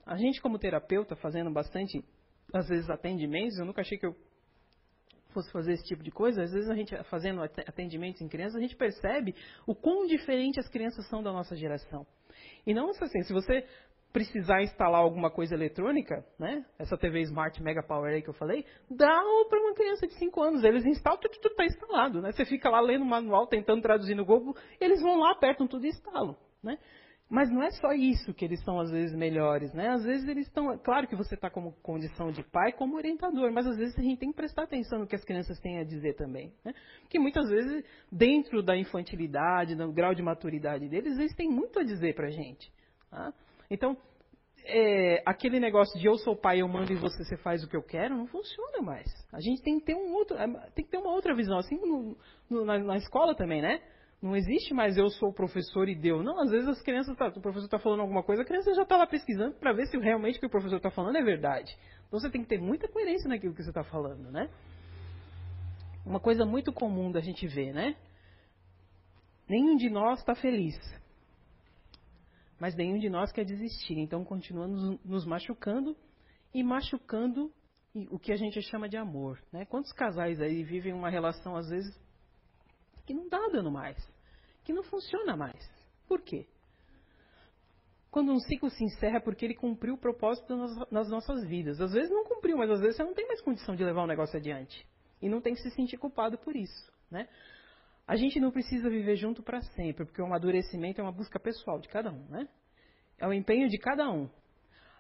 a 0.05 0.17
gente 0.17 0.41
como 0.41 0.59
terapeuta, 0.59 1.17
fazendo 1.17 1.51
bastante, 1.51 2.05
às 2.53 2.69
vezes, 2.69 2.91
atendimentos, 2.91 3.59
eu 3.59 3.65
nunca 3.65 3.81
achei 3.81 3.97
que 3.97 4.07
eu 4.07 4.15
fosse 5.31 5.51
fazer 5.53 5.75
esse 5.75 5.85
tipo 5.85 6.03
de 6.03 6.11
coisa, 6.11 6.43
às 6.43 6.53
vezes 6.53 6.69
a 6.69 6.75
gente 6.75 6.95
fazendo 7.05 7.41
atendimentos 7.43 8.21
em 8.21 8.29
crianças, 8.29 8.57
a 8.57 8.61
gente 8.61 8.77
percebe 8.77 9.35
o 9.67 9.75
quão 9.75 10.07
diferente 10.07 10.59
as 10.59 10.69
crianças 10.69 11.07
são 11.09 11.23
da 11.23 11.33
nossa 11.33 11.55
geração. 11.55 12.07
E 12.67 12.75
não 12.75 12.91
assim, 12.91 13.23
se 13.23 13.33
você 13.33 13.65
precisar 14.13 14.63
instalar 14.63 15.01
alguma 15.01 15.31
coisa 15.31 15.55
eletrônica, 15.55 16.25
né? 16.39 16.65
Essa 16.79 16.97
TV 16.97 17.21
Smart 17.23 17.63
Mega 17.63 17.83
Power 17.83 18.13
aí 18.13 18.23
que 18.23 18.31
eu 18.31 18.35
falei, 18.35 18.65
dá 18.91 19.23
para 19.49 19.61
uma 19.61 19.75
criança 19.75 20.07
de 20.07 20.15
5 20.15 20.43
anos. 20.43 20.65
Eles 20.65 20.85
instalam, 20.85 21.21
tudo 21.21 21.49
está 21.49 21.65
instalado, 21.65 22.21
né? 22.21 22.33
Você 22.33 22.45
fica 22.45 22.69
lá 22.69 22.81
lendo 22.81 23.03
o 23.03 23.09
manual, 23.09 23.47
tentando 23.47 23.83
traduzir 23.83 24.15
no 24.15 24.25
Google, 24.25 24.55
eles 24.81 25.01
vão 25.01 25.19
lá, 25.19 25.33
apertam 25.33 25.67
tudo 25.67 25.87
e 25.87 25.89
instalam, 25.89 26.37
né? 26.63 26.79
Mas 27.31 27.49
não 27.49 27.63
é 27.63 27.71
só 27.71 27.93
isso 27.93 28.35
que 28.35 28.45
eles 28.45 28.61
são 28.65 28.81
às 28.81 28.91
vezes 28.91 29.17
melhores, 29.17 29.73
né? 29.73 29.89
Às 29.91 30.03
vezes 30.03 30.29
eles 30.29 30.49
estão, 30.49 30.77
claro 30.79 31.07
que 31.07 31.15
você 31.15 31.37
está 31.37 31.49
como 31.49 31.73
condição 31.81 32.33
de 32.33 32.43
pai, 32.43 32.73
como 32.73 32.97
orientador, 32.97 33.53
mas 33.53 33.69
às 33.69 33.77
vezes 33.77 33.97
a 33.97 34.03
gente 34.03 34.19
tem 34.19 34.31
que 34.31 34.37
prestar 34.37 34.65
atenção 34.65 34.99
no 34.99 35.07
que 35.07 35.15
as 35.15 35.25
crianças 35.25 35.61
têm 35.61 35.79
a 35.79 35.85
dizer 35.85 36.15
também, 36.17 36.53
né? 36.65 36.75
Porque 37.03 37.21
muitas 37.21 37.49
vezes 37.49 37.85
dentro 38.11 38.61
da 38.65 38.77
infantilidade, 38.77 39.77
do 39.77 39.93
grau 39.93 40.13
de 40.13 40.23
maturidade 40.23 40.89
deles, 40.89 41.17
eles 41.17 41.33
têm 41.37 41.49
muito 41.49 41.79
a 41.79 41.85
dizer 41.85 42.17
para 42.17 42.27
a 42.27 42.33
gente. 42.33 42.73
Tá? 43.09 43.33
Então, 43.71 43.97
é, 44.65 45.23
aquele 45.25 45.61
negócio 45.61 45.99
de 45.99 46.07
eu 46.07 46.17
sou 46.19 46.37
pai, 46.37 46.61
eu 46.61 46.69
mando 46.69 46.93
e 46.93 46.97
você, 46.97 47.25
você 47.25 47.37
faz 47.37 47.63
o 47.63 47.69
que 47.69 47.77
eu 47.77 47.83
quero, 47.83 48.17
não 48.17 48.27
funciona 48.27 48.83
mais. 48.83 49.09
A 49.33 49.41
gente 49.41 49.63
tem 49.63 49.79
que 49.79 49.87
ter 49.87 49.95
um 49.95 50.13
outro, 50.13 50.37
é, 50.37 50.47
tem 50.75 50.85
que 50.85 50.91
ter 50.91 50.99
uma 50.99 51.13
outra 51.13 51.35
visão, 51.35 51.59
assim 51.59 51.77
no, 51.77 52.17
no, 52.49 52.65
na, 52.65 52.79
na, 52.79 52.97
escola 52.97 53.35
também, 53.35 53.63
né? 53.63 53.81
Não 54.21 54.37
existe 54.37 54.75
mais 54.75 54.99
eu 54.99 55.09
sou 55.09 55.31
o 55.31 55.35
professor 55.35 55.89
e 55.89 55.95
deu. 55.95 56.23
Não, 56.23 56.43
às 56.43 56.51
vezes 56.51 56.69
as 56.69 56.83
crianças, 56.83 57.17
tá, 57.17 57.29
o 57.29 57.41
professor 57.41 57.65
está 57.65 57.79
falando 57.79 58.01
alguma 58.01 58.23
coisa, 58.23 58.43
a 58.43 58.45
criança 58.45 58.75
já 58.75 58.83
está 58.83 58.97
lá 58.97 59.07
pesquisando 59.07 59.55
para 59.55 59.73
ver 59.73 59.87
se 59.87 59.97
realmente 59.97 60.37
o 60.37 60.41
que 60.41 60.47
o 60.47 60.51
professor 60.51 60.77
está 60.77 60.91
falando 60.91 61.17
é 61.17 61.23
verdade. 61.23 61.75
Então 62.07 62.21
você 62.21 62.29
tem 62.29 62.43
que 62.43 62.49
ter 62.49 62.61
muita 62.61 62.87
coerência 62.89 63.29
naquilo 63.29 63.55
que 63.55 63.63
você 63.63 63.71
está 63.71 63.85
falando, 63.85 64.31
né? 64.31 64.51
uma 66.05 66.21
coisa 66.21 66.45
muito 66.45 66.73
comum 66.73 67.11
da 67.11 67.21
gente 67.21 67.47
ver, 67.47 67.73
né? 67.73 67.95
Nenhum 69.49 69.77
de 69.77 69.89
nós 69.89 70.21
está 70.21 70.35
feliz. 70.35 70.77
Mas 72.61 72.77
nenhum 72.77 72.99
de 72.99 73.09
nós 73.09 73.33
quer 73.33 73.45
desistir. 73.45 73.99
Então 73.99 74.23
continuamos 74.23 75.01
nos 75.03 75.25
machucando 75.25 75.97
e 76.53 76.63
machucando 76.63 77.51
o 78.11 78.19
que 78.19 78.31
a 78.31 78.37
gente 78.37 78.61
chama 78.63 78.89
de 78.89 78.99
amor. 78.99 79.43
Né? 79.51 79.65
Quantos 79.65 79.93
casais 79.93 80.41
aí 80.41 80.63
vivem 80.63 80.93
uma 80.93 81.09
relação, 81.09 81.57
às 81.57 81.71
vezes, 81.71 81.99
que 83.07 83.15
não 83.15 83.25
está 83.25 83.39
dando 83.51 83.71
mais, 83.71 83.97
que 84.63 84.73
não 84.75 84.83
funciona 84.83 85.35
mais? 85.37 85.59
Por 86.07 86.21
quê? 86.21 86.47
Quando 88.11 88.33
um 88.33 88.41
ciclo 88.41 88.69
se 88.69 88.85
encerra 88.85 89.17
é 89.17 89.21
porque 89.21 89.45
ele 89.45 89.55
cumpriu 89.55 89.95
o 89.95 89.99
propósito 89.99 90.55
nas 90.91 91.09
nossas 91.09 91.47
vidas. 91.47 91.81
Às 91.81 91.93
vezes 91.93 92.11
não 92.11 92.25
cumpriu, 92.25 92.59
mas 92.59 92.71
às 92.71 92.81
vezes 92.81 92.97
você 92.97 93.05
não 93.05 93.15
tem 93.15 93.27
mais 93.27 93.41
condição 93.41 93.75
de 93.75 93.85
levar 93.85 94.03
o 94.03 94.07
negócio 94.07 94.37
adiante. 94.37 94.87
E 95.23 95.29
não 95.29 95.41
tem 95.41 95.55
que 95.55 95.63
se 95.63 95.71
sentir 95.71 95.97
culpado 95.97 96.37
por 96.37 96.57
isso. 96.57 96.93
Né? 97.11 97.29
A 98.11 98.17
gente 98.17 98.41
não 98.41 98.51
precisa 98.51 98.91
viver 98.91 99.15
junto 99.15 99.41
para 99.41 99.63
sempre, 99.63 100.05
porque 100.05 100.21
o 100.21 100.25
amadurecimento 100.25 101.01
é 101.01 101.05
uma 101.05 101.13
busca 101.13 101.39
pessoal 101.39 101.79
de 101.79 101.87
cada 101.87 102.11
um. 102.11 102.27
Né? 102.29 102.49
É 103.17 103.25
o 103.25 103.33
empenho 103.33 103.69
de 103.69 103.79
cada 103.79 104.11
um. 104.11 104.29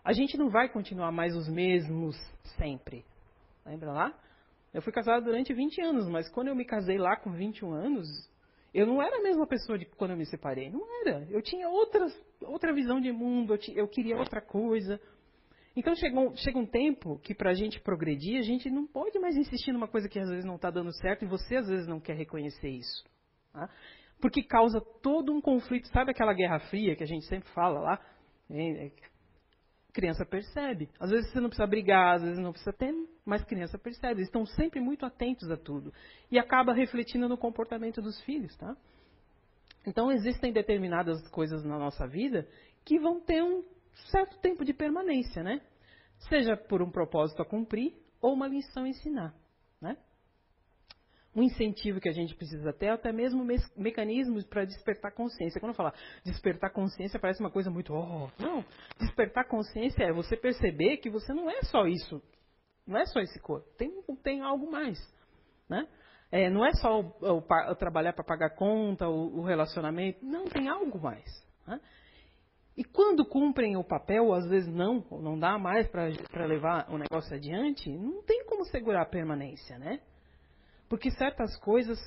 A 0.05 0.13
gente 0.13 0.39
não 0.39 0.49
vai 0.49 0.69
continuar 0.69 1.11
mais 1.11 1.35
os 1.35 1.49
mesmos 1.49 2.15
sempre. 2.57 3.05
Lembra 3.67 3.91
lá? 3.91 4.19
Eu 4.73 4.81
fui 4.81 4.93
casado 4.93 5.25
durante 5.25 5.53
20 5.53 5.83
anos, 5.83 6.09
mas 6.09 6.31
quando 6.31 6.47
eu 6.47 6.55
me 6.55 6.65
casei 6.65 6.99
lá 6.99 7.17
com 7.17 7.33
21 7.33 7.73
anos, 7.73 8.07
eu 8.73 8.87
não 8.87 9.03
era 9.03 9.17
a 9.17 9.23
mesma 9.23 9.45
pessoa 9.45 9.77
de 9.77 9.87
quando 9.87 10.13
eu 10.13 10.17
me 10.17 10.27
separei. 10.27 10.71
Não 10.71 10.87
era. 11.01 11.27
Eu 11.31 11.43
tinha 11.43 11.69
outras, 11.69 12.17
outra 12.43 12.73
visão 12.73 13.01
de 13.01 13.11
mundo, 13.11 13.57
eu, 13.57 13.75
eu 13.75 13.89
queria 13.89 14.17
outra 14.17 14.41
coisa. 14.41 15.01
Então 15.77 15.95
chega, 15.95 16.17
chega 16.37 16.59
um 16.59 16.67
tempo 16.67 17.19
que 17.21 17.35
para 17.35 17.51
a 17.51 17.55
gente 17.55 17.81
progredir, 17.81 18.39
a 18.39 18.43
gente 18.43 18.69
não 18.69 18.87
pode 18.87 19.19
mais 19.19 19.37
insistir 19.37 19.73
numa 19.73 19.87
coisa 19.87 20.09
que 20.09 20.19
às 20.19 20.29
vezes 20.29 20.45
não 20.45 20.57
está 20.57 20.71
dando 20.71 20.93
certo 20.97 21.25
e 21.25 21.29
você 21.29 21.57
às 21.57 21.69
vezes 21.69 21.87
não 21.87 22.01
quer 22.01 22.17
reconhecer 22.17 22.69
isso. 22.69 23.05
Tá? 23.53 23.69
Porque 24.21 24.43
causa 24.43 24.81
todo 25.03 25.33
um 25.33 25.41
conflito. 25.41 25.89
Sabe 25.89 26.11
aquela 26.11 26.35
guerra 26.35 26.59
fria 26.59 26.97
que 26.97 27.05
a 27.05 27.07
gente 27.07 27.25
sempre 27.27 27.49
fala 27.51 27.81
lá? 27.81 28.01
É, 28.51 28.91
criança 29.93 30.25
percebe. 30.27 30.89
Às 30.99 31.11
vezes 31.11 31.31
você 31.31 31.41
não 31.41 31.49
precisa 31.49 31.67
brigar, 31.67 32.17
às 32.17 32.23
vezes 32.23 32.39
não 32.39 32.53
precisa 32.53 32.73
ter, 32.73 32.93
mas 33.25 33.45
criança 33.45 33.79
percebe. 33.79 34.21
Eles 34.21 34.29
estão 34.29 34.45
sempre 34.45 34.81
muito 34.81 35.07
atentos 35.07 35.51
a 35.51 35.57
tudo. 35.57 35.93
E 36.31 36.39
acaba 36.39 36.73
refletindo 36.73 37.29
no 37.29 37.39
comportamento 37.39 38.03
dos 38.03 38.21
filhos, 38.23 38.57
tá? 38.57 38.77
Então 39.87 40.11
existem 40.13 40.53
determinadas 40.53 41.27
coisas 41.29 41.65
na 41.65 41.79
nossa 41.79 42.07
vida 42.07 42.47
que 42.85 42.99
vão 42.99 43.21
ter 43.21 43.43
um 43.43 43.63
certo 44.09 44.39
tempo 44.39 44.65
de 44.65 44.73
permanência, 44.73 45.43
né? 45.43 45.61
Seja 46.29 46.57
por 46.57 46.83
um 46.83 46.91
propósito 46.91 47.43
a 47.43 47.47
cumprir 47.47 47.95
ou 48.21 48.35
uma 48.35 48.47
lição 48.47 48.85
a 48.85 48.89
ensinar, 48.89 49.35
né? 49.81 49.97
um 51.35 51.43
incentivo 51.43 52.01
que 52.01 52.09
a 52.09 52.13
gente 52.13 52.35
precisa 52.35 52.73
ter, 52.73 52.89
até 52.89 53.13
mesmo 53.13 53.45
me 53.45 53.57
mecanismos 53.77 54.45
para 54.47 54.65
despertar 54.65 55.13
consciência. 55.13 55.61
Quando 55.61 55.71
eu 55.71 55.77
falo 55.77 55.93
despertar 56.25 56.73
consciência, 56.73 57.21
parece 57.21 57.41
uma 57.41 57.51
coisa 57.51 57.71
muito. 57.71 57.95
Oh, 57.95 58.29
não, 58.39 58.65
despertar 58.99 59.47
consciência 59.47 60.03
é 60.05 60.13
você 60.13 60.37
perceber 60.37 60.97
que 60.97 61.09
você 61.09 61.33
não 61.33 61.49
é 61.49 61.63
só 61.63 61.87
isso. 61.87 62.21
Não 62.87 62.99
é 62.99 63.07
só 63.07 63.21
esse 63.21 63.39
corpo. 63.41 63.69
Tem, 63.77 63.91
tem 64.23 64.41
algo 64.41 64.71
mais. 64.71 64.99
Né? 65.69 65.87
É, 66.33 66.51
não 66.51 66.65
é 66.67 66.73
só 66.75 67.01
o, 67.01 67.15
o, 67.21 67.39
o 67.39 67.75
trabalhar 67.77 68.13
para 68.13 68.25
pagar 68.25 68.51
conta, 68.57 69.09
o, 69.09 69.39
o, 69.39 69.43
relacionamento. 69.43 70.25
Não, 70.25 70.47
tem 70.47 70.69
algo 70.69 71.01
mais. 71.01 71.25
Né? 71.67 71.81
E 72.77 72.85
quando 72.85 73.27
cumprem 73.27 73.77
o 73.77 73.85
papel, 73.85 74.33
às 74.33 74.49
vezes 74.49 74.73
não, 74.73 75.05
não 75.11 75.39
dá 75.39 75.59
mais 75.59 75.89
para 75.89 76.47
levar 76.47 76.91
o 76.91 76.97
negócio 76.97 77.35
adiante, 77.35 77.91
não 77.91 78.23
tem 78.23 78.45
como 78.47 78.65
segurar 78.65 79.03
a 79.03 79.07
permanência, 79.07 79.79
né? 79.79 80.01
Porque 80.89 81.11
certas 81.11 81.57
coisas. 81.59 81.99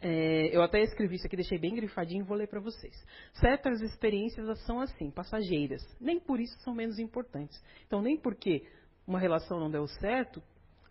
É, 0.00 0.54
eu 0.54 0.62
até 0.62 0.82
escrevi 0.82 1.16
isso 1.16 1.26
aqui, 1.26 1.36
deixei 1.36 1.58
bem 1.58 1.74
grifadinho 1.74 2.22
e 2.22 2.26
vou 2.26 2.36
ler 2.36 2.48
para 2.48 2.60
vocês. 2.60 2.94
Certas 3.32 3.80
experiências 3.80 4.58
são 4.66 4.78
assim, 4.78 5.10
passageiras. 5.10 5.82
Nem 5.98 6.20
por 6.20 6.38
isso 6.38 6.58
são 6.60 6.74
menos 6.74 6.98
importantes. 6.98 7.58
Então, 7.86 8.02
nem 8.02 8.16
porque 8.16 8.66
uma 9.06 9.18
relação 9.18 9.58
não 9.58 9.70
deu 9.70 9.86
certo, 9.86 10.42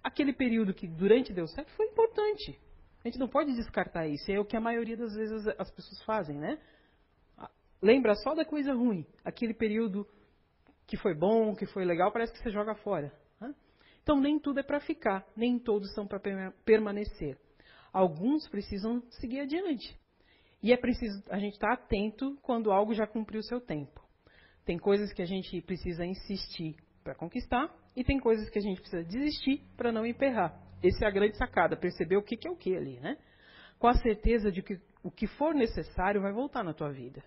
aquele 0.03 0.33
período 0.33 0.73
que 0.73 0.87
durante 0.87 1.31
deu 1.33 1.47
certo 1.47 1.71
foi 1.73 1.85
importante. 1.85 2.59
A 3.03 3.07
gente 3.07 3.19
não 3.19 3.27
pode 3.27 3.53
descartar 3.53 4.07
isso. 4.07 4.31
É 4.31 4.39
o 4.39 4.45
que 4.45 4.57
a 4.57 4.61
maioria 4.61 4.97
das 4.97 5.13
vezes 5.13 5.47
as 5.59 5.69
pessoas 5.69 6.01
fazem, 6.03 6.37
né? 6.37 6.59
Lembra 7.81 8.15
só 8.15 8.33
da 8.33 8.45
coisa 8.45 8.73
ruim. 8.73 9.05
Aquele 9.23 9.53
período 9.53 10.07
que 10.87 10.97
foi 10.97 11.13
bom, 11.13 11.55
que 11.55 11.65
foi 11.65 11.85
legal, 11.85 12.11
parece 12.11 12.33
que 12.33 12.39
você 12.39 12.51
joga 12.51 12.75
fora. 12.75 13.11
Então, 14.05 14.21
nem 14.21 14.37
tudo 14.37 14.59
é 14.59 14.63
para 14.63 14.79
ficar, 14.79 15.25
nem 15.35 15.57
todos 15.57 15.91
são 15.95 16.05
para 16.05 16.21
permanecer. 16.63 17.39
Alguns 17.91 18.47
precisam 18.47 19.01
seguir 19.09 19.39
adiante. 19.39 19.99
E 20.61 20.71
é 20.71 20.77
preciso 20.77 21.23
a 21.27 21.39
gente 21.39 21.53
estar 21.53 21.75
tá 21.75 21.83
atento 21.83 22.37
quando 22.43 22.71
algo 22.71 22.93
já 22.93 23.07
cumpriu 23.07 23.41
seu 23.41 23.59
tempo. 23.59 23.99
Tem 24.63 24.77
coisas 24.77 25.11
que 25.11 25.23
a 25.23 25.25
gente 25.25 25.59
precisa 25.61 26.05
insistir 26.05 26.75
para 27.03 27.15
conquistar 27.15 27.75
e 27.95 28.03
tem 28.03 28.19
coisas 28.19 28.47
que 28.47 28.59
a 28.59 28.61
gente 28.61 28.79
precisa 28.79 29.03
desistir 29.03 29.63
para 29.75 29.91
não 29.91 30.05
emperrar. 30.05 30.55
Essa 30.83 31.05
é 31.05 31.07
a 31.07 31.11
grande 31.11 31.35
sacada, 31.35 31.75
perceber 31.75 32.17
o 32.17 32.23
que, 32.23 32.37
que 32.37 32.47
é 32.47 32.51
o 32.51 32.55
que 32.55 32.75
ali, 32.75 32.99
né? 32.99 33.17
Com 33.79 33.87
a 33.87 33.95
certeza 33.95 34.51
de 34.51 34.61
que 34.61 34.79
o 35.01 35.09
que 35.09 35.25
for 35.25 35.55
necessário 35.55 36.21
vai 36.21 36.31
voltar 36.31 36.63
na 36.63 36.75
tua 36.75 36.91
vida. 36.91 37.23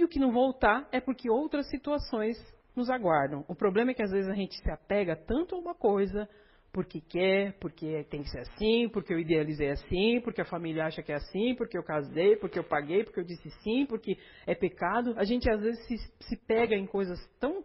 E 0.00 0.04
o 0.04 0.08
que 0.08 0.18
não 0.18 0.32
voltar 0.32 0.88
é 0.90 0.98
porque 0.98 1.28
outras 1.28 1.68
situações 1.68 2.34
nos 2.74 2.88
aguardam. 2.88 3.44
O 3.46 3.54
problema 3.54 3.90
é 3.90 3.94
que 3.94 4.02
às 4.02 4.10
vezes 4.10 4.30
a 4.30 4.34
gente 4.34 4.56
se 4.56 4.70
apega 4.70 5.14
tanto 5.14 5.54
a 5.54 5.58
uma 5.58 5.74
coisa 5.74 6.26
porque 6.72 7.02
quer, 7.02 7.52
porque 7.58 8.02
tem 8.04 8.22
que 8.22 8.30
ser 8.30 8.38
assim, 8.38 8.88
porque 8.88 9.12
eu 9.12 9.18
idealizei 9.18 9.68
assim, 9.68 10.18
porque 10.22 10.40
a 10.40 10.46
família 10.46 10.86
acha 10.86 11.02
que 11.02 11.12
é 11.12 11.16
assim, 11.16 11.54
porque 11.54 11.76
eu 11.76 11.82
casei, 11.82 12.34
porque 12.36 12.58
eu 12.58 12.64
paguei, 12.64 13.04
porque 13.04 13.20
eu 13.20 13.24
disse 13.24 13.50
sim, 13.62 13.84
porque 13.84 14.16
é 14.46 14.54
pecado. 14.54 15.12
A 15.18 15.24
gente 15.24 15.50
às 15.50 15.60
vezes 15.60 15.86
se, 15.86 15.98
se 16.24 16.36
pega 16.46 16.74
em 16.74 16.86
coisas 16.86 17.18
tão. 17.38 17.62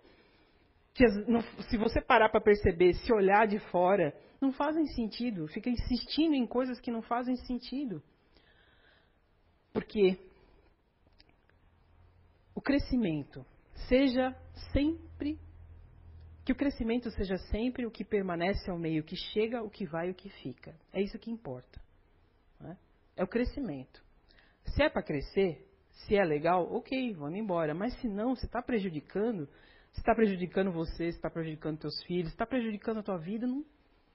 que 0.93 1.07
se 1.69 1.77
você 1.77 2.01
parar 2.01 2.27
para 2.27 2.41
perceber, 2.41 2.95
se 2.95 3.13
olhar 3.13 3.47
de 3.47 3.59
fora, 3.69 4.13
não 4.41 4.51
fazem 4.51 4.86
sentido. 4.88 5.47
Fica 5.47 5.69
insistindo 5.69 6.36
em 6.36 6.45
coisas 6.45 6.81
que 6.81 6.91
não 6.91 7.01
fazem 7.01 7.38
sentido. 7.38 8.03
Porque 9.71 10.17
o 12.56 12.62
crescimento 12.62 13.45
seja 13.89 14.34
sempre 14.72 15.38
que 16.45 16.53
o 16.53 16.56
crescimento 16.56 17.10
seja 17.12 17.38
sempre 17.49 17.86
o 17.86 17.91
que 17.91 18.06
permanece 18.06 18.70
ao 18.70 18.78
meio, 18.78 19.01
o 19.01 19.06
que 19.06 19.16
chega, 19.16 19.62
o 19.64 19.70
que 19.70 19.86
vai, 19.86 20.10
o 20.12 20.16
que 20.16 20.30
fica. 20.30 20.76
É 20.93 21.01
isso 21.01 21.20
que 21.20 21.32
importa. 21.32 21.82
Né? 22.60 22.78
É 23.18 23.24
o 23.24 23.28
crescimento. 23.28 24.01
Se 24.64 24.84
é 24.84 24.89
para 24.89 25.01
crescer, 25.01 25.68
se 25.91 26.16
é 26.16 26.24
legal, 26.24 26.72
ok, 26.72 27.14
vamos 27.14 27.39
embora. 27.39 27.74
Mas 27.74 27.99
se 27.99 28.08
não, 28.08 28.36
se 28.36 28.45
está 28.45 28.62
prejudicando, 28.62 29.47
se 29.91 29.99
está 29.99 30.14
prejudicando 30.14 30.72
você, 30.72 31.12
se 31.12 31.18
está 31.18 31.32
prejudicando 31.32 31.80
teus 31.80 32.01
filhos, 32.03 32.32
está 32.32 32.45
prejudicando 32.45 32.99
a 32.99 33.03
tua 33.03 33.18
vida, 33.18 33.47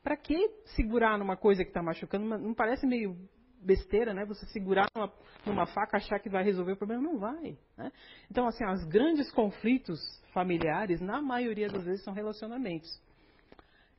para 0.03 0.17
que 0.17 0.39
segurar 0.77 1.19
numa 1.19 1.37
coisa 1.37 1.65
que 1.65 1.71
está 1.71 1.83
machucando? 1.83 2.39
Não 2.39 2.55
parece 2.55 2.87
meio 2.87 3.17
besteira, 3.61 4.15
né? 4.15 4.25
Você 4.25 4.47
segurar 4.47 4.87
numa, 4.95 5.13
numa, 5.47 5.67
faca, 5.67 5.97
achar 5.97 6.19
que 6.19 6.29
vai 6.29 6.43
resolver 6.43 6.73
o 6.73 6.77
problema, 6.77 7.03
não 7.03 7.19
vai. 7.19 7.59
Né? 7.77 7.93
Então, 8.31 8.47
assim, 8.47 8.65
os 8.65 8.85
grandes 8.85 9.31
conflitos 9.33 10.01
familiares, 10.33 11.01
na 11.01 11.21
maioria 11.21 11.69
das 11.69 11.85
vezes, 11.85 12.05
são 12.05 12.15
relacionamentos. 12.15 12.89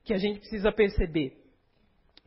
Que 0.04 0.14
a 0.14 0.18
gente 0.18 0.40
precisa 0.40 0.72
perceber 0.72 1.38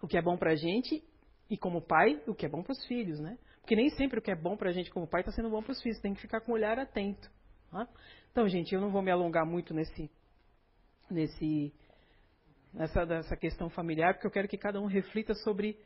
o 0.00 0.06
que 0.06 0.16
é 0.16 0.22
bom 0.22 0.36
pra 0.36 0.54
gente 0.54 1.02
e, 1.50 1.56
como 1.56 1.82
pai, 1.82 2.22
o 2.26 2.34
que 2.34 2.46
é 2.46 2.48
bom 2.48 2.62
para 2.62 2.72
os 2.72 2.86
filhos, 2.86 3.18
né? 3.18 3.38
Porque 3.60 3.74
nem 3.74 3.88
sempre 3.90 4.18
o 4.18 4.22
que 4.22 4.30
é 4.30 4.36
bom 4.36 4.56
pra 4.56 4.72
gente 4.72 4.90
como 4.90 5.06
pai 5.06 5.22
está 5.22 5.32
sendo 5.32 5.48
bom 5.48 5.62
para 5.62 5.72
os 5.72 5.82
filhos. 5.82 5.98
Tem 5.98 6.14
que 6.14 6.20
ficar 6.20 6.40
com 6.42 6.52
o 6.52 6.54
olhar 6.54 6.78
atento. 6.78 7.30
Tá? 7.70 7.88
Então, 8.30 8.46
gente, 8.48 8.74
eu 8.74 8.80
não 8.80 8.90
vou 8.90 9.00
me 9.00 9.10
alongar 9.10 9.46
muito 9.46 9.72
nesse, 9.72 10.10
nesse, 11.10 11.72
nessa, 12.72 13.06
nessa 13.06 13.36
questão 13.36 13.70
familiar, 13.70 14.14
porque 14.14 14.26
eu 14.26 14.30
quero 14.30 14.48
que 14.48 14.58
cada 14.58 14.80
um 14.80 14.86
reflita 14.86 15.34
sobre 15.34 15.78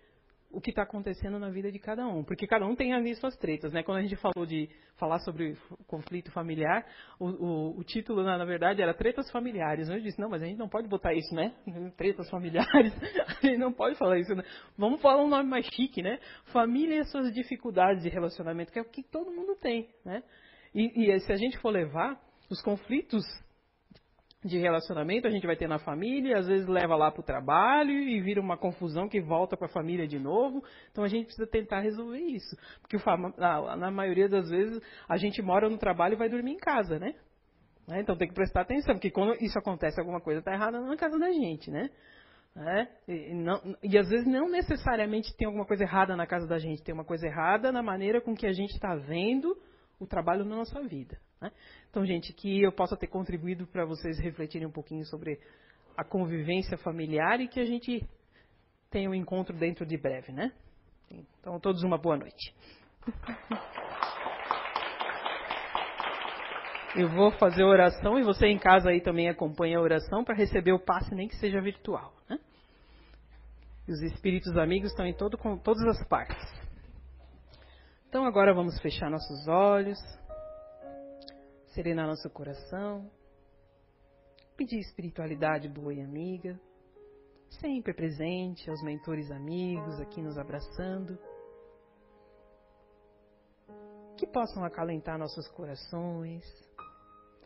o 0.50 0.60
que 0.60 0.70
está 0.70 0.82
acontecendo 0.82 1.38
na 1.38 1.50
vida 1.50 1.70
de 1.70 1.78
cada 1.78 2.06
um, 2.06 2.24
porque 2.24 2.46
cada 2.46 2.66
um 2.66 2.74
tem 2.74 2.94
ali 2.94 3.14
suas 3.14 3.36
tretas, 3.36 3.72
né? 3.72 3.82
Quando 3.82 3.98
a 3.98 4.02
gente 4.02 4.16
falou 4.16 4.46
de 4.46 4.68
falar 4.96 5.18
sobre 5.20 5.56
conflito 5.86 6.32
familiar, 6.32 6.86
o, 7.20 7.26
o, 7.26 7.78
o 7.78 7.84
título 7.84 8.22
na, 8.22 8.42
verdade 8.44 8.80
era 8.80 8.94
tretas 8.94 9.30
familiares. 9.30 9.90
Eu 9.90 10.00
disse 10.00 10.18
não, 10.18 10.30
mas 10.30 10.42
a 10.42 10.46
gente 10.46 10.58
não 10.58 10.68
pode 10.68 10.88
botar 10.88 11.12
isso, 11.12 11.34
né? 11.34 11.54
Tretas 11.96 12.30
familiares, 12.30 12.92
a 13.42 13.46
gente 13.46 13.58
não 13.58 13.72
pode 13.72 13.96
falar 13.96 14.18
isso. 14.18 14.34
Né? 14.34 14.42
Vamos 14.76 15.02
falar 15.02 15.22
um 15.22 15.28
nome 15.28 15.48
mais 15.48 15.66
chique, 15.66 16.02
né? 16.02 16.18
Família 16.46 16.96
e 16.96 17.00
as 17.00 17.10
suas 17.10 17.32
dificuldades 17.32 18.02
de 18.02 18.08
relacionamento, 18.08 18.72
que 18.72 18.78
é 18.78 18.82
o 18.82 18.88
que 18.88 19.02
todo 19.02 19.30
mundo 19.30 19.54
tem, 19.56 19.88
né? 20.04 20.22
E, 20.74 21.12
e 21.12 21.20
se 21.20 21.32
a 21.32 21.36
gente 21.36 21.58
for 21.58 21.70
levar 21.70 22.18
os 22.50 22.62
conflitos 22.62 23.24
de 24.44 24.58
relacionamento 24.58 25.26
a 25.26 25.30
gente 25.30 25.46
vai 25.46 25.56
ter 25.56 25.66
na 25.66 25.78
família, 25.78 26.38
às 26.38 26.46
vezes 26.46 26.66
leva 26.68 26.94
lá 26.94 27.10
para 27.10 27.20
o 27.20 27.24
trabalho 27.24 27.90
e 27.90 28.20
vira 28.20 28.40
uma 28.40 28.56
confusão 28.56 29.08
que 29.08 29.20
volta 29.20 29.56
para 29.56 29.66
a 29.66 29.72
família 29.72 30.06
de 30.06 30.18
novo. 30.18 30.62
Então 30.92 31.02
a 31.02 31.08
gente 31.08 31.26
precisa 31.26 31.46
tentar 31.46 31.80
resolver 31.80 32.20
isso. 32.20 32.56
Porque 32.80 32.96
na 33.76 33.90
maioria 33.90 34.28
das 34.28 34.48
vezes 34.48 34.80
a 35.08 35.16
gente 35.16 35.42
mora 35.42 35.68
no 35.68 35.76
trabalho 35.76 36.14
e 36.14 36.18
vai 36.18 36.28
dormir 36.28 36.52
em 36.52 36.58
casa, 36.58 36.98
né? 36.98 37.14
né? 37.86 38.00
Então 38.00 38.16
tem 38.16 38.28
que 38.28 38.34
prestar 38.34 38.60
atenção, 38.60 38.94
porque 38.94 39.10
quando 39.10 39.34
isso 39.42 39.58
acontece, 39.58 39.98
alguma 39.98 40.20
coisa 40.20 40.38
está 40.38 40.52
errada 40.52 40.80
na 40.80 40.96
casa 40.96 41.18
da 41.18 41.30
gente, 41.32 41.70
né? 41.70 41.90
Né? 42.54 42.88
E, 43.06 43.34
não, 43.34 43.60
e 43.82 43.96
às 43.98 44.08
vezes 44.08 44.26
não 44.26 44.48
necessariamente 44.48 45.36
tem 45.36 45.46
alguma 45.46 45.64
coisa 45.64 45.84
errada 45.84 46.16
na 46.16 46.26
casa 46.26 46.46
da 46.46 46.58
gente, 46.58 46.82
tem 46.82 46.94
uma 46.94 47.04
coisa 47.04 47.26
errada 47.26 47.70
na 47.70 47.82
maneira 47.82 48.20
com 48.20 48.34
que 48.34 48.46
a 48.46 48.52
gente 48.52 48.72
está 48.72 48.94
vendo 48.94 49.56
o 50.00 50.06
trabalho 50.06 50.44
na 50.44 50.56
nossa 50.56 50.80
vida. 50.82 51.18
Né? 51.40 51.50
Então, 51.90 52.04
gente, 52.04 52.32
que 52.32 52.62
eu 52.62 52.72
possa 52.72 52.96
ter 52.96 53.06
contribuído 53.06 53.66
para 53.66 53.84
vocês 53.84 54.18
refletirem 54.18 54.66
um 54.66 54.72
pouquinho 54.72 55.04
sobre 55.04 55.38
a 55.96 56.04
convivência 56.04 56.76
familiar 56.78 57.40
e 57.40 57.48
que 57.48 57.60
a 57.60 57.64
gente 57.64 58.06
tenha 58.90 59.10
um 59.10 59.14
encontro 59.14 59.56
dentro 59.56 59.84
de 59.84 59.96
breve, 59.96 60.32
né? 60.32 60.52
Então, 61.10 61.58
todos 61.58 61.82
uma 61.82 61.98
boa 61.98 62.16
noite. 62.16 62.54
Eu 66.96 67.08
vou 67.10 67.30
fazer 67.32 67.62
oração 67.64 68.18
e 68.18 68.24
você 68.24 68.46
em 68.46 68.58
casa 68.58 68.90
aí 68.90 69.00
também 69.00 69.28
acompanha 69.28 69.78
a 69.78 69.80
oração 69.80 70.24
para 70.24 70.34
receber 70.34 70.72
o 70.72 70.80
passe, 70.80 71.14
nem 71.14 71.28
que 71.28 71.36
seja 71.36 71.60
virtual. 71.60 72.12
Né? 72.28 72.38
Os 73.86 74.02
espíritos 74.02 74.56
amigos 74.56 74.90
estão 74.90 75.06
em 75.06 75.14
todo, 75.14 75.38
com 75.38 75.56
todas 75.56 75.82
as 75.84 76.08
partes. 76.08 76.36
Então 78.08 78.24
agora 78.24 78.54
vamos 78.54 78.80
fechar 78.80 79.10
nossos 79.10 79.46
olhos, 79.46 79.98
serenar 81.78 82.08
nosso 82.08 82.28
coração, 82.30 83.08
pedir 84.56 84.80
espiritualidade 84.80 85.68
boa 85.68 85.94
e 85.94 86.00
amiga, 86.00 86.60
sempre 87.60 87.94
presente 87.94 88.68
aos 88.68 88.82
mentores 88.82 89.30
amigos 89.30 90.00
aqui 90.00 90.20
nos 90.20 90.36
abraçando, 90.36 91.16
que 94.16 94.26
possam 94.26 94.64
acalentar 94.64 95.16
nossos 95.16 95.46
corações, 95.52 96.42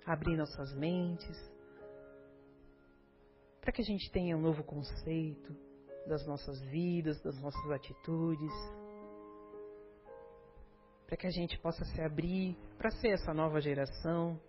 abrir 0.07 0.39
nossas 0.39 0.75
mentes, 0.77 1.37
para 3.61 3.71
que 3.71 3.83
a 3.83 3.85
gente 3.85 4.11
tenha 4.13 4.35
um 4.35 4.41
novo 4.41 4.65
conceito 4.65 5.55
das 6.07 6.27
nossas 6.27 6.59
vidas, 6.71 7.21
das 7.21 7.39
nossas 7.39 7.71
atitudes, 7.71 8.55
para 11.13 11.19
que 11.19 11.27
a 11.27 11.31
gente 11.31 11.59
possa 11.59 11.85
se 11.85 12.01
abrir 12.01 12.57
para 12.79 12.91
ser 12.91 13.11
essa 13.11 13.35
nova 13.35 13.61
geração 13.61 14.41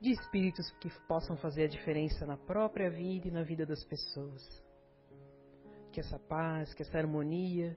de 0.00 0.12
espíritos 0.12 0.70
que 0.80 0.88
possam 1.06 1.36
fazer 1.36 1.64
a 1.64 1.68
diferença 1.68 2.24
na 2.24 2.38
própria 2.38 2.88
vida 2.88 3.28
e 3.28 3.30
na 3.30 3.42
vida 3.42 3.66
das 3.66 3.84
pessoas. 3.84 4.42
Que 5.92 6.00
essa 6.00 6.18
paz, 6.20 6.72
que 6.72 6.80
essa 6.80 6.96
harmonia 6.96 7.76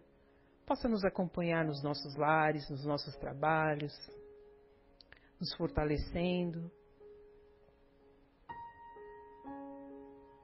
possa 0.66 0.88
nos 0.88 1.04
acompanhar 1.04 1.66
nos 1.66 1.84
nossos 1.84 2.16
lares, 2.16 2.70
nos 2.70 2.86
nossos 2.86 3.14
trabalhos, 3.18 3.94
nos 5.38 5.54
fortalecendo, 5.56 6.72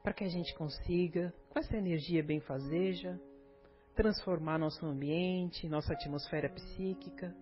para 0.03 0.11
que 0.11 0.25
a 0.25 0.29
gente 0.29 0.53
consiga, 0.55 1.33
com 1.49 1.59
essa 1.59 1.77
energia 1.77 2.21
benfazeja, 2.21 3.17
transformar 3.97 4.59
nosso 4.59 4.85
ambiente, 4.85 5.67
nossa 5.67 5.93
atmosfera 5.93 6.47
psíquica, 6.49 7.35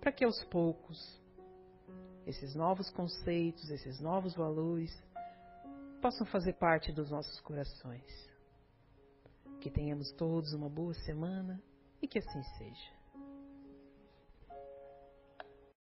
para 0.00 0.12
que 0.12 0.24
aos 0.24 0.42
poucos 0.44 1.20
esses 2.24 2.54
novos 2.54 2.88
conceitos, 2.90 3.68
esses 3.68 4.00
novos 4.00 4.34
valores 4.34 4.96
possam 6.00 6.24
fazer 6.26 6.52
parte 6.52 6.92
dos 6.92 7.10
nossos 7.10 7.40
corações. 7.40 8.30
Que 9.60 9.68
tenhamos 9.68 10.12
todos 10.12 10.52
uma 10.52 10.68
boa 10.68 10.94
semana 10.94 11.60
e 12.00 12.06
que 12.06 12.20
assim 12.20 12.42
seja. 12.56 12.95